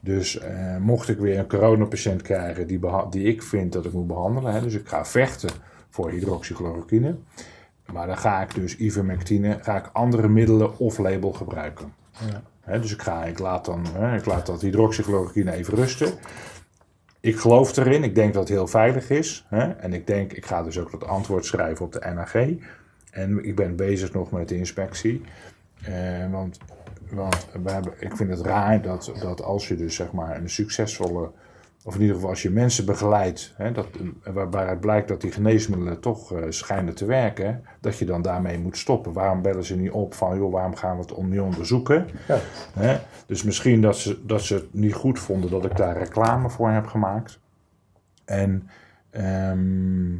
Dus 0.00 0.38
eh, 0.38 0.76
mocht 0.76 1.08
ik 1.08 1.18
weer 1.18 1.38
een 1.38 1.48
coronapatiënt 1.48 2.22
krijgen 2.22 2.66
die, 2.66 2.80
die 3.10 3.24
ik 3.24 3.42
vind 3.42 3.72
dat 3.72 3.84
ik 3.84 3.92
moet 3.92 4.06
behandelen. 4.06 4.52
Hè? 4.52 4.60
Dus 4.60 4.74
ik 4.74 4.88
ga 4.88 5.04
vechten 5.04 5.50
voor 5.90 6.10
hydroxychloroquine. 6.10 7.16
Maar 7.92 8.06
dan 8.06 8.18
ga 8.18 8.42
ik 8.42 8.54
dus 8.54 8.76
ivermectine, 8.76 9.58
ga 9.62 9.76
ik 9.76 9.90
andere 9.92 10.28
middelen 10.28 10.78
off-label 10.78 11.32
gebruiken. 11.32 11.92
Hè, 12.60 12.80
dus 12.80 12.92
ik, 12.92 13.02
ga, 13.02 13.24
ik, 13.24 13.38
laat 13.38 13.64
dan, 13.64 13.86
hè, 13.92 14.16
ik 14.16 14.24
laat 14.24 14.46
dat 14.46 14.60
hydroxychloroquine 14.60 15.52
even 15.52 15.74
rusten. 15.74 16.12
Ik 17.20 17.36
geloof 17.36 17.76
erin, 17.76 18.04
ik 18.04 18.14
denk 18.14 18.32
dat 18.32 18.42
het 18.42 18.52
heel 18.52 18.66
veilig 18.66 19.10
is. 19.10 19.46
Hè? 19.48 19.70
En 19.70 19.92
ik 19.92 20.06
denk, 20.06 20.32
ik 20.32 20.46
ga 20.46 20.62
dus 20.62 20.78
ook 20.78 20.90
dat 20.90 21.04
antwoord 21.04 21.44
schrijven 21.44 21.84
op 21.84 21.92
de 21.92 22.10
NAG. 22.14 22.34
En 23.10 23.44
ik 23.44 23.56
ben 23.56 23.76
bezig 23.76 24.12
nog 24.12 24.30
met 24.30 24.48
de 24.48 24.56
inspectie. 24.56 25.22
Eh, 25.82 26.30
want 26.30 26.58
want 27.10 27.46
we 27.62 27.70
hebben, 27.70 27.92
ik 27.98 28.16
vind 28.16 28.30
het 28.30 28.40
raar 28.40 28.82
dat, 28.82 29.12
dat 29.20 29.42
als 29.42 29.68
je 29.68 29.76
dus 29.76 29.94
zeg 29.94 30.12
maar 30.12 30.36
een 30.36 30.50
succesvolle, 30.50 31.30
of 31.84 31.94
in 31.94 32.00
ieder 32.00 32.14
geval 32.14 32.30
als 32.30 32.42
je 32.42 32.50
mensen 32.50 32.84
begeleidt, 32.84 33.54
hè, 33.56 33.72
dat, 33.72 33.86
waar, 34.24 34.50
waaruit 34.50 34.80
blijkt 34.80 35.08
dat 35.08 35.20
die 35.20 35.32
geneesmiddelen 35.32 36.00
toch 36.00 36.32
eh, 36.32 36.42
schijnen 36.48 36.94
te 36.94 37.04
werken, 37.04 37.64
dat 37.80 37.98
je 37.98 38.04
dan 38.04 38.22
daarmee 38.22 38.58
moet 38.58 38.76
stoppen. 38.76 39.12
Waarom 39.12 39.42
bellen 39.42 39.64
ze 39.64 39.76
niet 39.76 39.90
op 39.90 40.14
van, 40.14 40.38
joh, 40.38 40.52
waarom 40.52 40.76
gaan 40.76 40.98
we 40.98 41.02
het 41.02 41.22
niet 41.22 41.40
onderzoeken? 41.40 42.06
Ja. 42.28 42.38
Hè? 42.72 42.98
Dus 43.26 43.42
misschien 43.42 43.80
dat 43.80 43.96
ze, 43.96 44.26
dat 44.26 44.42
ze 44.42 44.54
het 44.54 44.74
niet 44.74 44.94
goed 44.94 45.18
vonden 45.18 45.50
dat 45.50 45.64
ik 45.64 45.76
daar 45.76 45.98
reclame 45.98 46.50
voor 46.50 46.70
heb 46.70 46.86
gemaakt. 46.86 47.40
En, 48.24 48.68
ehm, 49.10 50.12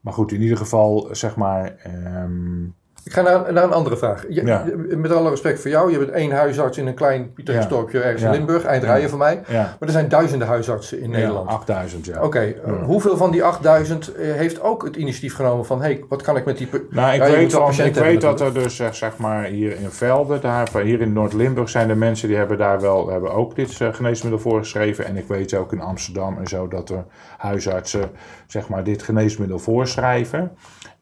maar 0.00 0.12
goed, 0.12 0.32
in 0.32 0.42
ieder 0.42 0.56
geval, 0.56 1.08
zeg 1.10 1.36
maar, 1.36 1.76
ehm, 1.76 2.64
Ik 3.04 3.12
ga 3.12 3.22
naar, 3.22 3.52
naar 3.52 3.64
een 3.64 3.72
andere 3.72 3.96
vraag. 3.96 4.24
Je- 4.28 4.44
Ja. 4.46 4.64
Met 4.96 5.12
alle 5.12 5.30
respect 5.30 5.60
voor 5.60 5.70
jou, 5.70 5.92
je 5.92 5.98
bent 5.98 6.10
één 6.10 6.30
huisarts 6.32 6.78
in 6.78 6.86
een 6.86 6.94
klein 6.94 7.32
Pietersdorpje 7.32 8.00
ergens 8.00 8.22
in 8.22 8.30
Limburg, 8.30 8.64
eindrijden 8.64 9.10
van 9.10 9.18
mij. 9.18 9.42
Maar 9.62 9.76
er 9.88 9.90
zijn 9.90 10.08
duizenden 10.08 10.48
huisartsen 10.48 11.00
in 11.00 11.10
Nederland. 11.10 11.48
Ja, 11.48 11.54
8000, 11.56 12.04
ja. 12.06 12.22
Oké, 12.22 12.38
eh, 12.40 12.72
hoeveel 12.84 13.16
van 13.16 13.30
die 13.30 13.44
8000 13.44 14.14
eh, 14.14 14.32
heeft 14.32 14.60
ook 14.60 14.84
het 14.84 14.96
initiatief 14.96 15.34
genomen 15.34 15.66
van... 15.66 15.78
hé, 15.78 15.84
hey, 15.84 16.04
wat 16.08 16.22
kan 16.22 16.36
ik 16.36 16.44
met 16.44 16.58
die... 16.58 16.68
Nou, 16.90 17.12
ik 17.14 17.20
weet, 17.34 17.52
van, 17.52 17.84
ik 17.86 17.94
weet 17.94 18.20
dat 18.20 18.40
er 18.40 18.54
dus, 18.54 18.76
zeg, 18.92 19.16
maar, 19.16 19.44
hier 19.44 19.76
in 19.80 19.90
Velden, 19.90 20.40
daar, 20.40 20.68
van 20.68 20.80
hier 20.80 21.00
in 21.00 21.12
Noord-Limburg 21.12 21.68
zijn 21.68 21.90
er 21.90 21.96
mensen 21.96 22.28
die 22.28 22.36
hebben 22.36 22.58
daar 22.58 22.80
wel, 22.80 23.08
hebben 23.08 23.32
ook 23.32 23.54
dit 23.56 23.80
eh, 23.80 23.92
geneesmiddel 23.92 24.40
voorgeschreven. 24.40 25.04
En 25.06 25.16
ik 25.16 25.26
weet 25.28 25.54
ook 25.54 25.72
in 25.72 25.80
Amsterdam 25.80 26.38
en 26.38 26.46
zo 26.46 26.68
dat 26.68 26.88
er 26.90 27.04
huisartsen, 27.38 28.10
zeg 28.46 28.68
maar, 28.68 28.84
dit 28.84 29.02
geneesmiddel 29.02 29.58
voorschrijven. 29.58 30.52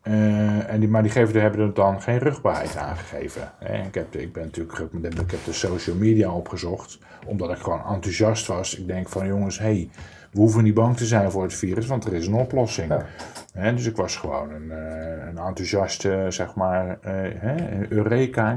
Eh, 0.02 0.72
en 0.72 0.80
die, 0.80 0.88
maar 0.88 1.02
die 1.02 1.10
geven, 1.10 1.40
hebben 1.40 1.60
er 1.60 1.74
dan 1.74 2.02
geen 2.02 2.18
rugbaarheid 2.18 2.76
aangegeven. 2.76 3.52
Hè. 3.58 3.82
Ik, 3.86 3.94
heb, 3.94 4.12
de- 4.12 4.22
ik 4.22 4.32
ben 4.32 4.44
natuurlijk, 4.44 4.78
ik 5.02 5.30
heb 5.30 5.44
de 5.44 5.52
social 5.52 5.96
media 5.96 6.30
opgezocht, 6.30 6.98
omdat 7.26 7.50
ik 7.50 7.56
gewoon 7.56 7.84
enthousiast 7.86 8.46
was. 8.46 8.78
Ik 8.78 8.86
denk 8.86 9.08
van 9.08 9.26
jongens, 9.26 9.58
hey, 9.58 9.90
we 10.32 10.38
hoeven 10.38 10.62
niet 10.62 10.74
bang 10.74 10.96
te 10.96 11.06
zijn 11.06 11.30
voor 11.30 11.42
het 11.42 11.54
virus, 11.54 11.86
want 11.86 12.04
er 12.04 12.12
is 12.12 12.26
een 12.26 12.34
oplossing. 12.34 12.88
Ja. 12.90 13.06
Hè, 13.52 13.74
dus 13.74 13.86
ik 13.86 13.96
was 13.96 14.16
gewoon 14.16 14.50
een, 14.50 14.70
eh, 14.70 15.26
een 15.28 15.38
enthousiaste, 15.38 16.26
zeg 16.28 16.54
maar, 16.54 16.98
eh, 17.00 17.12
hè, 17.34 17.54
Eureka. 17.88 18.56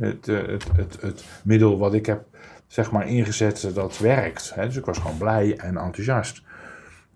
het, 0.00 0.26
het, 0.26 0.64
het, 0.76 1.00
het 1.00 1.24
middel 1.44 1.78
wat 1.78 1.94
ik 1.94 2.06
heb, 2.06 2.24
zeg 2.66 2.90
maar, 2.90 3.08
ingezet, 3.08 3.70
dat 3.74 3.98
werkt. 3.98 4.52
Hè, 4.54 4.66
dus 4.66 4.76
ik 4.76 4.84
was 4.84 4.98
gewoon 4.98 5.18
blij 5.18 5.56
en 5.56 5.76
enthousiast. 5.76 6.42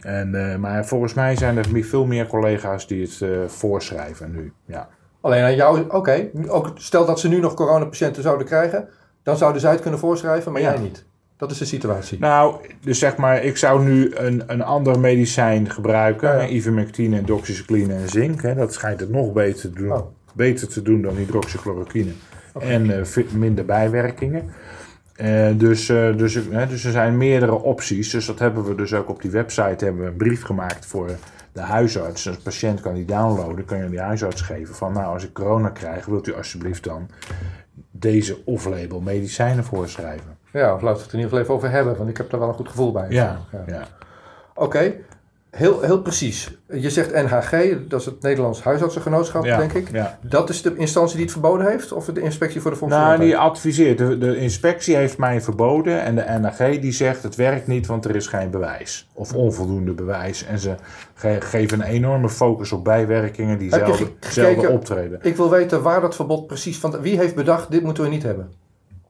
En, 0.06 0.34
eh, 0.34 0.56
maar 0.56 0.86
volgens 0.86 1.14
mij 1.14 1.36
zijn 1.36 1.56
er 1.56 1.66
veel 1.84 2.06
meer 2.06 2.26
collega's 2.26 2.86
die 2.86 3.02
het 3.02 3.20
eh, 3.22 3.28
voorschrijven 3.46 4.32
nu. 4.32 4.52
Ja. 4.66 4.88
Alleen 5.20 5.42
aan 5.42 5.54
jou, 5.54 5.84
oké. 5.88 6.30
ook 6.48 6.72
stel 6.74 7.06
dat 7.06 7.20
ze 7.20 7.28
nu 7.28 7.40
nog 7.40 7.54
coronapatiënten 7.54 8.22
zouden 8.22 8.46
krijgen... 8.46 8.88
dan 9.22 9.36
zouden 9.36 9.60
zij 9.60 9.70
het 9.70 9.80
kunnen 9.80 10.00
voorschrijven, 10.00 10.52
maar 10.52 10.60
Ja. 10.60 10.72
jij 10.72 10.80
niet. 10.82 11.04
Dat 11.36 11.50
is 11.50 11.58
de 11.58 11.64
situatie. 11.64 12.18
Nou, 12.18 12.54
dus 12.80 12.98
zeg 12.98 13.16
maar, 13.16 13.44
ik 13.44 13.56
zou 13.56 13.84
nu 13.84 14.14
een, 14.14 14.42
een 14.46 14.62
ander 14.62 15.00
medicijn 15.00 15.70
gebruiken. 15.70 16.28
Ja, 16.28 16.34
ja. 16.34 16.40
hè, 16.40 16.46
Ivermectine, 16.46 17.22
doxycycline 17.22 17.94
en 17.94 18.08
zink. 18.08 18.42
Hè, 18.42 18.54
dat 18.54 18.72
schijnt 18.72 19.00
het 19.00 19.10
nog 19.10 19.32
beter 19.32 19.60
te 19.60 19.70
doen, 19.70 19.92
Oh. 19.92 20.06
beter 20.34 20.68
te 20.68 20.82
doen 20.82 21.02
dan 21.02 21.16
hydroxychloroquine. 21.16 22.10
En 22.58 22.98
eh, 22.98 23.24
minder 23.32 23.64
bijwerkingen. 23.64 24.50
Eh, 25.16 25.48
dus, 25.54 25.88
eh, 25.88 26.16
dus, 26.16 26.32
dus 26.68 26.84
er 26.84 26.90
zijn 26.90 27.16
meerdere 27.16 27.54
opties. 27.54 28.10
Dus 28.10 28.26
dat 28.26 28.38
hebben 28.38 28.64
we 28.64 28.74
dus 28.74 28.94
ook 28.94 29.08
op 29.08 29.22
die 29.22 29.30
website 29.30 29.84
hebben 29.84 30.02
we 30.02 30.08
een 30.08 30.16
brief 30.16 30.42
gemaakt 30.42 30.86
voor 30.86 31.10
de 31.52 31.60
huisarts. 31.60 32.22
Dus 32.22 32.36
een 32.36 32.42
patiënt 32.42 32.80
kan 32.80 32.94
die 32.94 33.04
downloaden, 33.04 33.64
kan 33.64 33.78
je 33.78 33.90
die 33.90 34.00
huisarts 34.00 34.40
geven 34.40 34.74
van 34.74 34.92
nou 34.92 35.12
als 35.12 35.24
ik 35.24 35.32
corona 35.32 35.68
krijg, 35.68 36.06
wilt 36.06 36.26
u 36.26 36.34
alsjeblieft 36.34 36.84
dan 36.84 37.08
deze 37.90 38.44
off-label 38.44 39.00
medicijnen 39.00 39.64
voorschrijven. 39.64 40.36
Ja, 40.52 40.74
of 40.74 40.80
laten 40.80 40.96
we 40.96 41.02
het 41.02 41.12
er 41.12 41.18
in 41.18 41.24
ieder 41.24 41.28
geval 41.28 41.38
even 41.38 41.54
over 41.54 41.70
hebben, 41.70 41.96
want 41.96 42.08
ik 42.08 42.16
heb 42.16 42.30
daar 42.30 42.40
wel 42.40 42.48
een 42.48 42.54
goed 42.54 42.68
gevoel 42.68 42.92
bij. 42.92 43.06
Ja, 43.08 43.38
ja. 43.66 43.86
Oké. 44.54 44.92
Heel, 45.56 45.80
heel 45.80 46.00
precies. 46.02 46.50
Je 46.72 46.90
zegt 46.90 47.12
NHG, 47.12 47.50
dat 47.88 48.00
is 48.00 48.06
het 48.06 48.22
Nederlands 48.22 48.62
Huisartsengenootschap, 48.62 49.44
Ja, 49.44 49.56
denk 49.58 49.72
ik. 49.72 49.88
Ja. 49.92 50.18
Dat 50.22 50.48
is 50.48 50.62
de 50.62 50.76
instantie 50.76 51.14
die 51.16 51.24
het 51.24 51.32
verboden 51.32 51.66
heeft? 51.66 51.92
Of 51.92 52.04
de 52.04 52.20
inspectie 52.20 52.60
voor 52.60 52.70
de 52.70 52.76
Nou, 52.76 52.90
volksgezondheid? 52.90 53.30
die 53.30 53.38
adviseert. 53.50 53.98
De, 53.98 54.18
de 54.18 54.36
inspectie 54.36 54.96
heeft 54.96 55.18
mij 55.18 55.40
verboden 55.40 56.02
en 56.02 56.14
de 56.14 56.38
NAG 56.40 56.56
die 56.80 56.92
zegt 56.92 57.22
het 57.22 57.34
werkt 57.34 57.66
niet, 57.66 57.86
want 57.86 58.04
er 58.04 58.16
is 58.16 58.26
geen 58.26 58.50
bewijs. 58.50 59.08
Of 59.12 59.34
onvoldoende 59.34 59.92
bewijs. 59.92 60.44
En 60.46 60.58
ze 60.58 60.74
ge- 61.14 61.40
geven 61.40 61.80
een 61.80 61.86
enorme 61.86 62.28
focus 62.28 62.72
op 62.72 62.84
bijwerkingen 62.84 63.58
die 63.58 63.70
zelden, 63.70 64.08
zelden 64.20 64.70
optreden. 64.70 65.18
Ik 65.22 65.36
wil 65.36 65.50
weten 65.50 65.82
waar 65.82 66.00
dat 66.00 66.14
verbod 66.14 66.46
precies 66.46 66.78
van... 66.78 67.00
Wie 67.00 67.18
heeft 67.18 67.34
bedacht, 67.34 67.70
dit 67.70 67.82
moeten 67.82 68.02
we 68.04 68.08
niet 68.10 68.22
hebben? 68.22 68.50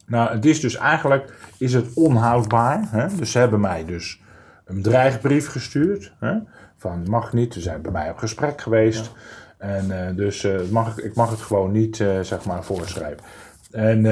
Nou, 0.06 0.30
het 0.34 0.44
is 0.44 0.60
dus 0.60 0.76
eigenlijk 0.76 1.32
is 1.58 1.72
het 1.74 1.86
onhoudbaar. 1.94 2.88
Hè? 2.90 3.06
Dus 3.16 3.30
ze 3.30 3.38
hebben 3.38 3.60
mij 3.60 3.84
dus 3.84 4.20
een 4.66 4.82
dreigbrief 4.82 5.48
gestuurd. 5.48 6.12
Hè? 6.20 6.32
Van 6.76 7.02
mag 7.10 7.32
niet. 7.32 7.52
Ze 7.54 7.60
zijn 7.60 7.82
bij 7.82 7.92
mij 7.92 8.10
op 8.10 8.16
gesprek 8.18 8.60
geweest. 8.60 9.10
En 9.58 10.06
eh, 10.08 10.16
dus 10.16 10.44
eh, 10.44 10.60
mag, 10.70 10.98
ik- 10.98 11.04
ik 11.04 11.14
mag 11.14 11.30
het 11.30 11.40
gewoon 11.40 11.70
niet 11.72 12.00
eh, 12.00 12.20
zeg 12.20 12.44
maar 12.44 12.64
voorschrijven. 12.64 13.24
En, 13.70 14.02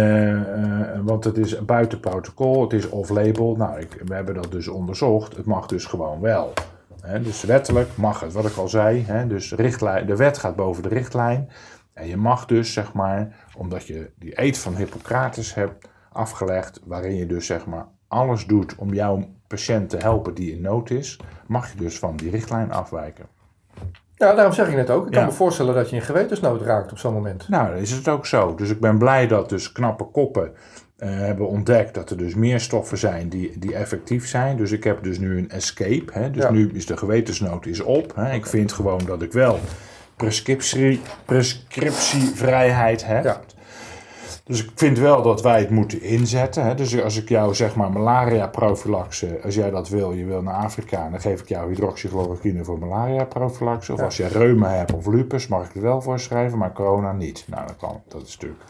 want 1.04 1.24
het 1.24 1.38
is 1.38 1.64
buiten 1.64 2.00
protocol, 2.00 2.62
het 2.62 2.72
is 2.72 2.88
off-label. 2.88 3.56
Nou, 3.56 3.80
ik, 3.80 4.02
we 4.04 4.14
hebben 4.14 4.34
dat 4.34 4.52
dus 4.52 4.68
onderzocht. 4.68 5.36
Het 5.36 5.46
mag 5.46 5.66
dus 5.66 5.84
gewoon 5.84 6.20
wel. 6.20 6.52
Hè? 7.00 7.20
Dus 7.22 7.42
wettelijk 7.42 7.88
mag 7.96 8.20
het, 8.20 8.32
wat 8.32 8.46
ik 8.46 8.56
al 8.56 8.68
zei. 8.68 9.04
Hè? 9.06 9.26
Dus 9.26 9.52
richtlijn, 9.52 10.06
de 10.06 10.16
wet 10.16 10.38
gaat 10.38 10.56
boven 10.56 10.82
de 10.82 10.88
richtlijn. 10.88 11.48
En 11.92 12.06
je 12.08 12.16
mag 12.16 12.46
dus, 12.46 12.72
zeg 12.72 12.92
maar, 12.92 13.44
omdat 13.56 13.86
je 13.86 14.10
die 14.18 14.40
eed 14.42 14.58
van 14.58 14.76
Hippocrates 14.76 15.54
hebt 15.54 15.88
afgelegd, 16.12 16.80
waarin 16.84 17.14
je 17.14 17.26
dus, 17.26 17.46
zeg 17.46 17.66
maar, 17.66 17.86
alles 18.14 18.46
doet 18.46 18.74
om 18.76 18.94
jouw 18.94 19.24
patiënt 19.46 19.90
te 19.90 19.96
helpen 19.96 20.34
die 20.34 20.52
in 20.52 20.60
nood 20.60 20.90
is, 20.90 21.20
mag 21.46 21.72
je 21.72 21.78
dus 21.78 21.98
van 21.98 22.16
die 22.16 22.30
richtlijn 22.30 22.72
afwijken. 22.72 23.26
Ja, 24.16 24.34
daarom 24.34 24.52
zeg 24.52 24.68
ik 24.68 24.74
net 24.74 24.90
ook. 24.90 25.06
Ik 25.06 25.12
kan 25.12 25.20
Ja. 25.20 25.26
me 25.26 25.32
voorstellen 25.32 25.74
dat 25.74 25.90
je 25.90 25.96
in 25.96 26.02
gewetensnood 26.02 26.62
raakt 26.62 26.92
op 26.92 26.98
zo'n 26.98 27.12
moment. 27.12 27.48
Nou, 27.48 27.76
is 27.76 27.90
het 27.90 28.08
ook 28.08 28.26
zo. 28.26 28.54
Dus 28.54 28.70
ik 28.70 28.80
ben 28.80 28.98
blij 28.98 29.26
dat 29.26 29.48
dus 29.48 29.72
knappe 29.72 30.04
koppen 30.04 30.52
eh, 30.96 31.08
hebben 31.10 31.48
ontdekt 31.48 31.94
dat 31.94 32.10
er 32.10 32.16
dus 32.16 32.34
meer 32.34 32.60
stoffen 32.60 32.98
zijn 32.98 33.28
die, 33.28 33.58
die 33.58 33.74
effectief 33.74 34.28
zijn. 34.28 34.56
Dus 34.56 34.72
ik 34.72 34.84
heb 34.84 35.02
dus 35.02 35.18
nu 35.18 35.38
een 35.38 35.50
escape. 35.50 36.04
Hè? 36.12 36.30
Dus 36.30 36.42
Ja. 36.42 36.50
nu 36.50 36.70
is 36.72 36.86
de 36.86 36.96
gewetensnood 36.96 37.66
is 37.66 37.80
op. 37.80 38.12
Hè? 38.14 38.32
Ik 38.32 38.46
vind 38.46 38.72
gewoon 38.72 39.00
dat 39.06 39.22
ik 39.22 39.32
wel 39.32 39.58
prescriptie, 40.16 41.00
prescriptievrijheid 41.24 43.06
heb. 43.06 43.24
Ja. 43.24 43.40
Dus 44.44 44.64
ik 44.64 44.70
vind 44.74 44.98
wel 44.98 45.22
dat 45.22 45.42
wij 45.42 45.60
het 45.60 45.70
moeten 45.70 46.02
inzetten. 46.02 46.64
Hè? 46.64 46.74
Dus 46.74 47.02
als 47.02 47.16
ik 47.22 47.28
jou 47.28 47.54
zeg 47.54 47.76
maar 47.76 47.90
malaria 47.92 48.46
prophylaxe, 48.46 49.40
als 49.44 49.54
jij 49.54 49.70
dat 49.70 49.88
wil, 49.88 50.12
je 50.12 50.24
wil 50.24 50.42
naar 50.42 50.54
Afrika, 50.54 51.08
dan 51.10 51.20
geef 51.20 51.40
ik 51.40 51.48
jou 51.48 51.68
hydroxychloroquine 51.68 52.64
voor 52.64 52.78
malaria 52.78 53.24
prophylaxe. 53.24 53.92
Of 53.92 53.98
Ja. 53.98 54.04
als 54.04 54.16
je 54.16 54.28
reuma 54.28 54.68
hebt 54.68 54.92
of 54.92 55.06
lupus, 55.06 55.46
mag 55.48 55.66
ik 55.66 55.72
het 55.72 55.82
wel 55.82 56.00
voorschrijven, 56.02 56.58
maar 56.58 56.72
corona 56.72 57.12
niet. 57.12 57.44
Nou, 57.48 57.66
dat 57.66 57.76
kan. 57.76 58.02
Dat 58.08 58.22
is 58.22 58.32
natuurlijk 58.32 58.62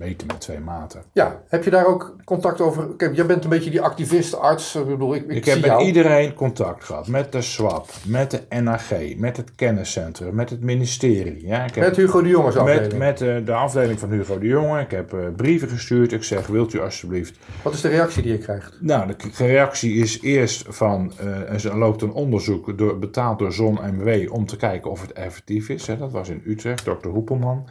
meten 0.00 0.26
met 0.26 0.40
twee 0.40 0.58
maten. 0.60 1.02
Ja, 1.12 1.42
heb 1.48 1.64
je 1.64 1.70
daar 1.70 1.86
ook 1.86 2.16
contact 2.24 2.60
over? 2.60 2.88
Kijk, 2.96 3.16
jij 3.16 3.26
bent 3.26 3.44
een 3.44 3.50
beetje 3.50 3.70
die 3.70 3.80
activist, 3.80 4.38
arts. 4.38 4.74
Ik 4.74 4.86
bedoel, 4.86 5.14
ik, 5.14 5.22
ik, 5.22 5.30
Ik 5.36 5.44
zie 5.44 5.52
heb 5.52 5.76
met 5.76 5.86
iedereen 5.86 6.34
contact 6.34 6.84
gehad. 6.84 7.08
Met 7.08 7.32
de 7.32 7.42
SWAP, 7.42 7.90
met 8.06 8.30
de 8.30 8.60
NAG, 8.60 8.92
met 9.16 9.36
het 9.36 9.54
kenniscentrum, 9.54 10.34
met 10.34 10.50
het 10.50 10.60
ministerie. 10.60 11.46
Ja, 11.46 11.64
ik 11.64 11.74
heb 11.74 11.84
Met 11.84 11.96
Hugo 11.96 12.22
de 12.22 12.28
Jongens 12.28 12.54
met, 12.54 12.64
afdeling. 12.64 12.98
met 12.98 13.20
eh, 13.20 13.36
de 13.44 13.52
afdeling 13.52 13.98
van 13.98 14.10
Hugo 14.10 14.38
de 14.38 14.46
Jonge. 14.46 14.80
Ik 14.80 14.90
heb 14.90 15.12
eh, 15.12 15.20
brieven 15.36 15.68
gestuurd. 15.68 16.12
Ik 16.12 16.22
zeg, 16.22 16.46
wilt 16.46 16.72
u 16.74 16.80
alsjeblieft 16.80 17.38
Wat 17.62 17.74
is 17.74 17.80
de 17.80 17.88
reactie 17.88 18.22
die 18.22 18.32
je 18.32 18.38
krijgt? 18.38 18.76
Nou, 18.80 19.06
de 19.06 19.14
reactie 19.36 19.94
is 19.94 20.20
eerst 20.20 20.64
van, 20.68 21.12
eh, 21.18 21.64
er 21.64 21.78
loopt 21.78 22.02
een 22.02 22.12
onderzoek 22.12 22.78
door, 22.78 22.98
betaald 22.98 23.38
door 23.38 23.52
ZonMW 23.52 24.32
om 24.32 24.46
te 24.46 24.56
kijken 24.56 24.90
of 24.90 25.00
het 25.00 25.12
effectief 25.12 25.68
is. 25.68 25.86
Hè. 25.86 25.96
Dat 25.96 26.12
was 26.12 26.28
in 26.28 26.42
Utrecht, 26.46 26.84
dokter 26.84 27.10
Hoepelman. 27.10 27.66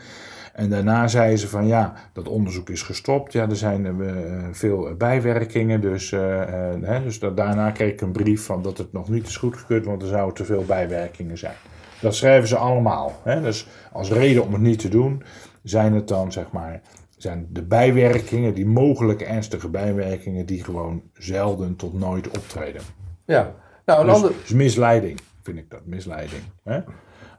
En 0.59 0.69
daarna 0.69 1.07
zeiden 1.07 1.39
ze 1.39 1.47
van 1.47 1.67
ja, 1.67 1.93
dat 2.13 2.27
onderzoek 2.27 2.69
is 2.69 2.81
gestopt. 2.81 3.33
Ja, 3.33 3.49
er 3.49 3.55
zijn 3.55 3.85
eh, 3.85 4.13
veel 4.51 4.95
bijwerkingen. 4.97 5.81
Dus, 5.81 6.11
eh, 6.11 6.41
eh, 6.41 6.81
hè, 6.81 7.03
dus 7.03 7.19
da- 7.19 7.29
daarna 7.29 7.71
kreeg 7.71 7.91
ik 7.91 8.01
een 8.01 8.11
brief 8.11 8.45
van 8.45 8.61
dat 8.61 8.77
het 8.77 8.93
nog 8.93 9.09
niet 9.09 9.27
is 9.27 9.37
goedgekeurd, 9.37 9.85
want 9.85 10.01
er 10.01 10.07
zouden 10.07 10.35
te 10.35 10.45
veel 10.45 10.63
bijwerkingen 10.65 11.37
zijn. 11.37 11.53
Dat 12.01 12.15
schrijven 12.15 12.47
ze 12.47 12.55
allemaal. 12.57 13.19
Hè. 13.23 13.41
Dus 13.41 13.67
als 13.91 14.11
reden 14.11 14.43
om 14.43 14.53
het 14.53 14.61
niet 14.61 14.79
te 14.79 14.89
doen, 14.89 15.23
zijn 15.63 15.93
het 15.93 16.07
dan 16.07 16.31
zeg 16.31 16.51
maar 16.51 16.81
zijn 17.17 17.47
de 17.49 17.63
bijwerkingen, 17.63 18.53
die 18.53 18.65
mogelijke 18.65 19.25
ernstige 19.25 19.69
bijwerkingen, 19.69 20.45
die 20.45 20.63
gewoon 20.63 21.01
zelden 21.13 21.75
tot 21.75 21.93
nooit 21.99 22.27
optreden. 22.27 22.81
Ja. 23.25 23.53
Nou, 23.85 23.99
een 23.99 24.05
Dus, 24.05 24.15
ander... 24.15 24.31
dus 24.41 24.53
misleiding, 24.53 25.19
vind 25.41 25.57
ik 25.57 25.69
dat, 25.69 25.81
misleiding. 25.85 26.41
Hè? 26.63 26.79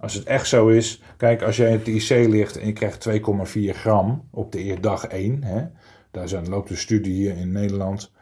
Als 0.00 0.14
het 0.14 0.24
echt 0.24 0.48
zo 0.48 0.68
is, 0.68 1.02
kijk, 1.16 1.42
als 1.42 1.56
jij 1.56 1.70
in 1.70 1.78
het 1.78 1.86
IC 1.86 2.28
ligt 2.28 2.58
en 2.58 2.66
je 2.66 2.72
krijgt 2.72 3.08
2,4 3.08 3.12
gram 3.70 4.28
op 4.30 4.52
de 4.52 4.76
dag 4.80 5.06
1, 5.06 5.44
hè, 5.44 5.66
daar 6.10 6.28
zijn, 6.28 6.48
loopt 6.48 6.70
een 6.70 6.76
studie 6.76 7.12
hier 7.12 7.36
in 7.36 7.52
Nederland, 7.52 8.12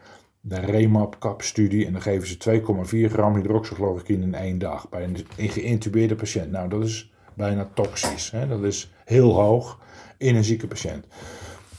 de 0.40 0.60
REMAP-CAP-studie, 0.60 1.86
en 1.86 1.92
dan 1.92 2.02
geven 2.02 2.28
ze 2.28 2.62
2,4 3.08 3.12
gram 3.12 3.34
hydroxychloroquine 3.34 4.24
in 4.24 4.34
één 4.34 4.58
dag 4.58 4.88
bij 4.88 5.04
een, 5.04 5.50
geïntubeerde 5.50 6.14
patiënt. 6.14 6.50
Nou, 6.50 6.68
dat 6.68 6.84
is 6.84 7.12
bijna 7.34 7.68
toxisch, 7.74 8.30
hè? 8.30 8.48
dat 8.48 8.62
is 8.62 8.92
heel 9.04 9.34
hoog 9.34 9.78
in 10.16 10.36
een 10.36 10.44
zieke 10.44 10.66
patiënt. 10.66 11.06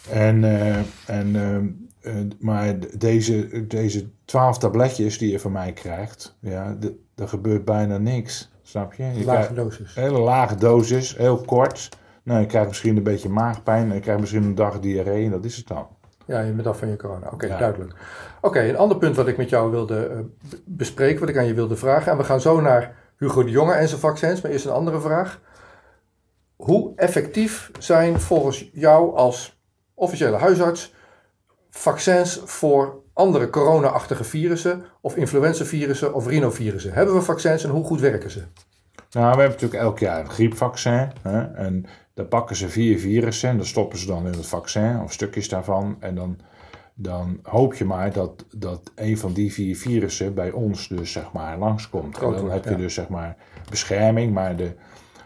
En, 0.10 0.44
eh, 0.44 0.78
en, 1.06 1.36
ehm, 1.36 1.68
eh, 2.02 2.16
maar 2.40 2.76
deze, 2.98 3.66
deze 3.68 4.10
12 4.26 4.58
tabletjes 4.58 5.18
die 5.18 5.32
je 5.32 5.40
van 5.40 5.52
mij 5.52 5.74
krijgt, 5.74 6.38
ja, 6.42 6.78
er 7.16 7.28
gebeurt 7.28 7.66
bijna 7.66 7.98
niks. 7.98 8.50
Snap 8.70 8.94
je? 8.94 9.04
je 9.04 9.26
Lage 9.26 9.54
dosis. 9.54 9.96
een 9.96 10.04
hele 10.04 10.20
lage 10.20 10.56
dosis, 10.56 11.18
heel 11.18 11.38
kort. 11.42 11.90
Nou, 12.24 12.40
je 12.40 12.46
krijgt 12.46 12.68
misschien 12.68 12.98
een 12.98 13.04
beetje 13.04 13.30
maagpijn 13.30 13.94
je 13.94 14.00
krijgt 14.00 14.20
misschien 14.22 14.44
een 14.44 14.56
dag 14.56 14.80
diarree 14.80 15.26
en 15.26 15.32
dat 15.32 15.46
is 15.46 15.56
het 15.58 15.68
dan. 15.68 15.88
Ja, 16.26 16.40
je 16.40 16.52
bent 16.52 16.68
af 16.68 16.78
van 16.80 16.88
je 16.88 16.96
corona. 16.96 17.30
Oké, 17.34 17.46
Ja. 17.46 17.58
duidelijk. 17.58 17.94
Oké, 18.42 18.60
een 18.62 18.78
ander 18.78 18.98
punt 18.98 19.16
wat 19.16 19.28
ik 19.28 19.38
met 19.38 19.50
jou 19.50 19.72
wilde 19.72 20.06
eh, 20.08 20.18
bespreken, 20.66 21.20
wat 21.20 21.30
ik 21.30 21.38
aan 21.38 21.46
je 21.48 21.54
wilde 21.54 21.76
vragen. 21.76 22.12
En 22.12 22.18
we 22.18 22.24
gaan 22.24 22.42
zo 22.42 22.62
naar 22.62 22.96
Hugo 23.18 23.44
de 23.44 23.50
Jonge 23.50 23.74
en 23.74 23.88
zijn 23.88 24.00
vaccins, 24.00 24.42
maar 24.42 24.52
eerst 24.52 24.66
een 24.66 24.72
andere 24.72 25.00
vraag. 25.00 25.42
Hoe 26.56 26.94
effectief 26.96 27.72
zijn 27.80 28.20
volgens 28.20 28.70
jou 28.74 29.16
als 29.16 29.62
officiële 29.94 30.38
huisarts 30.38 30.94
vaccins 31.70 32.42
voor 32.46 32.99
andere 33.20 33.50
corona-achtige 33.50 34.24
virussen 34.24 34.84
of 35.02 35.16
influenzavirussen 35.16 36.14
of 36.14 36.28
rhinovirussen? 36.28 36.94
Hebben 36.94 37.16
we 37.16 37.22
vaccins 37.22 37.64
en 37.64 37.70
hoe 37.70 37.84
goed 37.84 38.00
werken 38.00 38.32
ze? 38.32 38.40
Nou, 39.12 39.36
we 39.36 39.42
hebben 39.42 39.50
natuurlijk 39.50 39.84
elk 39.84 40.00
jaar 40.00 40.20
een 40.20 40.30
griepvaccin. 40.30 41.12
Hè, 41.22 41.42
en 41.42 41.86
daar 42.14 42.26
pakken 42.26 42.56
ze 42.56 42.70
vier 42.70 43.00
virussen 43.00 43.50
en 43.50 43.58
dat 43.58 43.66
stoppen 43.66 43.98
ze 43.98 44.06
dan 44.06 44.28
in 44.28 44.34
het 44.34 44.48
vaccin, 44.48 45.00
of 45.04 45.14
stukjes 45.14 45.50
daarvan. 45.50 45.98
En 46.00 46.16
dan, 46.16 46.40
dan 46.94 47.40
hoop 47.44 47.74
je 47.74 47.86
maar 47.86 48.14
dat, 48.14 48.46
dat 48.56 48.92
een 48.96 49.18
van 49.18 49.34
die 49.34 49.54
vier 49.54 49.78
virussen 49.78 50.34
bij 50.34 50.52
ons 50.52 50.88
dus 50.88 51.12
zeg 51.12 51.32
maar 51.32 51.58
langskomt. 51.58 52.18
En 52.18 52.32
dan 52.32 52.52
heb 52.52 52.64
je 52.64 52.70
ja. 52.70 52.78
dus 52.78 52.94
zeg 52.94 53.08
maar 53.08 53.38
bescherming, 53.70 54.34
maar 54.34 54.56
de, 54.56 54.72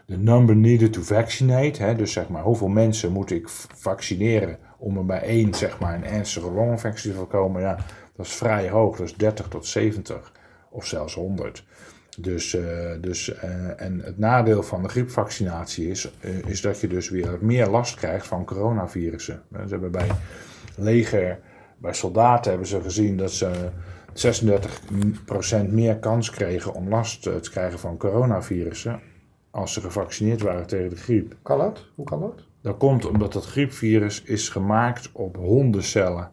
de 0.05 0.17
number 0.17 0.55
needed 0.55 0.93
to 0.93 1.01
vaccinate, 1.01 1.83
hè, 1.83 1.95
dus 1.95 2.11
zeg 2.11 2.29
maar 2.29 2.43
hoeveel 2.43 2.67
mensen 2.67 3.11
moet 3.11 3.31
ik 3.31 3.49
vaccineren 3.75 4.57
om 4.83 4.97
er 4.97 5.05
bij 5.05 5.21
één 5.21 5.53
zeg 5.53 5.79
maar 5.79 5.95
een 5.95 6.05
ernstige 6.05 6.51
longinfectie 6.51 7.11
te 7.11 7.17
voorkomen, 7.17 7.61
ja, 7.61 7.75
dat 8.15 8.25
is 8.25 8.33
vrij 8.33 8.69
hoog, 8.69 8.97
dat 8.97 9.07
is 9.07 9.15
30 9.15 9.47
tot 9.47 9.65
70 9.65 10.31
of 10.69 10.85
zelfs 10.85 11.13
100. 11.13 11.65
Dus, 12.17 12.55
eh, 12.55 12.91
dus, 13.01 13.33
eh, 13.33 13.81
en 13.81 13.99
het 13.99 14.17
nadeel 14.17 14.63
van 14.63 14.81
de 14.81 14.89
griepvaccinatie 14.89 15.89
is, 15.89 16.11
eh, 16.19 16.37
is 16.45 16.61
dat 16.61 16.79
je 16.79 16.87
dus 16.87 17.09
weer 17.09 17.37
meer 17.41 17.67
last 17.67 17.95
krijgt 17.95 18.27
van 18.27 18.45
coronavirussen. 18.45 19.41
Ze 19.51 19.69
hebben 19.69 19.91
bij 19.91 20.07
leger, 20.75 21.39
bij 21.77 21.93
soldaten 21.93 22.49
hebben 22.49 22.67
ze 22.67 22.81
gezien 22.81 23.17
dat 23.17 23.31
ze 23.31 23.51
36% 24.13 25.71
meer 25.71 25.97
kans 25.97 26.29
kregen 26.29 26.73
om 26.73 26.89
last 26.89 27.21
te 27.21 27.49
krijgen 27.51 27.79
van 27.79 27.97
coronavirussen 27.97 28.99
als 29.51 29.73
ze 29.73 29.81
gevaccineerd 29.81 30.41
waren 30.41 30.67
tegen 30.67 30.89
de 30.89 30.95
griep. 30.95 31.35
Kan 31.41 31.57
dat? 31.57 31.85
Hoe 31.95 32.05
kan 32.05 32.19
dat? 32.19 32.51
Dat 32.63 32.77
komt 32.77 33.05
omdat 33.05 33.33
dat 33.33 33.45
griepvirus 33.45 34.21
is 34.21 34.49
gemaakt 34.49 35.09
op 35.11 35.35
hondencellen. 35.35 36.31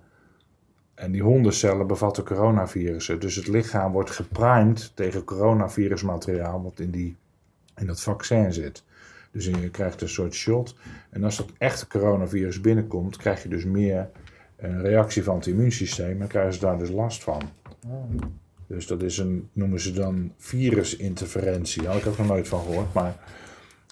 En 0.95 1.13
die 1.13 1.23
hondencellen 1.23 1.87
bevatten 1.87 2.25
coronavirussen. 2.25 3.21
Dus 3.21 3.35
het 3.37 3.47
lichaam 3.47 3.93
wordt 3.93 4.11
geprimed 4.11 4.93
tegen 4.95 5.25
coronavirusmateriaal 5.25 6.63
wat 6.63 6.81
in, 6.81 6.91
die, 6.91 7.17
in 7.77 7.87
dat 7.87 8.01
vaccin 8.01 8.53
zit. 8.53 8.85
Dus 9.33 9.45
je 9.45 9.71
krijgt 9.71 10.01
een 10.01 10.09
soort 10.09 10.35
shot. 10.35 10.77
En 11.11 11.25
als 11.25 11.37
dat 11.37 11.53
echte 11.59 11.87
coronavirus 11.87 12.61
binnenkomt, 12.61 13.17
krijg 13.17 13.43
je 13.43 13.49
dus 13.49 13.65
meer 13.65 14.11
een 14.57 14.83
reactie 14.83 15.23
van 15.23 15.37
het 15.37 15.47
immuunsysteem. 15.47 16.23
En 16.23 16.29
krijgen 16.29 16.53
ze 16.53 16.61
daar 16.61 16.79
dus 16.79 16.91
last 16.91 17.23
van. 17.23 17.43
Dus 18.67 18.87
dat 18.87 19.03
is 19.03 19.19
een, 19.19 19.49
noemen 19.53 19.81
ze 19.81 19.93
dan 19.93 20.33
virusinterferentie. 20.37 21.87
Had 21.87 21.97
ik 21.97 22.07
ook 22.07 22.19
nog 22.19 22.27
nooit 22.27 22.49
van 22.49 22.61
gehoord. 22.61 22.93
Maar 22.93 23.17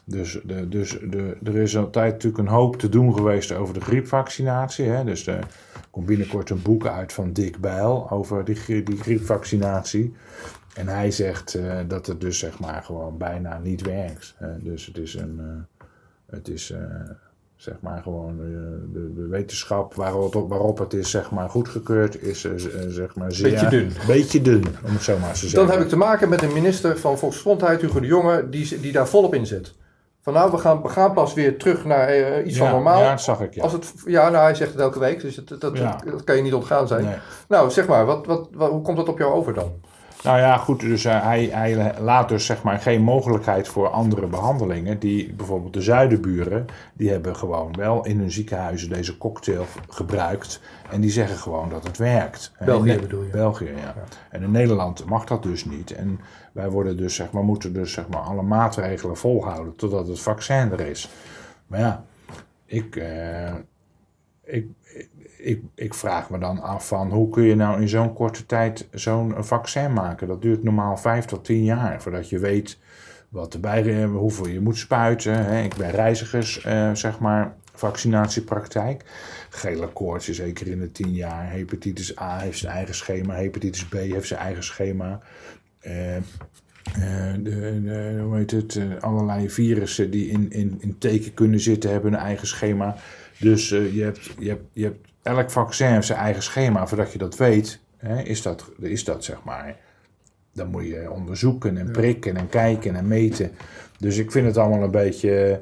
dus, 0.08 0.40
de, 0.44 0.68
dus 0.68 0.98
de, 1.10 1.36
er 1.44 1.56
is 1.56 1.76
altijd 1.76 2.12
natuurlijk 2.12 2.38
een 2.38 2.54
hoop 2.54 2.76
te 2.76 2.88
doen 2.88 3.14
geweest 3.14 3.52
over 3.52 3.74
de 3.74 3.80
griepvaccinatie. 3.80 4.84
Hè? 4.84 5.04
Dus 5.04 5.26
er 5.26 5.46
komt 5.90 6.06
binnenkort 6.06 6.50
een 6.50 6.62
boek 6.62 6.86
uit 6.86 7.12
van 7.12 7.32
Dick 7.32 7.58
Bijl 7.60 8.10
over 8.10 8.44
die, 8.44 8.82
die 8.82 8.96
griepvaccinatie. 8.96 10.14
En 10.74 10.88
hij 10.88 11.10
zegt 11.10 11.54
eh, 11.54 11.78
dat 11.88 12.06
het 12.06 12.20
dus 12.20 12.38
zeg 12.38 12.58
maar 12.58 12.82
gewoon 12.82 13.18
bijna 13.18 13.58
niet 13.58 13.82
werkt. 13.82 14.34
Eh, 14.38 14.48
dus 14.60 14.86
het 14.86 14.98
is 14.98 15.14
een, 15.14 15.38
eh, 15.38 15.84
het 16.30 16.48
is 16.48 16.70
eh, 16.70 16.80
zeg 17.56 17.74
maar 17.80 18.02
gewoon 18.02 18.36
de, 18.92 19.12
de 19.14 19.26
wetenschap 19.26 19.94
waarop, 19.94 20.44
waarop 20.48 20.78
het 20.78 20.92
is 20.92 21.10
zeg 21.10 21.30
maar 21.30 21.48
goedgekeurd 21.48 22.22
is 22.22 22.46
zeg 22.88 23.14
maar 23.14 23.32
zeer, 23.32 23.50
Beetje 23.50 23.68
dun. 23.68 23.92
Beetje 24.06 24.42
dun, 24.42 24.64
om 24.84 24.92
het 24.92 25.02
zo 25.02 25.18
maar 25.18 25.32
te 25.32 25.38
zeggen. 25.38 25.58
Dan 25.58 25.70
heb 25.70 25.80
ik 25.80 25.88
te 25.88 25.96
maken 25.96 26.28
met 26.28 26.42
een 26.42 26.52
minister 26.52 26.98
van 26.98 27.18
Volksgezondheid, 27.18 27.80
Hugo 27.80 28.00
de 28.00 28.06
Jonge, 28.06 28.48
die, 28.48 28.80
die 28.80 28.92
daar 28.92 29.08
volop 29.08 29.34
in 29.34 29.46
zit. 29.46 29.74
Van 30.22 30.32
nou, 30.32 30.50
we 30.50 30.58
gaan, 30.58 30.82
we 30.82 30.88
gaan 30.88 31.12
pas 31.12 31.34
weer 31.34 31.58
terug 31.58 31.84
naar 31.84 32.08
eh, 32.08 32.46
iets 32.46 32.56
ja, 32.56 32.64
van 32.64 32.72
normaal. 32.72 33.00
Ja, 33.02 33.10
dat 33.10 33.20
zag 33.20 33.40
ik 33.40 33.54
ja. 33.54 33.62
Als 33.62 33.72
het, 33.72 33.92
ja, 34.04 34.28
nou, 34.28 34.42
hij 34.44 34.54
zegt 34.54 34.72
het 34.72 34.80
elke 34.80 34.98
week, 34.98 35.20
dus 35.20 35.36
het, 35.36 35.60
dat, 35.60 35.78
Ja. 35.78 35.98
dat 36.10 36.24
kan 36.24 36.36
je 36.36 36.42
niet 36.42 36.54
ontgaan 36.54 36.86
zijn. 36.88 37.04
Nee. 37.04 37.14
Nou, 37.48 37.70
zeg 37.70 37.86
maar, 37.86 38.06
wat, 38.06 38.26
wat, 38.26 38.48
wat- 38.52 38.70
hoe 38.70 38.82
komt 38.82 38.96
dat 38.96 39.08
op 39.08 39.18
jou 39.18 39.32
over 39.32 39.54
dan? 39.54 39.72
Nou 40.22 40.38
ja, 40.38 40.56
goed, 40.56 40.80
dus 40.80 41.04
eh, 41.04 41.22
hij, 41.22 41.44
hij 41.44 42.00
laat 42.00 42.28
dus 42.28 42.46
zeg 42.46 42.62
maar 42.62 42.78
geen 42.78 43.02
mogelijkheid 43.02 43.68
voor 43.68 43.88
andere 43.88 44.26
behandelingen. 44.26 44.98
Die 44.98 45.32
bijvoorbeeld 45.32 45.72
de 45.72 45.82
zuidenburen, 45.82 46.66
die 46.92 47.10
hebben 47.10 47.36
gewoon 47.36 47.74
wel 47.76 48.04
in 48.06 48.18
hun 48.18 48.30
ziekenhuizen 48.30 48.88
deze 48.88 49.18
cocktail 49.18 49.66
gebruikt. 49.88 50.60
En 50.90 51.00
die 51.00 51.10
zeggen 51.10 51.36
gewoon 51.36 51.68
dat 51.68 51.84
het 51.84 51.96
werkt. 51.96 52.52
België 52.64 52.90
in 52.90 53.00
bedoel 53.00 53.22
je? 53.22 53.30
België, 53.30 53.64
ja. 53.64 53.94
En 54.30 54.42
in 54.42 54.50
Nederland 54.50 55.04
mag 55.04 55.24
dat 55.24 55.42
dus 55.42 55.64
niet. 55.64 55.90
En 55.90 56.20
wij 56.52 56.70
worden 56.70 56.96
dus, 56.96 57.14
zeg 57.14 57.30
maar, 57.30 57.44
moeten 57.44 57.72
dus 57.72 57.92
zeg 57.92 58.08
maar 58.08 58.20
alle 58.20 58.42
maatregelen 58.42 59.16
volhouden 59.16 59.76
totdat 59.76 60.08
het 60.08 60.20
vaccin 60.20 60.72
er 60.72 60.80
is. 60.80 61.10
Maar 61.66 61.80
ja, 61.80 62.04
ik, 62.64 62.96
eh, 62.96 63.54
ik, 64.44 64.66
ik, 65.38 65.62
ik 65.74 65.94
vraag 65.94 66.30
me 66.30 66.38
dan 66.38 66.60
af 66.60 66.88
van 66.88 67.10
hoe 67.10 67.28
kun 67.28 67.42
je 67.42 67.54
nou 67.54 67.80
in 67.80 67.88
zo'n 67.88 68.12
korte 68.12 68.46
tijd 68.46 68.88
zo'n 68.92 69.34
vaccin 69.38 69.92
maken? 69.92 70.28
Dat 70.28 70.42
duurt 70.42 70.62
normaal 70.62 70.96
vijf 70.96 71.24
tot 71.24 71.44
tien 71.44 71.64
jaar 71.64 72.02
voordat 72.02 72.28
je 72.28 72.38
weet 72.38 72.78
wat 73.28 73.54
erbij, 73.54 74.02
eh, 74.02 74.10
hoeveel 74.10 74.48
je 74.48 74.60
moet 74.60 74.78
spuiten. 74.78 75.44
Hè. 75.44 75.62
Ik 75.62 75.74
ben 75.76 75.90
reizigers, 75.90 76.60
eh, 76.64 76.94
zeg 76.94 77.18
maar, 77.18 77.54
vaccinatiepraktijk. 77.74 79.04
Gele 79.50 79.88
koorts 79.88 80.28
is 80.28 80.36
zeker 80.36 80.66
in 80.66 80.80
de 80.80 80.92
tien 80.92 81.12
jaar. 81.12 81.50
Hepatitis 81.50 82.18
A 82.20 82.38
heeft 82.38 82.58
zijn 82.58 82.72
eigen 82.72 82.94
schema. 82.94 83.34
Hepatitis 83.34 83.84
B 83.84 83.92
heeft 83.92 84.28
zijn 84.28 84.40
eigen 84.40 84.64
schema. 84.64 85.20
Eh, 85.80 85.92
de, 87.38 87.80
de- 87.82 88.20
hoe 88.24 88.36
heet 88.36 88.50
het? 88.50 88.80
allerlei 89.00 89.50
virussen 89.50 90.10
die 90.10 90.28
in, 90.28 90.50
in, 90.50 90.76
in 90.80 90.98
teken 90.98 91.34
kunnen 91.34 91.60
zitten 91.60 91.90
hebben 91.90 92.12
een 92.12 92.18
eigen 92.18 92.46
schema. 92.46 92.96
Dus 93.38 93.68
je, 93.68 94.00
hebt, 94.02 94.30
je, 94.38 94.48
hebt, 94.48 94.64
je 94.72 94.84
hebt 94.84 95.07
elk 95.28 95.50
vaccin 95.50 95.86
heeft 95.86 96.06
zijn 96.06 96.18
eigen 96.18 96.42
schema. 96.42 96.86
Voordat 96.86 97.12
je 97.12 97.18
dat 97.18 97.36
weet, 97.36 97.80
hè, 97.96 98.22
is, 98.22 98.42
dat, 98.42 98.70
is 98.80 99.04
dat 99.04 99.24
zeg 99.24 99.44
maar. 99.44 99.76
Dan 100.52 100.68
moet 100.68 100.86
je 100.86 101.10
onderzoeken 101.10 101.76
en 101.76 101.92
prikken 101.92 102.36
en 102.36 102.48
kijken 102.48 102.96
en 102.96 103.08
meten. 103.08 103.50
Dus 103.98 104.18
ik 104.18 104.30
vind 104.30 104.46
het 104.46 104.56
allemaal 104.56 104.82
een 104.82 104.90
beetje 104.90 105.60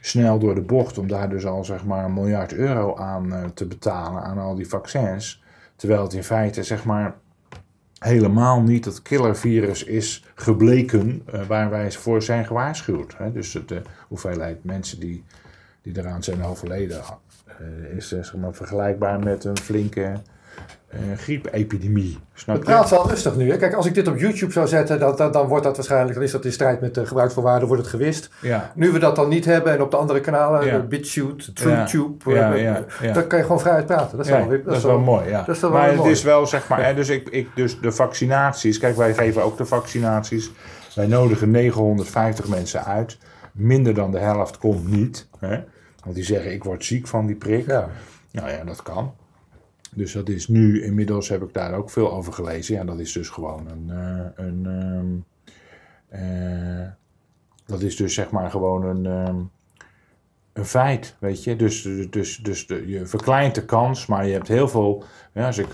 snel 0.00 0.38
door 0.38 0.54
de 0.54 0.60
bocht 0.60 0.98
om 0.98 1.08
daar 1.08 1.28
dus 1.28 1.46
al 1.46 1.64
zeg 1.64 1.84
maar 1.84 2.04
een 2.04 2.14
miljard 2.14 2.52
euro 2.52 2.96
aan 2.96 3.32
eh, 3.32 3.44
te 3.44 3.66
betalen 3.66 4.22
aan 4.22 4.38
al 4.38 4.54
die 4.54 4.68
vaccins. 4.68 5.42
Terwijl 5.76 6.02
het 6.02 6.12
in 6.12 6.24
feite 6.24 6.62
zeg 6.62 6.84
maar 6.84 7.14
helemaal 7.98 8.62
niet 8.62 8.84
het 8.84 9.02
killervirus 9.02 9.84
is 9.84 10.24
gebleken 10.34 11.22
eh, 11.26 11.46
waar 11.46 11.70
wij 11.70 11.92
voor 11.92 12.22
zijn 12.22 12.46
gewaarschuwd. 12.46 13.16
Dus 13.32 13.52
de 13.52 13.74
eh, 13.74 13.80
hoeveelheid 14.08 14.64
mensen 14.64 15.00
die, 15.00 15.24
die 15.82 15.98
eraan 15.98 16.22
zijn 16.22 16.44
overleden 16.44 16.98
eh, 16.98 17.10
is 17.96 18.12
eh, 18.12 18.22
zeg 18.22 18.36
maar, 18.36 18.54
vergelijkbaar 18.54 19.18
met 19.18 19.44
een 19.44 19.58
flinke 19.58 20.12
eh, 20.88 20.98
griepepidemie. 21.16 22.18
Snap 22.34 22.56
Het 22.56 22.64
praat 22.64 22.90
wel 22.90 23.08
rustig 23.08 23.36
nu. 23.36 23.50
Hè? 23.50 23.56
Kijk, 23.56 23.74
als 23.74 23.86
ik 23.86 23.94
dit 23.94 24.08
op 24.08 24.18
YouTube 24.18 24.52
zou 24.52 24.66
zetten, 24.66 24.98
dan, 24.98 25.16
dan, 25.16 25.32
dan 25.32 25.46
wordt 25.46 25.64
dat 25.64 25.76
waarschijnlijk, 25.76 26.14
dan 26.14 26.22
is 26.22 26.30
dat 26.30 26.44
in 26.44 26.52
strijd 26.52 26.80
met 26.80 26.94
de 26.94 27.06
gebruiksvoorwaarden, 27.06 27.68
wordt 27.68 27.82
het 27.82 27.90
gewist. 27.92 28.30
Ja. 28.40 28.72
Nu 28.74 28.90
we 28.92 28.98
dat 28.98 29.16
dan 29.16 29.28
niet 29.28 29.44
hebben 29.44 29.72
en 29.72 29.82
op 29.82 29.90
de 29.90 29.96
andere 29.96 30.20
kanalen, 30.20 30.66
Ja. 30.66 30.78
BitChute, 30.78 31.52
TrueTube, 31.52 32.30
Ja, 32.30 32.52
eh, 32.54 32.62
ja, 32.62 32.84
ja. 33.02 33.12
dan 33.12 33.26
kan 33.26 33.38
je 33.38 33.44
gewoon 33.44 33.60
vrijheid 33.60 33.86
praten. 33.86 34.16
Dat 34.16 34.26
is, 34.26 34.32
wel, 34.32 34.48
weer- 34.48 34.64
dat 34.64 34.76
is 34.76 34.82
wel 34.84 34.98
mooi, 34.98 35.28
ja. 35.28 35.42
dat 35.42 35.54
is 35.54 35.60
wel 35.60 35.70
maar 35.70 35.86
het 35.88 35.96
mooi. 35.96 36.10
is 36.10 36.22
wel, 36.22 36.46
zeg 36.46 36.68
maar, 36.68 36.84
hè, 36.84 36.94
dus, 36.94 37.08
ik, 37.08 37.28
ik, 37.28 37.48
dus 37.54 37.80
de 37.80 37.92
vaccinaties, 37.92 38.78
kijk, 38.78 38.96
wij 38.96 39.14
geven 39.14 39.42
ook 39.44 39.56
de 39.56 39.64
vaccinaties. 39.66 40.50
Wij 40.94 41.06
nodigen 41.06 41.50
950 41.50 42.48
mensen 42.48 42.84
uit. 42.84 43.18
Minder 43.52 43.94
dan 43.94 44.10
de 44.10 44.18
helft 44.18 44.58
komt 44.58 44.88
niet. 44.90 45.28
Hè? 45.38 45.58
Want 46.06 46.18
die 46.18 46.24
zeggen, 46.26 46.52
ik 46.52 46.64
word 46.64 46.84
ziek 46.84 47.06
van 47.06 47.26
die 47.26 47.36
prik. 47.36 47.66
Ja. 47.66 47.88
Nou 48.32 48.50
ja, 48.50 48.64
dat 48.64 48.82
kan. 48.82 49.14
Dus 49.94 50.12
dat 50.12 50.28
is 50.28 50.48
nu, 50.48 50.82
inmiddels 50.84 51.28
heb 51.28 51.42
ik 51.42 51.52
daar 51.52 51.74
ook 51.74 51.90
veel 51.90 52.12
over 52.12 52.32
gelezen. 52.32 52.74
Ja, 52.74 52.84
dat 52.84 52.98
is 52.98 53.12
dus 53.12 53.28
gewoon 53.28 53.68
een. 53.70 53.90
eh, 53.90 54.44
een 54.44 54.66
ehm, 54.66 56.20
eh, 56.22 56.88
dat 57.66 57.80
is 57.82 57.96
dus 57.96 58.14
zeg 58.14 58.30
maar 58.30 58.50
gewoon 58.50 58.84
een. 58.84 59.06
ehm, 59.06 59.36
een 60.52 60.64
feit, 60.64 61.16
weet 61.18 61.44
je. 61.44 61.56
Dus, 61.56 61.88
dus, 62.10 62.36
dus 62.36 62.66
de, 62.66 62.86
je 62.88 63.06
verkleint 63.06 63.54
de 63.54 63.64
kans, 63.64 64.06
maar 64.06 64.26
je 64.26 64.32
hebt 64.32 64.48
heel 64.48 64.68
veel. 64.68 65.04
Ja, 65.32 65.46
als 65.46 65.58
ik 65.58 65.68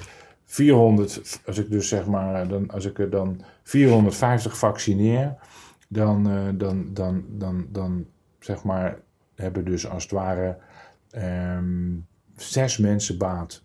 400, 0.45 1.41
als 1.47 1.59
ik 1.59 1.71
dus 1.71 1.89
zeg 1.89 2.07
maar, 2.07 2.49
dan, 2.49 2.71
als 2.71 2.85
ik 2.85 2.99
er 2.99 3.11
dan 3.11 3.41
450 3.63 4.59
vaccineer, 4.59 5.35
dan, 5.89 6.31
eh, 6.31 6.49
dan, 6.55 6.89
dan, 6.93 7.25
dan, 7.29 7.67
dan 7.71 8.07
zeg 8.39 8.65
maar, 8.65 8.99
hebben 9.43 9.65
dus 9.65 9.89
als 9.89 10.03
het 10.03 10.13
ware 10.13 10.57
ehm, 11.11 11.91
zes 12.37 12.79
mensen 12.79 13.19
baat. 13.19 13.63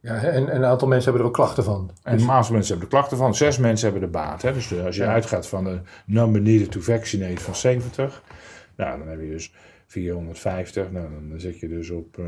Ja, 0.00 0.14
en, 0.22 0.48
en 0.48 0.56
een 0.56 0.64
aantal 0.64 0.88
mensen 0.88 1.04
hebben 1.04 1.22
er 1.22 1.28
ook 1.28 1.34
klachten 1.36 1.64
van. 1.64 1.90
En 2.02 2.16
de 2.18 2.24
meeste 2.24 2.52
mensen 2.52 2.70
hebben 2.70 2.80
er 2.92 2.96
klachten 2.96 3.16
van, 3.16 3.34
zes 3.34 3.58
mensen 3.58 3.84
hebben 3.90 4.08
er 4.08 4.10
baat. 4.14 4.42
Hè? 4.42 4.52
Dus 4.52 4.68
de- 4.68 4.82
als 4.82 4.96
je 4.96 5.02
Ja. 5.02 5.12
uitgaat 5.12 5.46
van 5.46 5.64
de 5.64 5.80
number 6.06 6.40
needed 6.40 6.70
to 6.70 6.80
vaccinate 6.80 7.40
van 7.40 7.54
70, 7.54 8.22
nou, 8.76 8.98
dan 8.98 9.08
heb 9.08 9.20
je 9.20 9.28
dus 9.30 9.52
450. 9.86 10.90
Nou, 10.90 11.08
dan 11.28 11.40
zit 11.40 11.60
je 11.60 11.68
dus 11.68 11.90
op 11.90 12.18
eh, 12.18 12.24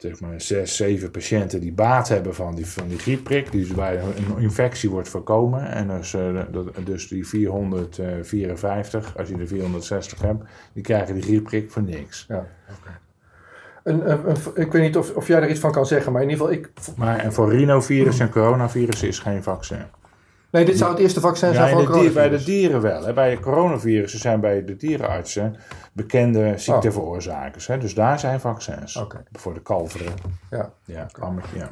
zeg 0.00 0.20
maar 0.20 0.40
zes, 0.40 0.76
zeven 0.76 1.10
patiënten 1.10 1.60
die 1.60 1.72
baat 1.72 2.08
hebben 2.08 2.34
van 2.34 2.54
die, 2.54 2.66
van 2.66 2.88
die 2.88 2.98
griepprik, 2.98 3.50
die 3.52 3.60
dus 3.60 3.74
bij 3.74 4.00
een 4.00 4.38
infectie 4.38 4.90
wordt 4.90 5.08
voorkomen. 5.08 5.70
En 5.70 5.88
dus, 5.88 6.14
eh, 6.14 6.40
dat, 6.50 6.66
dus 6.84 7.08
die 7.08 7.26
454, 7.28 9.16
als 9.18 9.28
je 9.28 9.36
er 9.36 9.46
460 9.46 10.20
hebt, 10.20 10.44
die 10.72 10.82
krijgen 10.82 11.14
die 11.14 11.22
griepprik 11.22 11.70
voor 11.70 11.82
niks. 11.82 12.24
Ja, 12.28 12.46
oké. 12.70 12.98
Een, 13.84 14.10
een- 14.10 14.28
een- 14.28 14.36
ik 14.62 14.72
weet 14.72 14.82
niet 14.82 14.96
of, 14.96 15.14
of 15.14 15.26
jij 15.26 15.40
er 15.42 15.50
iets 15.50 15.60
van 15.60 15.72
kan 15.72 15.86
zeggen, 15.86 16.12
maar 16.12 16.22
in 16.22 16.28
ieder 16.30 16.46
geval, 16.46 16.60
ik, 16.60 16.70
Maar 16.96 17.18
en 17.18 17.32
voor 17.32 17.50
rhinovirus 17.52 18.18
en 18.18 18.30
coronavirus 18.30 19.02
is 19.02 19.18
geen 19.18 19.42
vaccin. 19.42 19.82
Nee, 20.50 20.64
dit 20.64 20.78
zou 20.78 20.90
het 20.90 21.00
eerste 21.00 21.20
vaccin 21.20 21.54
zijn 21.54 21.70
voor 21.70 21.80
dier- 21.80 21.92
bij 21.92 22.02
de 22.02 22.12
coronavirus. 22.12 22.44
dieren 22.44 22.80
wel. 22.80 23.04
Hè. 23.04 23.12
Bij 23.12 23.38
coronavirussen 23.40 24.20
zijn 24.20 24.40
bij 24.40 24.64
de 24.64 24.76
dierenartsen 24.76 25.56
bekende 25.92 26.52
ziekteveroorzakers. 26.56 27.66
Hè. 27.66 27.78
Dus 27.78 27.94
daar 27.94 28.18
zijn 28.18 28.40
vaccins. 28.40 28.96
Oh. 28.96 29.10
Voor 29.32 29.54
de 29.54 29.62
kalveren. 29.62 30.12
Ja. 30.50 30.72
Ja, 30.84 31.06
lammetje, 31.18 31.58
ja. 31.58 31.70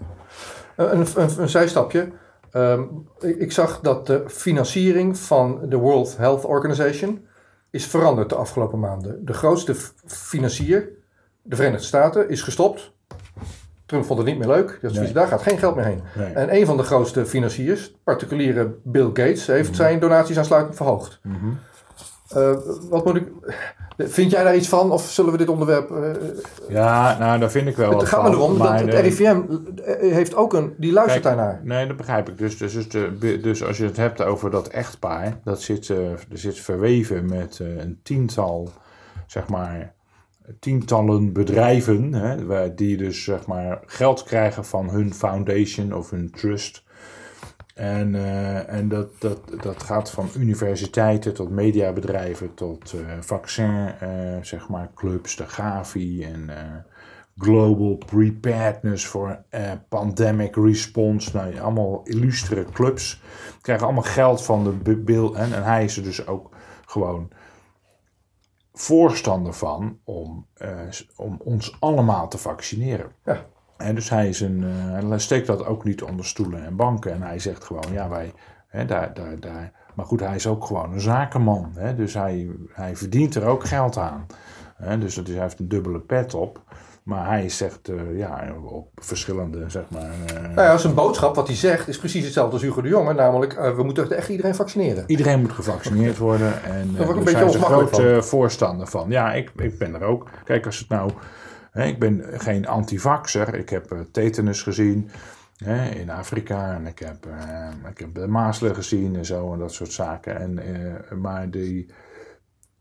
Een, 0.77 1.07
een, 1.15 1.31
een 1.39 1.49
zijstapje. 1.49 2.09
Ehm, 2.51 2.83
ik, 3.21 3.37
ik 3.37 3.53
zag 3.53 3.81
dat 3.81 4.07
de 4.07 4.25
financiering 4.27 5.19
van 5.19 5.61
de 5.69 5.77
World 5.77 6.17
Health 6.17 6.45
Organization 6.45 7.27
is 7.71 7.87
veranderd 7.87 8.29
de 8.29 8.35
afgelopen 8.35 8.79
maanden. 8.79 9.25
De 9.25 9.33
grootste 9.33 9.75
financier, 10.07 10.89
de 11.43 11.57
Verenigde 11.57 11.87
Staten, 11.87 12.29
is 12.29 12.43
gestopt. 12.43 12.93
Trump 13.89 14.05
vond 14.05 14.19
het 14.19 14.29
niet 14.29 14.39
meer 14.39 14.47
leuk. 14.49 14.79
Dus 14.81 14.93
Nee. 14.93 15.13
daar 15.13 15.27
gaat 15.29 15.43
geen 15.43 15.59
geld 15.59 15.75
meer 15.77 15.85
heen. 15.85 16.03
Nee. 16.17 16.33
En 16.33 16.55
een 16.55 16.67
van 16.67 16.77
de 16.77 16.83
grootste 16.83 17.27
financiers, 17.27 17.95
particuliere 18.05 18.75
Bill 18.85 19.07
Gates, 19.07 19.47
heeft 19.47 19.77
zijn 19.77 20.01
donaties 20.01 20.39
aansluitend 20.39 20.77
verhoogd. 20.77 21.21
Mhm. 21.23 21.37
Eh, 22.29 22.57
wat 22.91 23.05
moet 23.05 23.17
ik. 23.17 23.29
Vind 23.97 24.31
jij 24.31 24.43
daar 24.45 24.57
iets 24.57 24.69
van? 24.69 24.91
Of 24.91 25.03
zullen 25.11 25.33
we 25.33 25.39
dit 25.39 25.49
onderwerp. 25.49 25.91
eh, 25.91 26.11
Ja, 26.69 27.19
nou, 27.19 27.39
daar 27.39 27.51
vind 27.51 27.69
ik 27.69 27.77
wel 27.77 27.99
het 27.99 28.09
gaat 28.09 28.23
me 28.23 28.29
erom 28.31 28.59
dat 28.59 28.81
het 28.81 28.91
de- 28.91 29.01
RIVM 29.01 29.41
eh, 29.85 30.13
heeft 30.13 30.35
ook 30.37 30.53
een. 30.55 30.75
Die 30.77 30.93
luistert 30.93 31.23
Kijk, 31.23 31.37
daarnaar. 31.37 31.61
Nee, 31.65 31.87
dat 31.87 31.97
begrijp 31.97 32.29
ik. 32.29 32.39
Dus, 32.39 32.59
dus, 32.59 32.73
dus, 32.73 32.89
de, 32.89 33.39
dus 33.43 33.65
als 33.65 33.77
je 33.79 33.85
het 33.85 33.97
hebt 33.97 34.23
over 34.23 34.51
dat 34.51 34.69
echtpaar, 34.69 35.39
dat 35.45 35.61
zit, 35.63 35.89
er 35.89 36.19
zit 36.33 36.59
verweven 36.61 37.27
met 37.29 37.59
een 37.79 38.01
tiental, 38.03 38.69
zeg 39.27 39.49
maar, 39.49 39.95
tientallen 40.61 41.33
bedrijven, 41.33 42.13
hè, 42.13 42.75
die 42.75 42.97
dus 42.97 43.25
zeg 43.25 43.47
maar 43.47 43.81
geld 43.87 44.23
krijgen 44.23 44.65
van 44.65 44.91
hun 44.91 45.15
foundation 45.15 45.95
of 45.95 46.11
hun 46.11 46.31
trust. 46.31 46.85
En, 47.75 48.15
eh, 48.15 48.73
en 48.73 48.89
dat, 48.89 49.09
dat, 49.19 49.41
dat 49.63 49.83
gaat 49.83 50.11
van 50.11 50.29
universiteiten 50.39 51.35
tot 51.35 51.51
mediabedrijven 51.51 52.55
tot 52.55 52.93
eh, 52.93 53.01
vaccin, 53.21 53.93
eh, 54.01 54.09
zeg 54.43 54.69
maar, 54.69 54.91
clubs, 54.95 55.37
de 55.37 55.47
Gavi 55.47 56.23
en 56.23 56.51
Global 57.39 57.99
Preparedness 58.07 59.05
for 59.07 59.45
eh, 59.49 59.71
Pandemic 59.89 60.57
Response. 60.57 61.37
Nou, 61.37 61.59
allemaal 61.59 62.01
illustere 62.05 62.65
clubs. 62.73 63.23
Krijgen 63.61 63.85
allemaal 63.87 64.03
geld 64.03 64.45
van 64.45 64.65
de 64.65 64.71
B- 64.71 65.05
Bill. 65.05 65.33
En, 65.35 65.53
en 65.53 65.63
hij 65.63 65.85
is 65.85 65.97
er 65.97 66.03
dus 66.03 66.27
ook 66.27 66.51
gewoon 66.87 67.29
voorstander 68.81 69.53
van 69.53 69.99
om, 70.05 70.47
eh, 70.55 70.71
om 71.17 71.41
ons 71.45 71.77
allemaal 71.81 72.29
te 72.29 72.39
vaccineren. 72.39 73.13
Ja. 73.25 73.45
En 73.77 73.95
dus 73.95 74.11
hij, 74.11 74.29
is 74.29 74.41
een, 74.41 74.65
eh, 74.65 75.09
hij 75.09 75.19
steekt 75.19 75.47
dat 75.47 75.65
ook 75.65 75.85
niet 75.85 76.03
onder 76.03 76.25
stoelen 76.25 76.65
en 76.65 76.77
banken. 76.77 77.13
En 77.13 77.23
hij 77.23 77.39
zegt 77.39 77.65
gewoon, 77.65 77.93
ja, 77.93 78.09
wij, 78.09 78.33
Hè, 78.69 78.85
daar, 78.85 79.15
daar, 79.15 79.41
daar. 79.41 79.73
Maar 79.95 80.07
goed, 80.07 80.21
hij 80.21 80.35
is 80.35 80.47
ook 80.47 80.65
gewoon 80.65 80.93
een 80.93 81.01
zakenman. 81.01 81.73
Hè, 81.75 81.95
dus 81.95 82.15
hij, 82.15 82.51
hij 82.73 82.97
verdient 82.97 83.35
er 83.35 83.45
ook 83.47 83.65
geld 83.65 83.97
aan. 83.97 84.27
Hè, 84.77 84.99
dus 84.99 85.17
het 85.17 85.29
is, 85.29 85.35
hij 85.35 85.43
heeft 85.43 85.59
een 85.59 85.69
dubbele 85.69 86.01
pet 86.01 86.35
op. 86.35 86.63
Maar 87.09 87.27
hij 87.27 87.49
zegt 87.49 87.89
eh, 87.89 88.19
ja, 88.19 88.55
op 88.63 88.89
verschillende, 88.95 89.65
zeg 89.67 89.83
maar. 89.91 90.11
eh, 90.27 90.43
Nou 90.43 90.69
ja, 90.69 90.79
zijn 90.79 90.95
boodschap, 90.95 91.35
wat 91.35 91.47
hij 91.47 91.57
zegt, 91.57 91.89
is 91.89 91.99
precies 91.99 92.25
hetzelfde 92.25 92.53
als 92.53 92.63
Hugo 92.63 92.81
de 92.81 92.89
Jonge. 92.89 93.13
Namelijk, 93.13 93.53
eh, 93.53 93.77
we 93.77 93.83
moeten 93.83 94.17
echt 94.17 94.29
iedereen 94.29 94.55
vaccineren. 94.55 95.05
Iedereen 95.07 95.41
moet 95.41 95.53
gevaccineerd 95.53 96.19
worden. 96.19 96.63
En 96.63 96.97
word 96.97 97.09
ik 97.09 97.27
uh, 97.27 97.41
een 97.41 97.49
beetje 97.49 97.59
groot 97.59 98.27
voorstander 98.27 98.87
van. 98.87 99.11
Ja, 99.11 99.33
ik, 99.33 99.53
ik 99.57 99.79
ben 99.79 99.95
er 99.95 100.03
ook. 100.03 100.29
Kijk, 100.45 100.67
als 100.67 100.79
het 100.79 100.89
nou... 100.89 101.11
Hè, 101.71 101.85
ik 101.85 101.99
ben 101.99 102.25
geen 102.33 102.67
antivaxer. 102.67 103.55
Ik 103.55 103.69
heb 103.69 104.05
tetanus 104.13 104.63
gezien 104.63 105.11
hè, 105.65 105.89
in 105.89 106.11
Afrika. 106.11 106.75
En 106.75 106.87
ik 106.87 106.99
heb, 106.99 107.27
ik 107.91 107.99
heb 107.99 108.15
de 108.15 108.27
mazelen 108.27 108.75
gezien 108.75 109.17
en 109.17 109.25
zo 109.25 109.53
en 109.53 109.59
dat 109.59 109.73
soort 109.73 109.93
zaken. 109.93 110.41
En, 110.41 110.61
maar 111.21 111.51
die... 111.51 111.87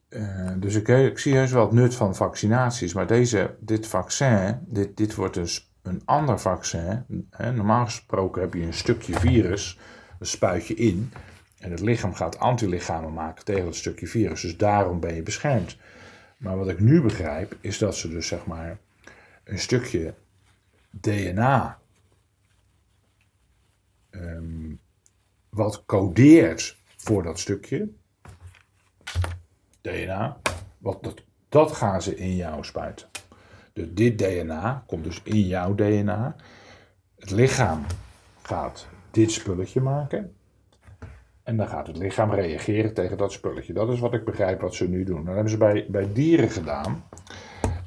eh, 0.09 0.51
dus 0.57 0.75
ik, 0.75 0.87
ik 0.87 1.19
zie 1.19 1.35
heus 1.35 1.51
wel 1.51 1.63
het 1.65 1.71
nut 1.71 1.95
van 1.95 2.15
vaccinaties. 2.15 2.93
Maar 2.93 3.07
deze, 3.07 3.55
dit 3.59 3.87
vaccin, 3.87 4.59
dit, 4.67 4.97
dit 4.97 5.15
wordt 5.15 5.33
dus 5.33 5.71
een 5.81 6.01
ander 6.05 6.39
vaccin. 6.39 7.05
Hè. 7.29 7.51
Normaal 7.51 7.85
gesproken 7.85 8.41
heb 8.41 8.53
je 8.53 8.61
een 8.61 8.73
stukje 8.73 9.13
virus, 9.19 9.79
dat 10.19 10.27
spuit 10.27 10.67
je 10.67 10.73
in. 10.73 11.11
En 11.59 11.71
het 11.71 11.79
lichaam 11.79 12.13
gaat 12.13 12.39
antilichamen 12.39 13.13
maken 13.13 13.45
tegen 13.45 13.65
dat 13.65 13.75
stukje 13.75 14.07
virus. 14.07 14.41
Dus 14.41 14.57
daarom 14.57 14.99
ben 14.99 15.15
je 15.15 15.23
beschermd. 15.23 15.77
Maar 16.37 16.57
wat 16.57 16.69
ik 16.69 16.79
nu 16.79 17.01
begrijp, 17.01 17.57
is 17.61 17.77
dat 17.77 17.95
ze 17.95 18.09
dus 18.09 18.27
zeg 18.27 18.45
maar 18.45 18.77
een 19.43 19.59
stukje 19.59 20.13
DNA. 20.89 21.79
ehm, 24.09 24.75
wat 25.49 25.85
codeert 25.85 26.77
voor 26.97 27.23
dat 27.23 27.39
stukje. 27.39 27.89
DNA. 29.87 30.37
Wat 30.77 31.03
dat, 31.03 31.23
dat 31.49 31.71
gaan 31.71 32.01
ze 32.01 32.15
in 32.15 32.35
jou 32.35 32.63
spuiten. 32.63 33.07
Dus 33.73 33.87
dit 33.89 34.17
DNA 34.17 34.83
komt 34.87 35.03
dus 35.03 35.21
in 35.23 35.41
jouw 35.41 35.75
DNA. 35.75 36.35
Het 37.19 37.31
lichaam 37.31 37.85
gaat 38.41 38.87
dit 39.11 39.31
spulletje 39.31 39.81
maken. 39.81 40.35
En 41.43 41.57
dan 41.57 41.67
gaat 41.67 41.87
het 41.87 41.97
lichaam 41.97 42.33
reageren 42.33 42.93
tegen 42.93 43.17
dat 43.17 43.31
spulletje. 43.31 43.73
Dat 43.73 43.89
is 43.89 43.99
wat 43.99 44.13
ik 44.13 44.25
begrijp 44.25 44.61
wat 44.61 44.75
ze 44.75 44.89
nu 44.89 45.03
doen. 45.03 45.25
Dat 45.25 45.33
hebben 45.33 45.51
ze 45.51 45.57
bij, 45.57 45.85
bij 45.89 46.13
dieren 46.13 46.49
gedaan. 46.49 47.03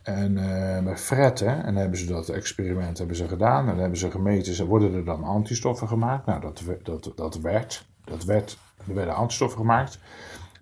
En 0.02 0.38
eh 0.38 0.84
bij 0.84 0.96
fretten, 0.96 1.64
en 1.64 1.76
hebben 1.76 1.98
ze 1.98 2.06
dat 2.06 2.28
experiment 2.28 2.98
hebben 2.98 3.16
ze 3.16 3.28
gedaan. 3.28 3.68
En 3.68 3.76
hebben 3.76 3.98
ze 3.98 4.10
gemeten, 4.10 4.54
ze 4.54 4.66
worden 4.66 4.94
er 4.94 5.04
dan 5.04 5.24
antistoffen 5.24 5.88
gemaakt. 5.88 6.26
Nou, 6.26 6.40
dat, 6.40 6.62
dat, 6.82 7.12
dat 7.14 7.40
werd. 7.40 7.86
Dat 8.04 8.24
werd, 8.24 8.58
er 8.88 8.94
werden 8.94 9.14
antistoffen 9.14 9.58
gemaakt. 9.58 9.98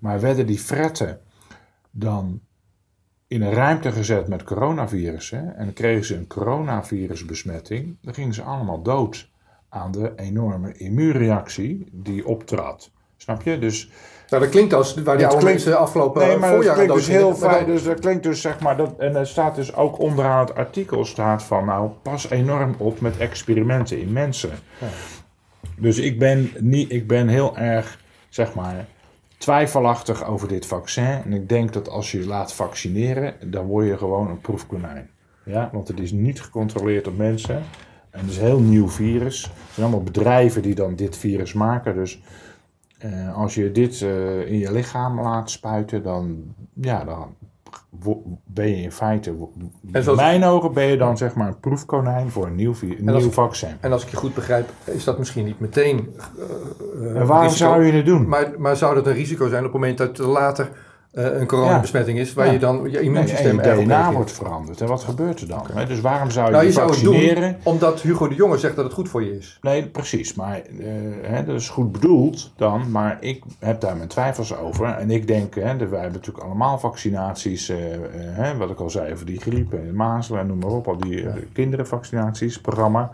Maar 0.00 0.20
werden 0.20 0.46
die 0.46 0.58
fretten 0.58 1.20
dan 1.90 2.40
in 3.26 3.42
een 3.42 3.52
ruimte 3.52 3.92
gezet 3.92 4.28
met 4.28 4.42
coronavirussen. 4.42 5.56
En 5.56 5.64
dan 5.64 5.72
kregen 5.74 6.04
ze 6.04 6.16
een 6.16 6.26
coronavirusbesmetting. 6.26 7.96
Dan 8.02 8.14
gingen 8.14 8.34
ze 8.34 8.42
allemaal 8.42 8.82
dood 8.82 9.30
aan 9.68 9.90
de 9.92 10.12
enorme 10.16 10.72
immuunreactie 10.76 11.88
die 11.92 12.26
optrad. 12.26 12.90
Snap 13.16 13.42
je? 13.42 13.58
Dus, 13.58 13.90
Nou, 14.28 14.42
dat 14.42 14.50
klinkt 14.50 14.72
als 14.72 14.94
waar 15.02 15.16
klinkt- 15.16 15.42
mensen 15.42 15.78
afgelopen 15.78 16.22
nee, 16.22 16.34
eh, 16.34 16.40
maar 16.40 16.48
dat 16.48 16.56
voorjaar 16.56 16.74
klinkt 16.74 16.92
aan 16.92 16.98
dus 16.98 17.08
heel 17.08 17.34
fijn. 17.34 17.66
Dus 17.66 17.82
dat 17.84 18.00
klinkt 18.00 18.22
dus 18.22 18.40
zeg 18.40 18.60
maar. 18.60 18.76
Dat, 18.76 18.98
en 18.98 19.16
er 19.16 19.26
staat 19.26 19.54
dus 19.54 19.74
ook 19.74 19.98
onderaan 19.98 20.40
het 20.40 20.54
artikel 20.54 21.04
staat 21.04 21.42
van. 21.42 21.64
Nou, 21.64 21.90
pas 22.02 22.30
enorm 22.30 22.74
op 22.78 23.00
met 23.00 23.16
experimenten 23.16 24.00
in 24.00 24.12
mensen. 24.12 24.50
Dus 25.76 25.98
ik 25.98 26.18
ben, 26.18 26.50
niet, 26.58 26.92
ik 26.92 27.06
ben 27.06 27.28
heel 27.28 27.56
erg, 27.56 28.00
zeg 28.28 28.54
maar, 28.54 28.86
twijfelachtig 29.38 30.24
over 30.24 30.48
dit 30.48 30.66
vaccin. 30.66 31.22
En 31.24 31.32
ik 31.32 31.48
denk 31.48 31.72
dat 31.72 31.88
als 31.88 32.12
je 32.12 32.18
je 32.18 32.26
laat 32.26 32.52
vaccineren, 32.52 33.34
dan 33.50 33.66
word 33.66 33.86
je 33.86 33.98
gewoon 33.98 34.28
een 34.30 34.40
proefkonijn. 34.40 35.10
Ja, 35.44 35.70
want 35.72 35.88
het 35.88 36.00
is 36.00 36.12
niet 36.12 36.40
gecontroleerd 36.40 37.06
op 37.06 37.16
mensen. 37.16 37.56
En 38.10 38.20
het 38.20 38.30
is 38.30 38.36
een 38.36 38.44
heel 38.44 38.60
nieuw 38.60 38.88
virus. 38.88 39.42
Het 39.42 39.52
zijn 39.74 39.86
allemaal 39.86 40.04
bedrijven 40.04 40.62
die 40.62 40.74
dan 40.74 40.96
dit 40.96 41.16
virus 41.16 41.52
maken. 41.52 41.94
Dus 41.94 42.22
eh, 42.98 43.36
als 43.36 43.54
je 43.54 43.72
dit 43.72 44.02
eh, 44.02 44.50
in 44.50 44.58
je 44.58 44.72
lichaam 44.72 45.20
laat 45.20 45.50
spuiten, 45.50 46.02
dan, 46.02 46.54
ja, 46.74 47.04
dan 47.04 47.34
ben 48.44 48.68
je 48.68 48.76
in 48.82 48.92
feite, 48.92 49.34
in 49.92 50.02
zoals- 50.02 50.18
mijn 50.18 50.44
ogen 50.44 50.72
ben 50.72 50.84
je 50.84 50.96
dan 50.96 51.16
zeg 51.16 51.34
maar 51.34 51.48
een 51.48 51.60
proefkonijn 51.60 52.30
voor 52.30 52.46
een 52.46 52.54
nieuw, 52.54 52.74
een 52.82 52.96
nieuw 53.04 53.16
ik- 53.16 53.32
vaccin. 53.32 53.68
En 53.80 53.92
als 53.92 54.02
ik 54.02 54.08
je 54.08 54.16
goed 54.16 54.34
begrijp, 54.34 54.68
is 54.84 55.04
dat 55.04 55.18
misschien 55.18 55.44
niet 55.44 55.60
meteen. 55.60 56.08
eh, 56.38 56.44
eh, 57.10 57.20
En 57.20 57.26
waarom 57.26 57.46
risico. 57.48 57.68
zou 57.70 57.84
je 57.84 57.92
het 57.92 58.06
doen? 58.06 58.28
Maar, 58.28 58.52
maar 58.58 58.76
zou 58.76 58.94
dat 58.94 59.06
een 59.06 59.12
risico 59.12 59.48
zijn 59.48 59.64
op 59.64 59.72
het 59.72 59.80
moment 59.80 59.98
dat 59.98 60.18
er 60.18 60.26
later 60.26 60.70
een 61.12 61.46
coronabesmetting 61.46 62.18
is, 62.18 62.34
waar 62.34 62.46
Ja. 62.46 62.52
je 62.52 62.58
dan 62.58 62.76
je 62.76 62.82
Nee, 62.82 62.96
en 62.98 63.04
immuunsysteem 63.04 63.56
je 63.56 63.62
erg 63.62 63.78
op 63.78 63.84
DNA 63.84 64.12
wordt 64.12 64.32
veranderd. 64.32 64.80
En 64.80 64.86
wat 64.88 65.04
gebeurt 65.04 65.40
er 65.40 65.48
dan? 65.48 65.62
Dus 65.88 66.00
waarom 66.00 66.30
zou 66.30 66.46
je, 66.46 66.50
Nou, 66.52 66.62
je 66.62 66.68
je 66.68 66.74
zou 66.74 66.90
het 66.90 66.98
vaccineren? 66.98 67.42
doen 67.52 67.60
omdat 67.62 68.00
Hugo 68.00 68.28
de 68.28 68.34
Jonge 68.34 68.58
zegt 68.58 68.76
dat 68.76 68.84
het 68.84 68.94
goed 68.94 69.08
voor 69.08 69.24
je 69.24 69.36
is. 69.38 69.58
Nee, 69.62 69.86
precies. 69.86 70.34
Maar 70.34 70.54
eh, 70.56 70.86
hè, 71.22 71.44
dat 71.44 71.54
is 71.56 71.68
goed 71.68 71.92
bedoeld 71.92 72.52
dan. 72.56 72.90
Maar 72.90 73.16
ik 73.20 73.42
heb 73.58 73.80
daar 73.80 73.96
mijn 73.96 74.08
twijfels 74.08 74.56
over. 74.56 74.86
En 74.86 75.10
ik 75.10 75.26
denk, 75.26 75.54
hè, 75.54 75.76
dat 75.76 75.88
wij 75.88 76.00
hebben 76.00 76.18
natuurlijk 76.18 76.44
allemaal 76.46 76.78
vaccinaties. 76.78 77.68
eh, 77.68 77.94
eh, 77.94 78.00
hè, 78.14 78.56
wat 78.56 78.70
ik 78.70 78.80
al 78.80 78.90
zei 78.90 79.12
over 79.12 79.26
die 79.26 79.40
griep 79.40 79.72
en 79.72 79.86
de 79.86 79.92
mazelen 79.92 80.40
en 80.40 80.46
noem 80.46 80.58
maar 80.58 80.70
op. 80.70 80.88
Al 80.88 80.96
die 80.98 81.28
eh, 81.28 81.34
kinderenvaccinaties, 81.52 82.60
programma. 82.60 83.10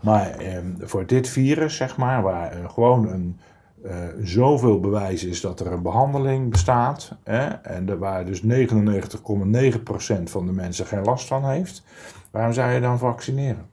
Maar 0.00 0.30
eh, 0.30 0.56
voor 0.80 1.06
dit 1.06 1.28
virus, 1.28 1.76
zeg 1.76 1.96
maar, 1.96 2.22
waar 2.22 2.52
eh, 2.52 2.58
gewoon 2.74 3.08
een, 3.08 3.38
eh, 3.84 3.94
zoveel 4.22 4.80
bewijs 4.80 5.24
is 5.24 5.40
dat 5.40 5.60
er 5.60 5.72
een 5.72 5.82
behandeling 5.82 6.50
bestaat. 6.50 7.10
Hè, 7.24 7.46
en 7.46 7.88
er 7.88 7.98
waar 7.98 8.24
dus 8.24 8.42
99,9% 8.42 10.30
van 10.30 10.46
de 10.46 10.52
mensen 10.52 10.86
geen 10.86 11.04
last 11.04 11.26
van 11.26 11.44
heeft. 11.48 11.82
Waarom 12.30 12.52
zou 12.52 12.70
je 12.70 12.80
dan 12.80 12.98
vaccineren? 12.98 13.72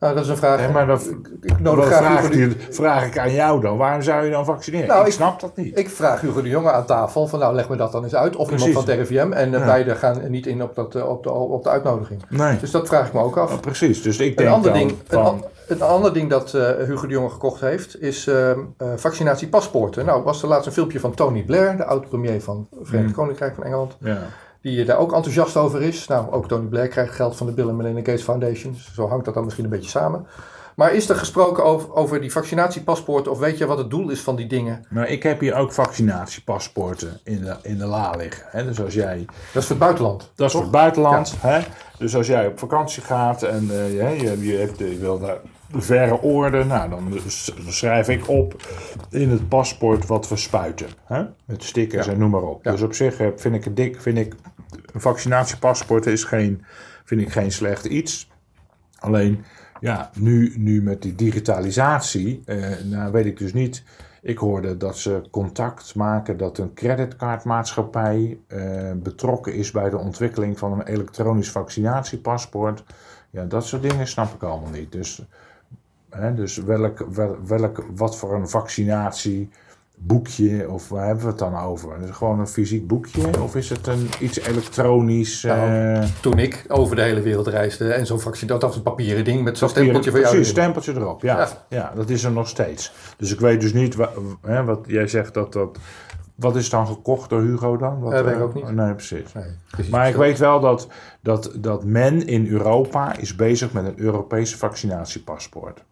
Nou, 0.00 0.14
dat 0.14 0.24
is 0.24 0.30
een 0.30 0.36
vraag. 0.36 0.58
Nee, 0.60 0.68
maar 0.68 0.86
dat, 0.86 1.12
ik, 1.42 1.60
nodig 1.60 1.86
graag 1.86 2.00
vraag, 2.70 3.00
die- 3.02 3.08
ik 3.08 3.18
aan 3.18 3.32
jou 3.32 3.60
dan. 3.60 3.76
Waarom 3.76 4.02
zou 4.02 4.24
je 4.24 4.30
dan 4.30 4.44
vaccineren? 4.44 4.88
Nou, 4.88 5.00
ik 5.00 5.06
ik- 5.06 5.12
snap 5.12 5.40
dat 5.40 5.56
niet. 5.56 5.78
ik 5.78 5.90
vraag 5.90 6.20
Hugo 6.20 6.42
de 6.42 6.48
Jonge 6.48 6.72
aan 6.72 6.86
tafel 6.86 7.26
van 7.26 7.38
nou 7.38 7.54
leg 7.54 7.68
me 7.68 7.76
dat 7.76 7.92
dan 7.92 8.04
eens 8.04 8.14
uit. 8.14 8.36
Of 8.36 8.46
Precies. 8.48 8.66
iemand 8.66 8.84
van 8.86 8.94
het 8.98 9.08
RIVM. 9.08 9.32
En 9.32 9.50
Ja. 9.50 9.64
beide 9.64 9.94
gaan 9.94 10.30
niet 10.30 10.46
in 10.46 10.62
op, 10.62 10.74
dat, 10.74 10.94
eh, 10.94 11.08
op, 11.08 11.22
de, 11.22 11.30
op 11.32 11.62
de 11.62 11.68
uitnodiging. 11.70 12.22
nee, 12.28 12.56
Dus 12.58 12.70
dat 12.70 12.88
vraag 12.88 13.06
ik 13.06 13.12
me 13.12 13.20
ook 13.20 13.36
af. 13.36 13.60
Precies. 13.60 14.02
Dus 14.02 14.18
ik 14.18 14.30
Een 14.30 14.36
denk 14.36 14.48
ander, 14.50 14.70
dan 14.72 14.78
ding, 14.78 14.90
een, 14.90 14.98
van... 15.08 15.44
een 15.68 15.82
ander 15.82 16.12
ding 16.12 16.30
dat 16.30 16.54
eh, 16.54 16.70
Hugo 16.86 17.06
de 17.06 17.12
Jonge 17.12 17.30
gekocht 17.30 17.60
heeft, 17.60 18.00
is 18.00 18.26
eh, 18.26 18.50
eh, 18.50 18.58
vaccinatiepaspoorten. 18.96 20.04
Nou, 20.04 20.22
was 20.22 20.42
er 20.42 20.48
laatst 20.48 20.66
een 20.66 20.72
filmpje 20.72 21.00
van 21.00 21.14
Tony 21.14 21.42
Blair, 21.42 21.76
de 21.76 21.84
oud-premier 21.84 22.42
van 22.42 22.66
het 22.70 22.88
Verenigd 22.88 23.14
Hmm. 23.14 23.22
Koninkrijk 23.24 23.54
van 23.54 23.64
Engeland, 23.64 23.96
ja. 24.00 24.18
die 24.60 24.84
daar 24.84 24.98
ook 24.98 25.12
enthousiast 25.12 25.56
over 25.56 25.82
is. 25.82 26.06
Nou, 26.06 26.32
ook 26.32 26.48
Tony 26.48 26.66
Blair 26.66 26.88
krijgt 26.88 27.14
geld 27.14 27.36
van 27.36 27.46
de 27.46 27.52
Bill 27.52 27.68
en 27.68 27.76
Melinda 27.76 28.00
Gates 28.00 28.22
Foundation, 28.22 28.72
dus 28.72 28.94
zo 28.94 29.08
hangt 29.08 29.24
dat 29.24 29.34
dan 29.34 29.44
misschien 29.44 29.64
een 29.64 29.70
beetje 29.70 29.90
samen. 29.90 30.26
Maar 30.78 30.92
is 30.92 31.08
er 31.08 31.16
gesproken 31.16 31.64
over, 31.64 31.94
over 31.94 32.20
die 32.20 32.32
vaccinatiepaspoorten, 32.32 33.32
of 33.32 33.38
weet 33.38 33.58
je 33.58 33.66
wat 33.66 33.78
het 33.78 33.90
doel 33.90 34.10
is 34.10 34.20
van 34.20 34.36
die 34.36 34.46
dingen? 34.46 34.86
Nou, 34.90 35.06
ik 35.06 35.22
heb 35.22 35.40
hier 35.40 35.54
ook 35.54 35.72
vaccinatiepaspoorten 35.72 37.20
in 37.24 37.40
de, 37.40 37.56
in 37.62 37.78
de 37.78 37.86
la 37.86 38.10
liggen. 38.10 38.46
Hè? 38.50 38.64
Dus 38.64 38.80
als 38.80 38.94
jij... 38.94 39.24
Dat 39.52 39.62
is 39.62 39.68
voor 39.68 39.76
het 39.76 39.78
buitenland. 39.78 40.30
Dat 40.34 40.46
is 40.46 40.52
voor 40.52 40.62
het 40.62 40.70
buitenland. 40.70 41.34
Hè? 41.38 41.60
Dus 41.98 42.16
als 42.16 42.26
jij 42.26 42.46
op 42.46 42.58
vakantie 42.58 43.02
gaat 43.02 43.42
en 43.42 43.66
je, 43.66 44.16
je, 44.20 44.46
je, 44.46 44.56
hebt, 44.56 44.78
je 44.78 44.98
wil 44.98 45.18
naar 45.18 45.38
de 45.42 45.48
verre 45.70 46.22
oorden, 46.22 46.66
nou, 46.66 46.90
dan 46.90 47.20
schrijf 47.68 48.08
ik 48.08 48.28
op 48.28 48.56
in 49.10 49.30
het 49.30 49.48
paspoort 49.48 50.06
wat 50.06 50.28
we 50.28 50.36
spuiten. 50.36 50.88
Hè? 51.04 51.24
Met 51.44 51.62
stickers 51.64 52.06
Ja. 52.06 52.12
en 52.12 52.18
noem 52.18 52.30
maar 52.30 52.42
op. 52.42 52.64
Ja. 52.64 52.70
Dus 52.70 52.82
op 52.82 52.94
zich 52.94 53.20
eh, 53.20 53.28
vind 53.36 53.54
ik 53.54 53.64
het 53.64 53.76
dik. 53.76 54.00
Vind 54.00 54.18
ik, 54.18 54.34
een 54.92 55.00
vaccinatiepaspoort 55.00 56.06
is 56.06 56.24
geen, 56.24 56.64
vind 57.04 57.20
ik 57.20 57.32
geen 57.32 57.52
slecht 57.52 57.84
iets. 57.84 58.30
Alleen, 58.98 59.44
ja, 59.80 60.10
nu, 60.14 60.54
nu 60.56 60.82
met 60.82 61.02
die 61.02 61.14
digitalisatie, 61.14 62.42
eh, 62.44 62.58
nou 62.84 63.12
weet 63.12 63.26
ik 63.26 63.38
dus 63.38 63.52
niet. 63.52 63.82
Ik 64.22 64.38
hoorde 64.38 64.76
dat 64.76 64.98
ze 64.98 65.22
contact 65.30 65.94
maken 65.94 66.36
dat 66.36 66.58
een 66.58 66.74
creditcardmaatschappij 66.74 68.38
eh, 68.46 68.92
betrokken 68.96 69.54
is 69.54 69.70
bij 69.70 69.90
de 69.90 69.98
ontwikkeling 69.98 70.58
van 70.58 70.72
een 70.72 70.86
elektronisch 70.86 71.50
vaccinatiepaspoort. 71.50 72.84
Ja, 73.30 73.44
dat 73.44 73.66
soort 73.66 73.82
dingen 73.82 74.06
snap 74.06 74.34
ik 74.34 74.42
allemaal 74.42 74.70
niet. 74.70 74.92
Dus, 74.92 75.22
hè, 76.10 76.34
dus 76.34 76.56
welk, 76.56 77.06
wel, 77.10 77.36
welk, 77.46 77.84
wat 77.96 78.16
voor 78.16 78.34
een 78.34 78.48
vaccinatieboekje, 78.48 80.70
of 80.70 80.88
waar 80.88 81.06
hebben 81.06 81.24
we 81.24 81.30
het 81.30 81.38
dan 81.38 81.56
over? 81.56 81.96
Is 81.98 82.04
het 82.06 82.14
gewoon 82.16 82.40
een 82.40 82.48
fysiek 82.48 82.86
boekje 82.86 83.42
of 83.42 83.56
is 83.56 83.68
het 83.70 83.86
een, 83.86 84.08
iets 84.20 84.40
elektronisch? 84.40 85.42
Nou, 85.42 85.70
eh, 85.94 86.04
Toen 86.20 86.38
ik 86.38 86.64
over 86.68 86.96
de 86.96 87.02
hele 87.02 87.20
wereld 87.20 87.46
reisde 87.46 87.92
en 87.92 88.06
zo'n 88.06 88.20
vaccin, 88.20 88.48
dat 88.48 88.62
was 88.62 88.76
een 88.76 88.82
papieren 88.82 89.24
ding 89.24 89.44
met 89.44 89.58
zo'n 89.58 89.68
stempeltje 89.68 90.10
van 90.10 90.20
jou. 90.20 90.32
Precies, 90.34 90.52
stempeltje 90.52 90.92
erop. 90.94 91.22
Ja, 91.22 91.38
ja. 91.38 91.48
Ja. 91.68 91.92
dat 91.94 92.10
is 92.10 92.24
er 92.24 92.32
nog 92.32 92.48
steeds. 92.48 92.92
Dus 93.16 93.32
ik 93.32 93.40
weet 93.40 93.60
dus 93.60 93.72
niet 93.72 93.94
wa- 93.94 94.12
hè, 94.42 94.64
wat 94.64 94.80
jij 94.86 95.06
zegt 95.08 95.34
dat 95.34 95.52
dat. 95.52 95.78
Wat 96.34 96.56
is 96.56 96.70
dan 96.70 96.86
gekocht 96.86 97.30
door 97.30 97.40
Hugo 97.42 97.76
dan? 97.76 98.00
Wat, 98.00 98.12
Eh, 98.12 98.20
weet 98.20 98.32
ik 98.32 98.36
eh, 98.38 98.42
ook 98.44 98.54
niet. 98.54 98.70
Nee, 98.70 98.94
precies. 98.94 99.32
Nee, 99.32 99.44
precies. 99.70 99.92
Maar 99.92 100.08
ik 100.08 100.14
weet 100.16 100.38
wel 100.38 100.60
dat, 100.60 100.88
dat, 101.20 101.50
dat 101.56 101.84
men 101.84 102.26
in 102.26 102.46
Europa 102.48 103.16
is 103.16 103.36
bezig 103.36 103.72
met 103.72 103.84
een 103.84 103.98
Europese 104.00 104.56
vaccinatiepaspoort. 104.58 105.84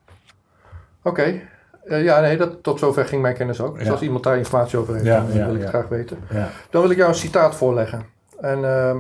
Oké. 1.07 1.40
Eh, 1.84 2.04
ja, 2.04 2.20
nee, 2.20 2.36
dat, 2.36 2.62
tot 2.62 2.78
zover 2.78 3.04
ging 3.04 3.22
mijn 3.22 3.34
kennis 3.34 3.61
ook. 3.61 3.76
Dus 3.76 3.86
Ja. 3.86 3.92
als 3.92 4.02
iemand 4.02 4.24
daar 4.24 4.36
informatie 4.38 4.78
over 4.78 4.94
heeft, 4.94 5.07
Ja, 5.07 5.20
dan 5.20 5.30
eh, 5.30 5.44
wil 5.46 5.54
ik 5.54 5.61
het 5.61 5.68
graag 5.68 5.88
weten. 5.88 6.18
Ja. 6.30 6.50
Dan 6.70 6.82
wil 6.82 6.90
ik 6.90 6.96
jou 6.96 7.09
een 7.09 7.14
citaat 7.14 7.54
voorleggen. 7.54 8.04
En 8.40 8.64
ehm, 8.64 8.98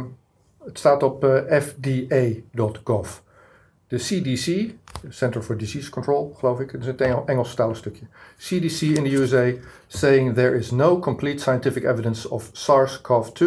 het 0.64 0.78
staat 0.78 1.02
op 1.02 1.24
eh, 1.24 1.60
fda.gov. 1.60 3.08
De 3.88 3.96
CDC, 3.96 4.74
Center 5.08 5.42
for 5.42 5.56
Disease 5.56 5.90
Control, 5.90 6.34
geloof 6.38 6.60
ik. 6.60 6.70
Het 6.70 6.86
is 6.86 6.94
Engel, 6.94 7.22
Engelstalig 7.26 7.76
stukje. 7.76 8.04
CDC 8.38 8.80
in 8.80 9.04
the 9.04 9.14
USA 9.14 9.52
saying 9.86 10.34
there 10.34 10.56
is 10.56 10.70
no 10.70 10.98
complete 10.98 11.38
scientific 11.42 11.84
evidence 11.84 12.30
of 12.30 12.50
SARS-CoV-2 12.52 13.44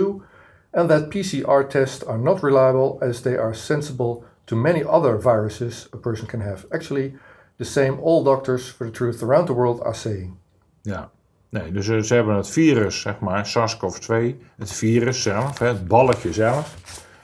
and 0.71 0.89
that 0.89 1.09
PCR 1.09 1.67
tests 1.67 2.05
are 2.05 2.17
not 2.17 2.41
reliable 2.41 2.95
as 3.09 3.21
they 3.21 3.37
are 3.37 3.53
sensible 3.53 4.23
to 4.43 4.55
many 4.55 4.83
other 4.83 5.21
viruses 5.21 5.87
a 5.93 5.97
person 5.97 6.27
can 6.27 6.41
have. 6.41 6.65
Actually, 6.69 7.17
the 7.59 7.65
same 7.65 7.99
all 8.01 8.23
doctors 8.23 8.69
for 8.69 8.85
the 8.85 8.91
truth 8.91 9.21
around 9.21 9.45
the 9.45 9.53
world 9.53 9.81
are 9.81 9.93
saying. 9.93 10.33
Ja. 10.81 11.09
Nee, 11.49 11.71
dus 11.71 11.85
ze 11.85 12.13
hebben 12.13 12.35
het 12.35 12.49
virus, 12.49 13.01
zeg 13.01 13.19
maar, 13.19 13.45
SARS-CoV-2, 13.45 14.13
het 14.57 14.71
virus 14.71 15.21
zelf, 15.21 15.59
het 15.59 15.87
balletje 15.87 16.33
zelf, 16.33 16.75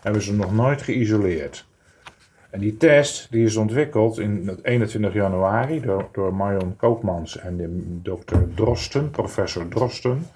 hebben 0.01 0.21
ze 0.21 0.33
nog 0.33 0.53
nooit 0.53 0.81
geïsoleerd. 0.81 1.65
En 2.49 2.59
die 2.59 2.77
test 2.77 3.27
die 3.31 3.45
is 3.45 3.55
ontwikkeld 3.55 4.19
in 4.19 4.47
het 4.47 4.63
21 4.63 5.13
januari 5.13 5.81
door, 5.81 6.09
door 6.11 6.33
Marion 6.33 6.75
Koopmans 6.75 7.37
en 7.37 7.57
de 7.57 7.99
dokter 8.01 8.53
Drosten, 8.53 9.09
professor 9.09 9.67
Drosten. 9.67 10.27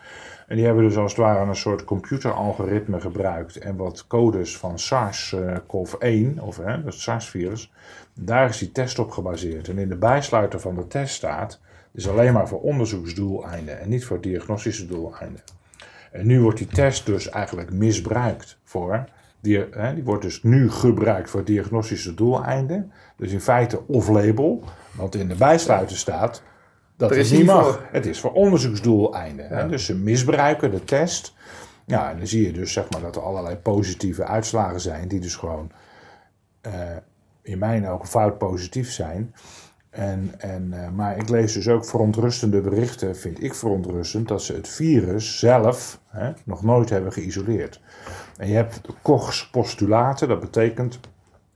En 0.47 0.55
die 0.55 0.65
hebben 0.65 0.83
dus 0.83 0.97
als 0.97 1.11
het 1.11 1.21
ware 1.21 1.45
een 1.45 1.55
soort 1.55 1.83
computeralgoritme 1.83 3.01
gebruikt 3.01 3.57
en 3.57 3.75
wat 3.75 4.07
codes 4.07 4.57
van 4.57 4.79
SARS-CoV-1, 4.79 6.39
of 6.39 6.57
hè, 6.57 6.71
het 6.83 6.93
SARS-virus, 6.93 7.71
daar 8.25 8.49
is 8.49 8.57
die 8.57 8.71
test 8.71 8.99
op 8.99 9.11
gebaseerd. 9.11 9.67
En 9.67 9.77
in 9.77 9.89
de 9.89 9.95
bijsluiter 9.95 10.59
van 10.59 10.75
de 10.75 10.87
test 10.87 11.15
staat, 11.15 11.59
het 11.91 12.01
is 12.01 12.09
alleen 12.09 12.33
maar 12.33 12.47
voor 12.47 12.61
onderzoeksdoeleinden 12.61 13.79
en 13.79 13.89
niet 13.89 14.05
voor 14.05 14.21
diagnostische 14.21 14.85
doeleinden. 14.85 15.41
En 16.11 16.27
nu 16.27 16.41
wordt 16.41 16.57
die 16.57 16.67
test 16.67 17.05
dus 17.05 17.29
eigenlijk 17.29 17.71
misbruikt 17.71 18.57
voor, 18.63 19.05
die, 19.41 19.65
hè, 19.71 19.93
die 19.93 20.03
wordt 20.03 20.21
dus 20.21 20.43
nu 20.43 20.71
gebruikt 20.71 21.29
voor 21.29 21.43
diagnostische 21.43 22.13
doeleinden. 22.13 22.91
Dus 23.15 23.31
in 23.31 23.41
feite 23.41 23.87
off-label, 23.87 24.63
want 24.91 25.15
in 25.15 25.27
de 25.27 25.35
bijsluiter 25.35 25.97
staat 25.97 26.41
dat 26.97 27.09
Er 27.11 27.15
het 27.15 27.25
is 27.25 27.31
niet 27.31 27.39
niet 27.39 27.49
mag. 27.49 27.65
voor. 27.65 27.87
Het 27.91 28.05
is 28.05 28.19
voor 28.19 28.31
onderzoeksdoeleinden. 28.31 29.49
Ja. 29.49 29.67
Dus 29.67 29.85
ze 29.85 29.95
misbruiken 29.95 30.71
de 30.71 30.83
test. 30.83 31.33
Ja, 31.85 32.11
en 32.11 32.17
dan 32.17 32.27
zie 32.27 32.45
je 32.45 32.51
dus 32.51 32.73
zeg 32.73 32.89
maar 32.89 33.01
dat 33.01 33.15
er 33.15 33.21
allerlei 33.21 33.55
positieve 33.55 34.25
uitslagen 34.25 34.79
zijn, 34.79 35.07
die 35.07 35.19
dus 35.19 35.35
gewoon 35.35 35.71
eh, 36.61 36.73
in 37.49 37.59
mijn 37.59 37.87
ogen 37.87 38.07
fout 38.07 38.37
positief 38.37 38.91
zijn. 38.91 39.33
En, 39.89 40.33
en, 40.37 40.73
eh, 40.73 40.91
maar 40.91 41.17
ik 41.17 41.29
lees 41.29 41.53
dus 41.53 41.67
ook 41.67 41.85
verontrustende 41.85 42.61
berichten, 42.61 43.17
vind 43.17 43.43
ik 43.43 43.53
verontrustend, 43.53 44.27
dat 44.27 44.41
ze 44.41 44.53
het 44.53 44.67
virus 44.67 45.39
zelf 45.39 46.01
hè, 46.07 46.31
nog 46.45 46.63
nooit 46.63 46.89
hebben 46.89 47.13
geïsoleerd. 47.13 47.81
En 48.37 48.47
je 48.47 48.53
hebt 48.53 48.81
Kochs 49.01 49.49
postulaten, 49.49 50.27
dat 50.27 50.39
betekent 50.39 50.99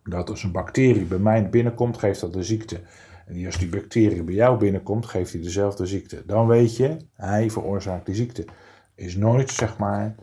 dat 0.04 0.30
als 0.30 0.44
een 0.44 0.52
bacterie 0.52 1.06
bij 1.06 1.18
mij 1.18 1.50
binnenkomt, 1.50 1.98
geeft 1.98 2.22
dat 2.22 2.34
de 2.34 2.44
ziekte. 2.44 2.80
En 3.26 3.46
als 3.46 3.58
die 3.58 3.70
bacterie 3.70 4.24
bij 4.24 4.34
jou 4.34 4.58
binnenkomt, 4.58 5.06
geeft 5.06 5.34
hij 5.34 5.42
dezelfde 5.42 5.86
ziekte. 5.86 6.24
Dan 6.26 6.48
weet 6.48 6.78
je, 6.78 6.98
hij 7.14 7.50
veroorzaakt 7.50 8.06
die 8.06 8.16
ziekte. 8.16 8.46
Is 8.96 9.16
nooit, 9.16 9.52
zeg 9.52 9.78
maar, 9.78 10.16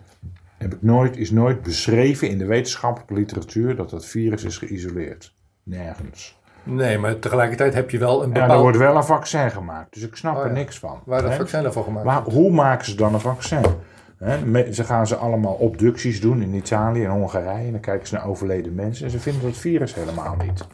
heb 0.59 0.75
ik 0.75 0.83
nooit, 0.83 1.17
is 1.17 1.31
nooit 1.31 1.63
beschreven 1.63 2.29
in 2.29 2.39
de 2.39 2.47
wetenschappelijke 2.47 3.15
literatuur 3.15 3.77
dat 3.77 3.91
dat 3.91 4.07
virus 4.07 4.45
is 4.45 4.59
geïsoleerd. 4.59 5.35
Nergens. 5.71 6.39
Nee, 6.63 6.99
maar 6.99 7.19
tegelijkertijd 7.19 7.75
heb 7.75 7.91
je 7.91 7.99
wel 7.99 8.23
een 8.23 8.29
Ja, 8.29 8.33
bepaald... 8.33 8.53
er 8.53 8.59
wordt 8.59 8.77
wel 8.77 8.97
een 8.97 9.05
vaccin 9.05 9.51
gemaakt, 9.51 9.95
dus 9.95 10.03
ik 10.03 10.17
snap 10.17 10.37
Oh 10.37 10.45
er 10.45 10.53
niks 10.53 10.79
van. 10.79 11.01
Waar 11.05 11.23
dat 11.23 11.35
vaccin 11.35 11.65
ervoor 11.65 11.85
gemaakt 11.85 12.07
Maar 12.07 12.23
wordt. 12.23 12.33
hoe 12.33 12.51
maken 12.51 12.87
ze 12.87 12.95
dan 12.95 13.15
een 13.15 13.21
vaccin? 13.21 13.65
Ze 14.71 14.85
gaan 14.85 15.07
ze 15.07 15.17
allemaal 15.17 15.53
obducties 15.53 16.21
doen 16.21 16.43
in 16.43 16.55
Italië 16.55 17.05
en 17.05 17.11
Hongarije. 17.11 17.67
En 17.67 17.73
dan 17.73 17.81
kijken 17.81 18.07
ze 18.09 18.15
naar 18.15 18.27
overleden 18.27 18.75
mensen. 18.75 19.05
En 19.05 19.11
ze 19.11 19.21
vinden 19.21 19.43
dat 19.43 19.57
virus 19.57 19.95
helemaal 19.95 20.37
niet. 20.45 20.67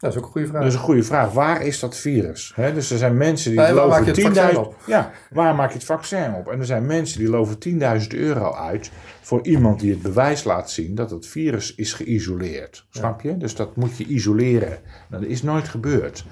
Dat 0.00 0.12
is 0.12 0.18
ook 0.18 0.24
een 0.24 0.30
goede 0.30 0.46
vraag. 0.46 0.60
Dat 0.62 0.70
is 0.70 0.76
een 0.76 0.84
goede 0.84 1.02
vraag. 1.02 1.32
Waar 1.32 1.62
is 1.62 1.80
dat 1.80 1.96
virus? 1.96 2.52
Dus 2.56 2.90
er 2.90 2.98
zijn 2.98 3.16
mensen 3.16 3.50
die 3.50 3.60
Nee, 3.60 3.68
waar 3.72 3.76
loven 3.84 3.90
maak 4.04 4.16
je 4.16 4.22
het 4.22 4.36
vaccin 4.36 4.54
10.000 4.54 4.58
op? 4.58 4.76
Ja, 4.86 5.10
waar 5.30 5.54
maak 5.54 5.68
je 5.68 5.74
het 5.74 5.84
vaccin 5.84 6.34
op? 6.34 6.48
En 6.52 6.58
er 6.58 6.64
zijn 6.66 6.86
mensen 6.86 7.18
die 7.18 7.28
loven 7.28 7.56
10.000 8.00 8.06
euro 8.08 8.54
uit 8.54 8.90
voor 9.20 9.46
iemand 9.46 9.80
die 9.80 9.90
het 9.90 10.02
bewijs 10.02 10.44
laat 10.44 10.70
zien 10.70 10.94
dat 10.94 11.10
het 11.10 11.26
virus 11.26 11.74
is 11.74 11.92
geïsoleerd. 11.92 12.86
Snap 12.90 13.20
je? 13.20 13.36
Dus 13.36 13.54
dat 13.54 13.76
moet 13.76 13.96
je 13.96 14.04
isoleren. 14.04 14.78
Nou, 15.08 15.22
dat 15.22 15.30
is 15.30 15.42
nooit 15.42 15.68
gebeurd. 15.68 16.24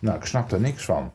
Nou, 0.00 0.16
ik 0.16 0.24
snap 0.24 0.50
daar 0.50 0.60
niks 0.60 0.84
van. 0.84 1.12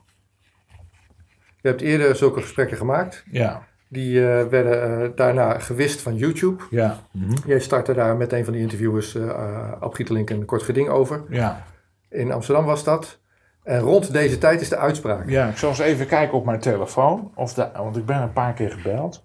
Je 1.61 1.67
hebt 1.67 1.81
eerder 1.81 2.15
zulke 2.15 2.41
gesprekken 2.41 2.77
gemaakt. 2.77 3.23
Ja, 3.31 3.67
Die 3.87 4.19
eh, 4.29 4.45
werden 4.47 5.01
eh, 5.03 5.09
daarna 5.15 5.59
gewist 5.59 6.01
van 6.01 6.15
YouTube. 6.15 6.63
ja, 6.69 6.99
mhm, 7.11 7.35
Jij 7.45 7.59
startte 7.59 7.93
daar 7.93 8.17
met 8.17 8.33
een 8.33 8.43
van 8.43 8.53
die 8.53 8.61
interviewers, 8.61 9.15
uh, 9.15 9.71
Gietelink, 9.79 10.29
een 10.29 10.45
kort 10.45 10.63
geding 10.63 10.89
over. 10.89 11.23
ja. 11.29 11.69
In 12.11 12.31
Amsterdam 12.31 12.65
was 12.65 12.83
dat. 12.83 13.19
En 13.63 13.79
rond 13.79 14.11
deze 14.11 14.37
tijd 14.37 14.61
is 14.61 14.69
de 14.69 14.77
uitspraak. 14.77 15.29
Ja, 15.29 15.49
ik 15.49 15.57
zal 15.57 15.69
eens 15.69 15.79
even 15.79 16.07
kijken 16.07 16.37
op 16.37 16.45
mijn 16.45 16.59
telefoon. 16.59 17.31
Of 17.35 17.55
want 17.55 17.97
ik 17.97 18.05
ben 18.05 18.21
een 18.21 18.33
paar 18.33 18.53
keer 18.53 18.71
gebeld. 18.71 19.23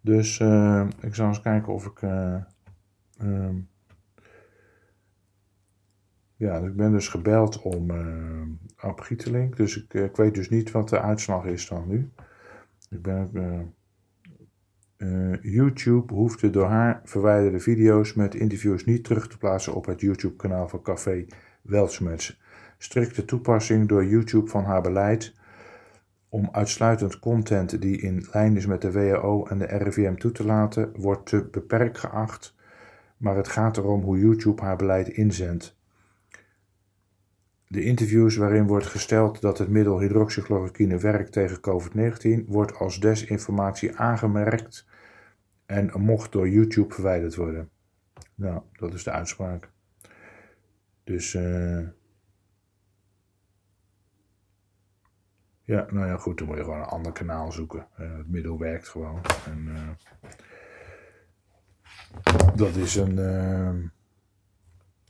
Dus 0.00 0.40
eh, 0.40 0.86
ik 1.00 1.14
zal 1.14 1.26
eens 1.26 1.40
kijken 1.40 1.72
of 1.72 1.86
ik. 1.86 2.02
eh, 2.02 2.34
ehm, 3.18 3.54
ja, 6.36 6.60
dus 6.60 6.68
ik 6.68 6.76
ben 6.76 6.92
dus 6.92 7.08
gebeld 7.08 7.62
om 7.62 7.90
eh 7.90 8.86
Ab 8.86 9.00
Gietelink. 9.00 9.56
Dus 9.56 9.86
ik, 9.88 10.16
weet 10.16 10.34
dus 10.34 10.50
niet 10.50 10.70
wat 10.70 10.88
de 10.88 11.00
uitslag 11.00 11.44
is 11.44 11.68
dan 11.68 11.88
nu. 11.88 12.10
Ik 12.90 13.02
ben 13.02 13.30
eh, 13.34 13.60
eh, 14.96 15.42
YouTube 15.42 16.14
hoeft 16.14 16.40
de 16.40 16.50
door 16.50 16.66
haar 16.66 17.00
verwijderde 17.04 17.60
video's 17.60 18.14
met 18.14 18.34
interviews 18.34 18.84
niet 18.84 19.04
terug 19.04 19.28
te 19.28 19.38
plaatsen 19.38 19.74
op 19.74 19.86
het 19.86 20.00
YouTube-kanaal 20.00 20.68
van 20.68 20.82
Café 20.82 21.26
Weltschmerz. 21.66 22.38
Strikte 22.78 23.24
toepassing 23.24 23.88
door 23.88 24.04
YouTube 24.04 24.50
van 24.50 24.64
haar 24.64 24.82
beleid 24.82 25.34
om 26.28 26.48
uitsluitend 26.52 27.18
content 27.18 27.80
die 27.80 28.00
in 28.00 28.26
lijn 28.32 28.56
is 28.56 28.66
met 28.66 28.80
de 28.80 28.92
WHO 28.92 29.46
en 29.46 29.58
de 29.58 29.64
RIVM 29.64 30.14
toe 30.14 30.32
te 30.32 30.44
laten, 30.44 30.92
wordt 30.96 31.26
te 31.26 31.48
beperkt 31.50 31.98
geacht, 31.98 32.54
maar 33.16 33.36
het 33.36 33.48
gaat 33.48 33.76
erom 33.76 34.02
hoe 34.02 34.18
YouTube 34.18 34.62
haar 34.62 34.76
beleid 34.76 35.08
inzendt. 35.08 35.76
De 37.68 37.82
interviews 37.82 38.36
waarin 38.36 38.66
wordt 38.66 38.86
gesteld 38.86 39.40
dat 39.40 39.58
het 39.58 39.68
middel 39.68 40.00
hydroxychloroquine 40.00 40.98
werkt 40.98 41.32
tegen 41.32 41.60
COVID-19 41.60 42.46
wordt 42.46 42.74
als 42.74 43.00
desinformatie 43.00 43.96
aangemerkt 43.96 44.86
en 45.66 45.90
mocht 46.00 46.32
door 46.32 46.48
YouTube 46.48 46.94
verwijderd 46.94 47.34
worden. 47.34 47.70
Nou, 48.34 48.62
dat 48.72 48.94
is 48.94 49.04
de 49.04 49.10
uitspraak. 49.10 49.74
Dus 51.06 51.34
eh 51.34 51.86
ja, 55.62 55.86
nou 55.90 56.06
ja, 56.06 56.16
goed, 56.16 56.38
dan 56.38 56.46
moet 56.46 56.56
je 56.56 56.62
gewoon 56.62 56.78
een 56.78 56.84
ander 56.84 57.12
kanaal 57.12 57.52
zoeken. 57.52 57.86
Eh, 57.96 58.16
het 58.16 58.28
middel 58.28 58.58
werkt 58.58 58.88
gewoon. 58.88 59.20
En, 59.46 59.68
eh, 59.74 59.88
dat 62.54 62.76
is 62.76 62.96
een. 62.96 63.18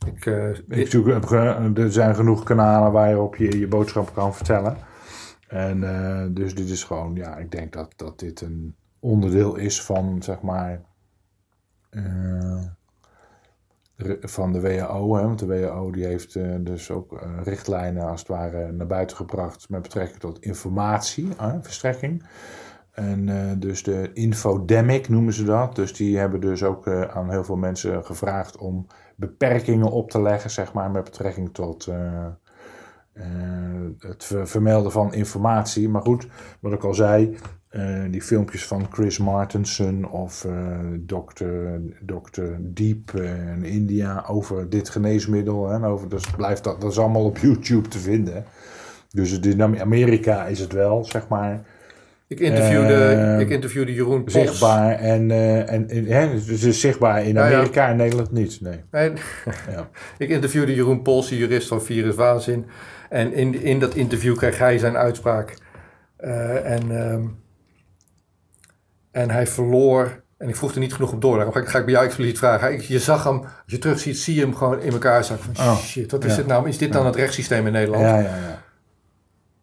Ik, 0.05 0.25
ik 0.67 0.87
zoek, 0.87 1.07
er 1.07 1.91
zijn 1.91 2.15
genoeg 2.15 2.43
kanalen 2.43 2.91
waar 2.91 3.09
je 3.09 3.19
op 3.19 3.35
je, 3.35 3.59
je 3.59 3.67
boodschap 3.67 4.13
kan 4.13 4.35
vertellen. 4.35 4.77
En 5.47 5.83
eh, 5.83 6.25
dus 6.31 6.55
dit 6.55 6.69
is 6.69 6.83
gewoon, 6.83 7.15
ja, 7.15 7.37
ik 7.37 7.51
denk 7.51 7.73
dat, 7.73 7.93
dat 7.95 8.19
dit 8.19 8.41
een 8.41 8.75
onderdeel 8.99 9.55
is 9.55 9.83
van, 9.83 10.23
zeg 10.23 10.41
maar, 10.41 10.81
van 14.19 14.51
de 14.51 14.61
WHO. 14.61 15.15
Hè? 15.15 15.21
Want 15.21 15.39
de 15.39 15.45
WHO 15.45 15.91
die 15.91 16.05
heeft 16.05 16.35
eh, 16.35 16.55
dus 16.59 16.91
ook 16.91 17.13
eh, 17.13 17.29
richtlijnen 17.43 18.03
als 18.03 18.19
het 18.19 18.29
ware 18.29 18.71
naar 18.71 18.87
buiten 18.87 19.17
gebracht 19.17 19.69
met 19.69 19.81
betrekking 19.81 20.19
tot 20.19 20.39
informatie, 20.39 21.27
hè, 21.37 21.63
verstrekking. 21.63 22.23
En 22.91 23.29
eh, 23.29 23.51
dus 23.57 23.83
de 23.83 24.13
infodemic 24.13 25.09
noemen 25.09 25.33
ze 25.33 25.43
dat. 25.43 25.75
Dus 25.75 25.93
die 25.93 26.17
hebben 26.17 26.39
dus 26.39 26.63
ook 26.63 26.87
aan 26.87 27.29
heel 27.31 27.43
veel 27.43 27.55
mensen 27.55 28.05
gevraagd 28.05 28.57
om 28.57 28.87
beperkingen 29.15 29.91
op 29.91 30.09
te 30.09 30.21
leggen, 30.21 30.49
zeg 30.49 30.73
maar, 30.73 30.91
met 30.91 31.03
betrekking 31.03 31.53
tot 31.53 31.89
het 33.99 34.23
ver- 34.23 34.47
vermelden 34.47 34.91
van 34.91 35.13
informatie. 35.13 35.89
Maar 35.89 36.01
goed, 36.01 36.27
wat 36.59 36.73
ik 36.73 36.83
al 36.83 36.93
zei, 36.93 37.37
eh, 37.69 37.83
die 38.11 38.21
filmpjes 38.21 38.65
van 38.65 38.87
Chris 38.91 39.17
Martensen 39.17 40.05
of 40.11 40.45
eh 40.45 40.51
Dr. 41.05 41.45
Dr. 42.05 42.41
Deep 42.59 43.11
in 43.55 43.63
India 43.63 44.23
over 44.27 44.69
dit 44.69 44.89
geneesmiddel. 44.89 45.67
Hè, 45.69 45.75
en 45.75 45.83
over, 45.83 46.09
dus 46.09 46.23
blijft 46.37 46.63
dat, 46.63 46.81
dat 46.81 46.91
is 46.91 46.99
allemaal 46.99 47.25
op 47.25 47.37
YouTube 47.37 47.87
te 47.87 47.99
vinden. 47.99 48.45
Dus 49.11 49.31
het- 49.31 49.45
in 49.45 49.79
Amerika 49.81 50.45
is 50.45 50.59
het 50.59 50.71
wel, 50.73 51.05
zeg 51.05 51.27
maar, 51.27 51.61
ik, 52.27 52.39
interviewde, 52.39 52.93
eh, 52.93 53.39
ik 53.39 53.49
interviewde 53.49 53.93
Jeroen 53.93 54.19
Pols. 54.23 54.33
zichtbaar. 54.33 54.91
En, 54.95 55.31
en, 55.67 55.89
en 55.89 56.05
hè, 56.05 56.29
dus 56.45 56.63
is 56.63 56.79
zichtbaar 56.79 57.23
in 57.23 57.33
Ja, 57.33 57.47
ja. 57.47 57.55
Amerika 57.55 57.89
en 57.89 57.95
Nederland 57.97 58.31
niet. 58.31 58.61
Nee. 58.61 58.79
Nee, 58.91 59.11
Ja. 59.71 59.89
ik 60.17 60.29
interviewde 60.29 60.75
Jeroen 60.75 61.01
Pols, 61.01 61.29
de 61.29 61.37
jurist 61.37 61.67
van 61.67 61.81
Virus 61.81 62.15
Waanzin. 62.15 62.65
En 63.09 63.33
in, 63.33 63.61
in 63.61 63.79
dat 63.79 63.95
interview 63.95 64.35
kreeg 64.35 64.57
hij 64.57 64.77
zijn 64.77 64.97
uitspraak. 64.97 65.57
En, 66.63 66.81
ehm, 67.01 67.23
en 69.17 69.29
hij 69.29 69.47
verloor. 69.47 70.23
En 70.37 70.49
ik 70.49 70.55
vroeg 70.55 70.73
er 70.73 70.79
niet 70.79 70.93
genoeg 70.93 71.11
op 71.11 71.21
door. 71.21 71.35
Daarom 71.35 71.53
ga 71.53 71.59
ik, 71.59 71.67
ga 71.67 71.77
ik 71.79 71.85
bij 71.85 71.93
jou 71.93 72.05
expliciet 72.05 72.37
vragen. 72.37 72.81
Je 72.87 72.99
zag 72.99 73.23
hem, 73.23 73.39
als 73.39 73.51
je 73.65 73.77
terug 73.77 73.99
ziet, 73.99 74.17
zie 74.17 74.35
je 74.35 74.41
hem 74.41 74.55
gewoon 74.55 74.79
in 74.79 74.91
elkaar 74.91 75.23
zakken. 75.23 75.55
Van, 75.55 75.65
Oh, 75.65 75.77
shit, 75.77 76.11
wat 76.11 76.25
is 76.25 76.35
dit 76.35 76.47
nou? 76.47 76.67
Is 76.67 76.77
dit 76.77 76.93
dan 76.93 77.05
het 77.05 77.15
rechtssysteem 77.15 77.65
in 77.65 77.71
Nederland? 77.71 78.03
Ja, 78.03 78.19
ja, 78.19 78.35
ja. 78.35 78.61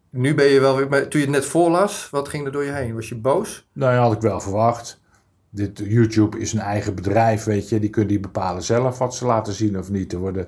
Nu 0.09 0.33
ben 0.35 0.45
je 0.45 0.59
wel 0.59 0.75
weer... 0.75 0.89
maar 0.89 1.07
Toen 1.07 1.19
je 1.19 1.25
het 1.25 1.35
net 1.35 1.45
voorlas, 1.45 2.07
wat 2.11 2.29
ging 2.29 2.45
er 2.45 2.51
door 2.51 2.63
je 2.63 2.71
heen? 2.71 2.95
Was 2.95 3.09
je 3.09 3.15
boos? 3.15 3.67
Nou 3.73 3.93
ja, 3.93 3.99
had 3.99 4.13
ik 4.13 4.21
wel 4.21 4.39
verwacht. 4.39 5.01
Dit, 5.49 5.81
YouTube 5.83 6.39
is 6.39 6.53
een 6.53 6.59
eigen 6.59 6.95
bedrijf, 6.95 7.43
weet 7.43 7.69
je. 7.69 7.79
Die 7.79 7.89
kunnen 7.89 8.09
die 8.09 8.19
bepalen 8.19 8.63
zelf 8.63 8.97
wat 8.97 9.15
ze 9.15 9.25
laten 9.25 9.53
zien 9.53 9.77
of 9.77 9.89
niet. 9.89 10.13
Er 10.13 10.19
worden 10.19 10.47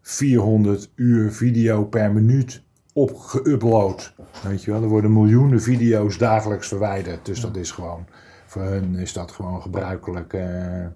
400 0.00 0.90
uur 0.94 1.32
video 1.32 1.84
per 1.84 2.12
minuut 2.12 2.62
op 2.92 3.10
geüpload. 3.10 4.12
Weet 4.42 4.64
je 4.64 4.70
wel, 4.70 4.82
er 4.82 4.88
worden 4.88 5.12
miljoenen 5.12 5.62
video's 5.62 6.18
dagelijks 6.18 6.68
verwijderd. 6.68 7.26
Dus 7.26 7.40
dat 7.40 7.56
is 7.56 7.70
gewoon, 7.70 8.06
voor 8.54 8.62
hun 8.72 8.94
is 8.96 9.12
dat 9.12 9.32
gewoon 9.32 9.62
gebruikelijk. 9.62 10.32
eh, 10.32 10.84
eh, 10.84 10.90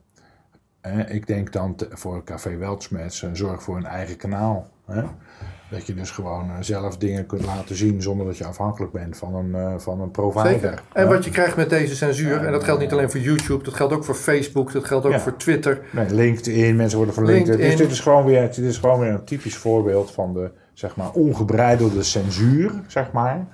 ik 1.15 1.27
denk 1.27 1.53
dan 1.53 1.75
te- 1.75 1.89
voor 1.91 2.25
Café 2.25 2.57
Weltschmerz, 2.57 3.23
eh, 3.23 3.31
zorg 3.33 3.63
voor 3.63 3.77
een 3.77 3.87
eigen 3.87 4.17
kanaal. 4.17 4.69
Hè? 4.87 5.03
Dat 5.71 5.87
je 5.87 5.95
dus 5.95 6.11
gewoon 6.11 6.51
zelf 6.65 6.97
dingen 6.97 7.27
kunt 7.27 7.45
laten 7.45 7.77
zien 7.77 8.03
zonder 8.03 8.27
dat 8.27 8.37
je 8.39 8.45
afhankelijk 8.45 8.93
bent 8.93 9.17
van 9.17 9.35
een, 9.35 9.81
van 9.81 10.01
een 10.01 10.11
provider. 10.11 10.51
Zeker. 10.53 10.83
En 10.93 11.09
wat 11.09 11.25
je 11.25 11.31
krijgt 11.31 11.57
met 11.57 11.71
deze 11.71 11.97
censuur, 11.97 12.45
en 12.45 12.53
dat 12.53 12.65
geldt 12.65 12.81
niet 12.81 12.93
alleen 12.93 13.11
voor 13.11 13.21
YouTube, 13.21 13.65
dat 13.65 13.75
geldt 13.75 13.93
ook 13.93 14.05
voor 14.05 14.15
Facebook, 14.15 14.73
dat 14.73 14.85
geldt 14.85 15.07
ook 15.07 15.13
Ja. 15.13 15.21
voor 15.21 15.37
Twitter. 15.37 15.81
Nee, 15.93 16.11
LinkedIn, 16.15 16.77
mensen 16.77 16.97
worden 16.97 17.15
verlinkt. 17.15 17.49
LinkedIn. 17.49 17.71
Dus 17.71 17.81
dit 17.81 17.91
is, 17.91 18.01
gewoon 18.01 18.25
weer, 18.25 18.47
dit 18.47 18.59
is 18.59 18.79
gewoon 18.79 19.01
weer 19.01 19.11
een 19.13 19.25
typisch 19.25 19.57
voorbeeld 19.57 20.11
van 20.11 20.33
de 20.33 20.51
zeg 20.73 20.97
maar, 20.97 21.11
ongebreidelde 21.11 22.03
censuur, 22.03 22.73
zeg 22.87 23.13
maar. 23.13 23.47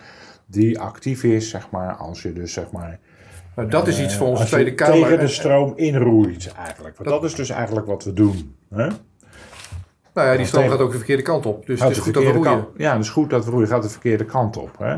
Die 0.46 0.80
actief 0.80 1.22
is, 1.24 1.48
zeg 1.50 1.70
maar, 1.70 1.94
als 1.94 2.22
je 2.22 2.32
dus 2.32 2.52
zeg 2.52 2.70
maar. 2.70 2.98
Nou, 3.57 3.68
dat 3.68 3.88
is 3.88 3.98
eh, 3.98 4.05
iets 4.05 4.16
voor 4.16 4.26
onze 4.26 4.42
je 4.42 4.48
Tweede 4.48 4.74
Kamer. 4.74 4.94
Tegen 5.02 5.18
de 5.18 5.28
stroom 5.28 5.72
inroeit, 5.76 6.52
eigenlijk. 6.64 6.96
Want 6.96 7.09
dat, 7.11 7.24
is 7.24 7.34
dus 7.34 7.50
eigenlijk 7.50 7.86
wat 7.86 8.05
we 8.05 8.12
doen. 8.12 8.55
Hè? 8.74 8.86
Nou 10.14 10.28
ja, 10.28 10.36
die 10.36 10.46
stroom 10.46 10.68
gaat 10.68 10.78
ook 10.80 10.90
de 10.90 10.96
verkeerde 10.96 11.22
kant 11.22 11.46
op. 11.46 11.66
Dus 11.66 11.80
het 11.80 11.90
is 11.90 11.98
goed 11.98 12.14
dat 12.14 12.22
we 12.22 12.28
roeien. 12.28 12.42
kant- 12.50 12.68
Ja, 12.76 12.92
het 12.92 13.00
is 13.02 13.09
goed 13.11 13.30
dat 13.30 13.44
we 13.44 13.50
roeien. 13.50 13.68
Gaat 13.68 13.82
de 13.82 13.88
verkeerde 13.88 14.24
kant 14.24 14.57
op. 14.57 14.70
Hè? 14.78 14.96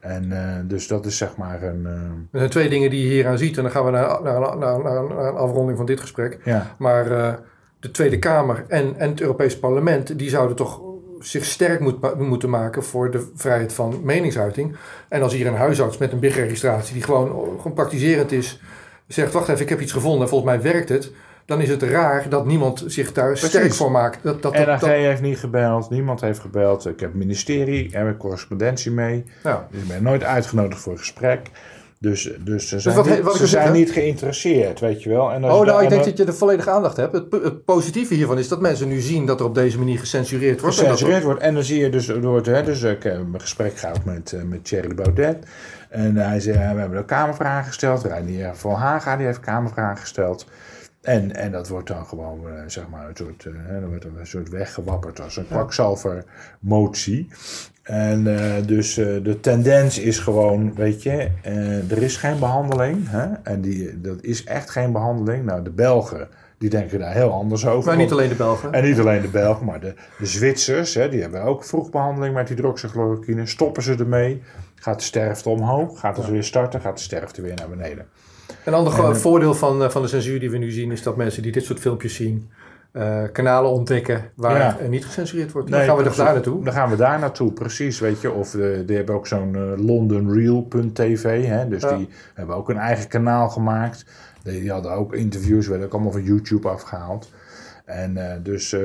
En 0.00 0.32
eh, 0.32 0.54
dus 0.64 0.86
dat 0.86 1.06
is 1.06 1.16
zeg 1.16 1.36
maar 1.36 1.62
een. 1.62 1.86
eh, 1.86 1.92
Er 2.32 2.38
zijn 2.38 2.50
twee 2.50 2.68
dingen 2.68 2.90
die 2.90 3.02
je 3.02 3.08
hier 3.12 3.26
aan 3.26 3.38
ziet. 3.38 3.56
En 3.56 3.62
dan 3.62 3.72
gaan 3.72 3.84
we 3.84 3.90
naar, 3.90 4.22
naar, 4.22 4.40
naar, 4.40 4.56
naar, 4.58 4.82
naar 4.82 5.26
een 5.28 5.34
afronding 5.36 5.76
van 5.76 5.86
dit 5.86 6.00
gesprek. 6.00 6.38
ja, 6.44 6.74
Maar 6.78 7.10
eh, 7.10 7.32
de 7.80 7.90
Tweede 7.90 8.18
Kamer 8.18 8.64
en, 8.68 8.94
en 8.98 9.10
het 9.10 9.20
Europees 9.20 9.58
Parlement... 9.58 10.18
die 10.18 10.28
zouden 10.28 10.56
toch 10.56 10.80
zich 11.20 11.44
sterk 11.44 11.80
moet, 11.80 12.18
moeten 12.18 12.50
maken... 12.50 12.84
voor 12.84 13.10
de 13.10 13.30
vrijheid 13.34 13.72
van 13.72 14.00
meningsuiting. 14.02 14.76
En 15.08 15.22
als 15.22 15.32
hier 15.32 15.46
een 15.46 15.54
huisarts 15.54 15.98
met 15.98 16.12
een 16.12 16.18
BIG-registratie... 16.18 16.94
die 16.94 17.02
gewoon, 17.02 17.28
gewoon 17.56 17.72
praktiserend 17.74 18.32
is... 18.32 18.60
zegt, 19.06 19.32
wacht 19.32 19.48
even, 19.48 19.62
ik 19.62 19.68
heb 19.68 19.80
iets 19.80 19.92
gevonden... 19.92 20.22
en 20.22 20.28
volgens 20.28 20.50
mij 20.50 20.62
werkt 20.72 20.88
het... 20.88 21.12
dan 21.44 21.60
is 21.60 21.68
het 21.68 21.82
raar 21.82 22.28
dat 22.28 22.46
niemand 22.46 22.84
zich 22.86 23.12
daar 23.12 23.36
sterk 23.36 23.74
voor 23.74 23.90
maakt. 23.90 24.18
Dat, 24.22 24.42
dat, 24.42 24.54
dat, 24.54 24.66
NRG 24.66 24.80
dat- 24.80 24.88
heeft 24.90 25.22
niet 25.22 25.38
gebeld, 25.38 25.90
niemand 25.90 26.20
heeft 26.20 26.38
gebeld. 26.38 26.86
Ik 26.86 27.00
heb 27.00 27.08
het 27.08 27.18
ministerie, 27.18 27.88
heb 27.92 28.08
ik 28.08 28.18
correspondentie 28.18 28.90
mee. 28.90 29.24
nou, 29.42 29.60
Dus 29.70 29.82
ik 29.82 29.88
ben 29.88 30.02
nooit 30.02 30.24
uitgenodigd 30.24 30.80
voor 30.80 30.92
een 30.92 30.98
gesprek. 30.98 31.50
Dus, 31.98 32.30
dus 32.40 32.68
ze 32.68 32.80
zijn, 32.80 32.94
wat- 32.96 33.06
niet, 33.06 33.14
wat 33.20 33.24
ik 33.26 33.32
ze 33.32 33.38
wil 33.38 33.46
zijn 33.48 33.72
niet 33.72 33.90
geïnteresseerd, 33.92 34.80
weet 34.80 35.02
je 35.02 35.08
wel. 35.08 35.30
En 35.32 35.44
Oh, 35.44 35.50
nou, 35.50 35.82
ik 35.82 35.88
denk 35.88 36.02
en 36.02 36.08
dat 36.08 36.18
je 36.18 36.24
de 36.24 36.32
volledige 36.32 36.70
aandacht 36.70 36.96
hebt. 36.96 37.12
Het, 37.12 37.26
het 37.42 37.64
positieve 37.64 38.14
hiervan 38.14 38.38
is 38.38 38.48
dat 38.48 38.60
mensen 38.60 38.88
nu 38.88 39.00
zien 39.00 39.26
dat 39.26 39.40
er 39.40 39.46
op 39.46 39.54
deze 39.54 39.78
manier 39.78 39.98
gecensureerd 39.98 40.60
wordt. 40.60 40.76
Er- 40.76 40.82
gecensureerd 40.82 41.22
wordt. 41.22 41.40
En 41.40 41.54
dan 41.54 41.62
zie 41.62 41.80
je 41.80 41.90
dus 41.90 42.06
door 42.06 42.36
het, 42.36 42.46
hè, 42.46 42.62
dus 42.62 42.82
ik 42.82 43.02
heb 43.02 43.18
een 43.18 43.40
gesprek 43.40 43.76
gehad 43.78 44.04
met, 44.04 44.32
eh, 44.32 44.42
met 44.42 44.64
Thierry 44.64 44.94
Baudet. 44.94 45.36
En 45.88 46.16
hij 46.16 46.40
zei, 46.40 46.56
we 46.74 46.80
hebben 46.80 46.98
ook 46.98 47.06
kamervragen 47.06 47.66
gesteld. 47.66 48.02
Reinier 48.04 48.54
van 48.54 48.72
Haga, 48.74 49.16
die 49.16 49.26
heeft 49.26 49.40
kamervragen 49.40 49.98
gesteld. 49.98 50.46
En, 51.06 51.34
en 51.34 51.52
dat 51.52 51.68
wordt 51.68 51.88
dan 51.88 52.06
gewoon, 52.06 52.48
eh, 52.48 52.62
zeg 52.66 52.88
maar, 52.88 53.08
een 53.08 53.16
soort, 53.16 53.44
eh, 53.44 53.52
hè, 53.56 53.80
dan 53.80 53.88
wordt 53.88 54.04
er 54.04 54.10
een 54.18 54.26
soort 54.26 54.48
weggewapperd 54.48 55.20
als 55.20 55.36
een 55.36 55.46
kwakzalver 55.46 56.24
motie. 56.60 57.28
En 57.82 58.38
eh, 58.38 58.66
dus 58.66 58.94
de 58.94 59.38
tendens 59.40 59.98
is 59.98 60.18
gewoon, 60.18 60.74
weet 60.74 61.02
je, 61.02 61.30
er 61.88 62.02
is 62.02 62.16
geen 62.16 62.38
behandeling. 62.38 63.08
Hè? 63.08 63.26
En 63.42 63.60
die, 63.60 64.00
dat 64.00 64.22
is 64.22 64.44
echt 64.44 64.70
geen 64.70 64.92
behandeling. 64.92 65.44
Nou, 65.44 65.62
de 65.62 65.70
Belgen, 65.70 66.28
die 66.58 66.70
denken 66.70 66.98
daar 66.98 67.14
heel 67.14 67.32
anders 67.32 67.66
over. 67.66 67.88
Maar 67.88 67.96
niet 68.02 68.12
alleen 68.12 68.28
de 68.28 68.34
Belgen. 68.34 68.72
en 68.72 68.84
niet 68.84 68.98
alleen 68.98 69.22
de 69.22 69.28
Belgen, 69.28 69.66
maar 69.66 69.80
de, 69.80 69.94
de 70.18 70.26
Zwitsers, 70.26 70.94
hè, 70.94 71.08
die 71.08 71.20
hebben 71.20 71.42
ook 71.42 71.64
vroegbehandeling 71.64 72.34
met 72.34 72.48
hydroxychloroquine. 72.48 73.46
Stoppen 73.46 73.82
ze 73.82 73.94
ermee, 73.94 74.42
gaat 74.74 74.98
de 74.98 75.04
sterfte 75.04 75.48
omhoog, 75.48 76.00
gaat 76.00 76.16
het 76.16 76.28
weer 76.28 76.44
starten, 76.44 76.80
gaat 76.80 76.96
de 76.96 77.02
sterfte 77.02 77.42
weer 77.42 77.54
naar 77.54 77.68
beneden. 77.68 78.06
Een 78.66 78.74
ander 78.74 78.92
En, 78.98 79.10
eh, 79.10 79.14
voordeel 79.14 79.54
van, 79.54 79.82
eh, 79.82 79.88
van 79.90 80.02
de 80.02 80.08
censuur 80.08 80.40
die 80.40 80.50
we 80.50 80.58
nu 80.58 80.70
zien 80.70 80.90
is 80.92 81.02
dat 81.02 81.16
mensen 81.16 81.42
die 81.42 81.52
dit 81.52 81.64
soort 81.64 81.78
filmpjes 81.80 82.14
zien, 82.14 82.50
eh, 82.92 83.22
kanalen 83.32 83.70
ontdekken 83.70 84.30
waar 84.34 84.56
Ja. 84.56 84.78
er 84.78 84.88
niet 84.88 85.04
gecensureerd 85.04 85.52
wordt. 85.52 85.70
Dan 85.70 85.80
gaan 85.80 85.96
we 85.96 86.02
precies. 86.02 86.18
daar 86.22 86.32
naartoe. 86.32 86.64
Dan 86.64 86.72
gaan 86.72 86.90
we 86.90 86.96
daar 86.96 87.18
naartoe, 87.18 87.52
precies, 87.52 88.00
weet 88.00 88.20
je. 88.20 88.30
Of 88.32 88.50
die 88.86 88.96
hebben 88.96 89.14
ook 89.14 89.26
zo'n 89.26 89.54
eh, 89.54 89.84
londonreal.tv, 89.84 91.48
dus 91.68 91.82
Ja. 91.82 91.96
die 91.96 92.08
hebben 92.34 92.56
ook 92.56 92.68
een 92.68 92.78
eigen 92.78 93.08
kanaal 93.08 93.48
gemaakt. 93.48 94.04
Die, 94.42 94.60
die 94.60 94.70
hadden 94.70 94.92
ook 94.92 95.14
interviews, 95.14 95.66
werden 95.66 95.86
ook 95.86 95.92
allemaal 95.92 96.12
van 96.12 96.22
YouTube 96.22 96.68
afgehaald. 96.68 97.30
En 97.84 98.40
dus, 98.42 98.76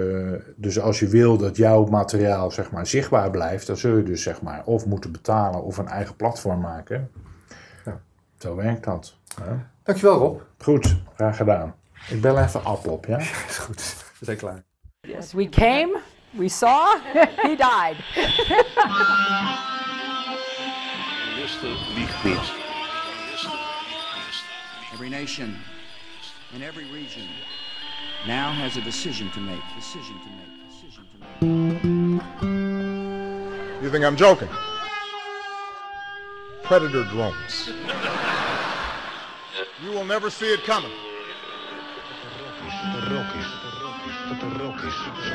dus 0.55 0.79
als 0.79 0.99
je 0.99 1.07
wil 1.07 1.37
dat 1.37 1.57
jouw 1.57 1.85
materiaal 1.85 2.51
zeg 2.51 2.71
maar, 2.71 2.87
zichtbaar 2.87 3.31
blijft, 3.31 3.67
dan 3.67 3.77
zul 3.77 3.95
je 3.97 4.03
dus 4.03 4.23
zeg 4.23 4.41
maar, 4.41 4.61
of 4.65 4.85
moeten 4.85 5.11
betalen 5.11 5.63
of 5.63 5.77
een 5.77 5.87
eigen 5.87 6.15
platform 6.15 6.59
maken. 6.59 7.09
Zo 8.41 8.55
werkt 8.55 8.83
dat. 8.83 9.13
hè. 9.43 9.55
Dankjewel 9.83 10.17
Rob. 10.17 10.41
Goed, 10.57 10.95
graag 11.15 11.35
gedaan. 11.37 11.75
Ik 12.09 12.21
bel 12.21 12.39
even 12.39 12.63
App 12.63 12.87
op, 12.87 13.05
ja? 13.05 13.17
Is 13.49 13.57
goed. 13.57 13.95
We 14.19 14.25
zijn 14.25 14.37
klaar. 14.37 14.63
Yes, 15.01 15.33
we 15.33 15.49
came, 15.49 15.99
we 16.29 16.49
saw, 16.49 16.95
he 17.43 17.55
died. 17.55 17.95
Every 24.93 25.09
nation 25.09 25.55
in 26.53 26.61
every 26.61 26.85
region 26.91 27.23
now 28.27 28.51
has 28.51 28.75
a 28.77 28.81
decision 28.81 29.31
to 29.31 29.39
make. 29.39 29.61
Decision 29.75 30.19
to 30.19 30.29
make. 30.29 30.69
Decision 30.69 31.05
to 31.11 31.17
make. 31.45 33.83
You 33.83 33.89
think 33.89 34.05
I'm 34.05 34.15
joking? 34.17 34.49
Predator 36.63 37.03
drones. 37.05 37.69
You 39.83 39.91
will 39.91 40.05
never 40.05 40.29
see 40.29 40.53
it 40.53 40.63
coming. 40.63 40.91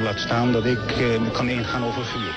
Laat 0.02 0.18
staan 0.18 0.52
dat 0.52 0.64
ik 0.64 0.90
eh, 0.90 1.32
kan 1.32 1.48
ingaan 1.48 1.84
over 1.84 2.04
vuur. 2.04 2.34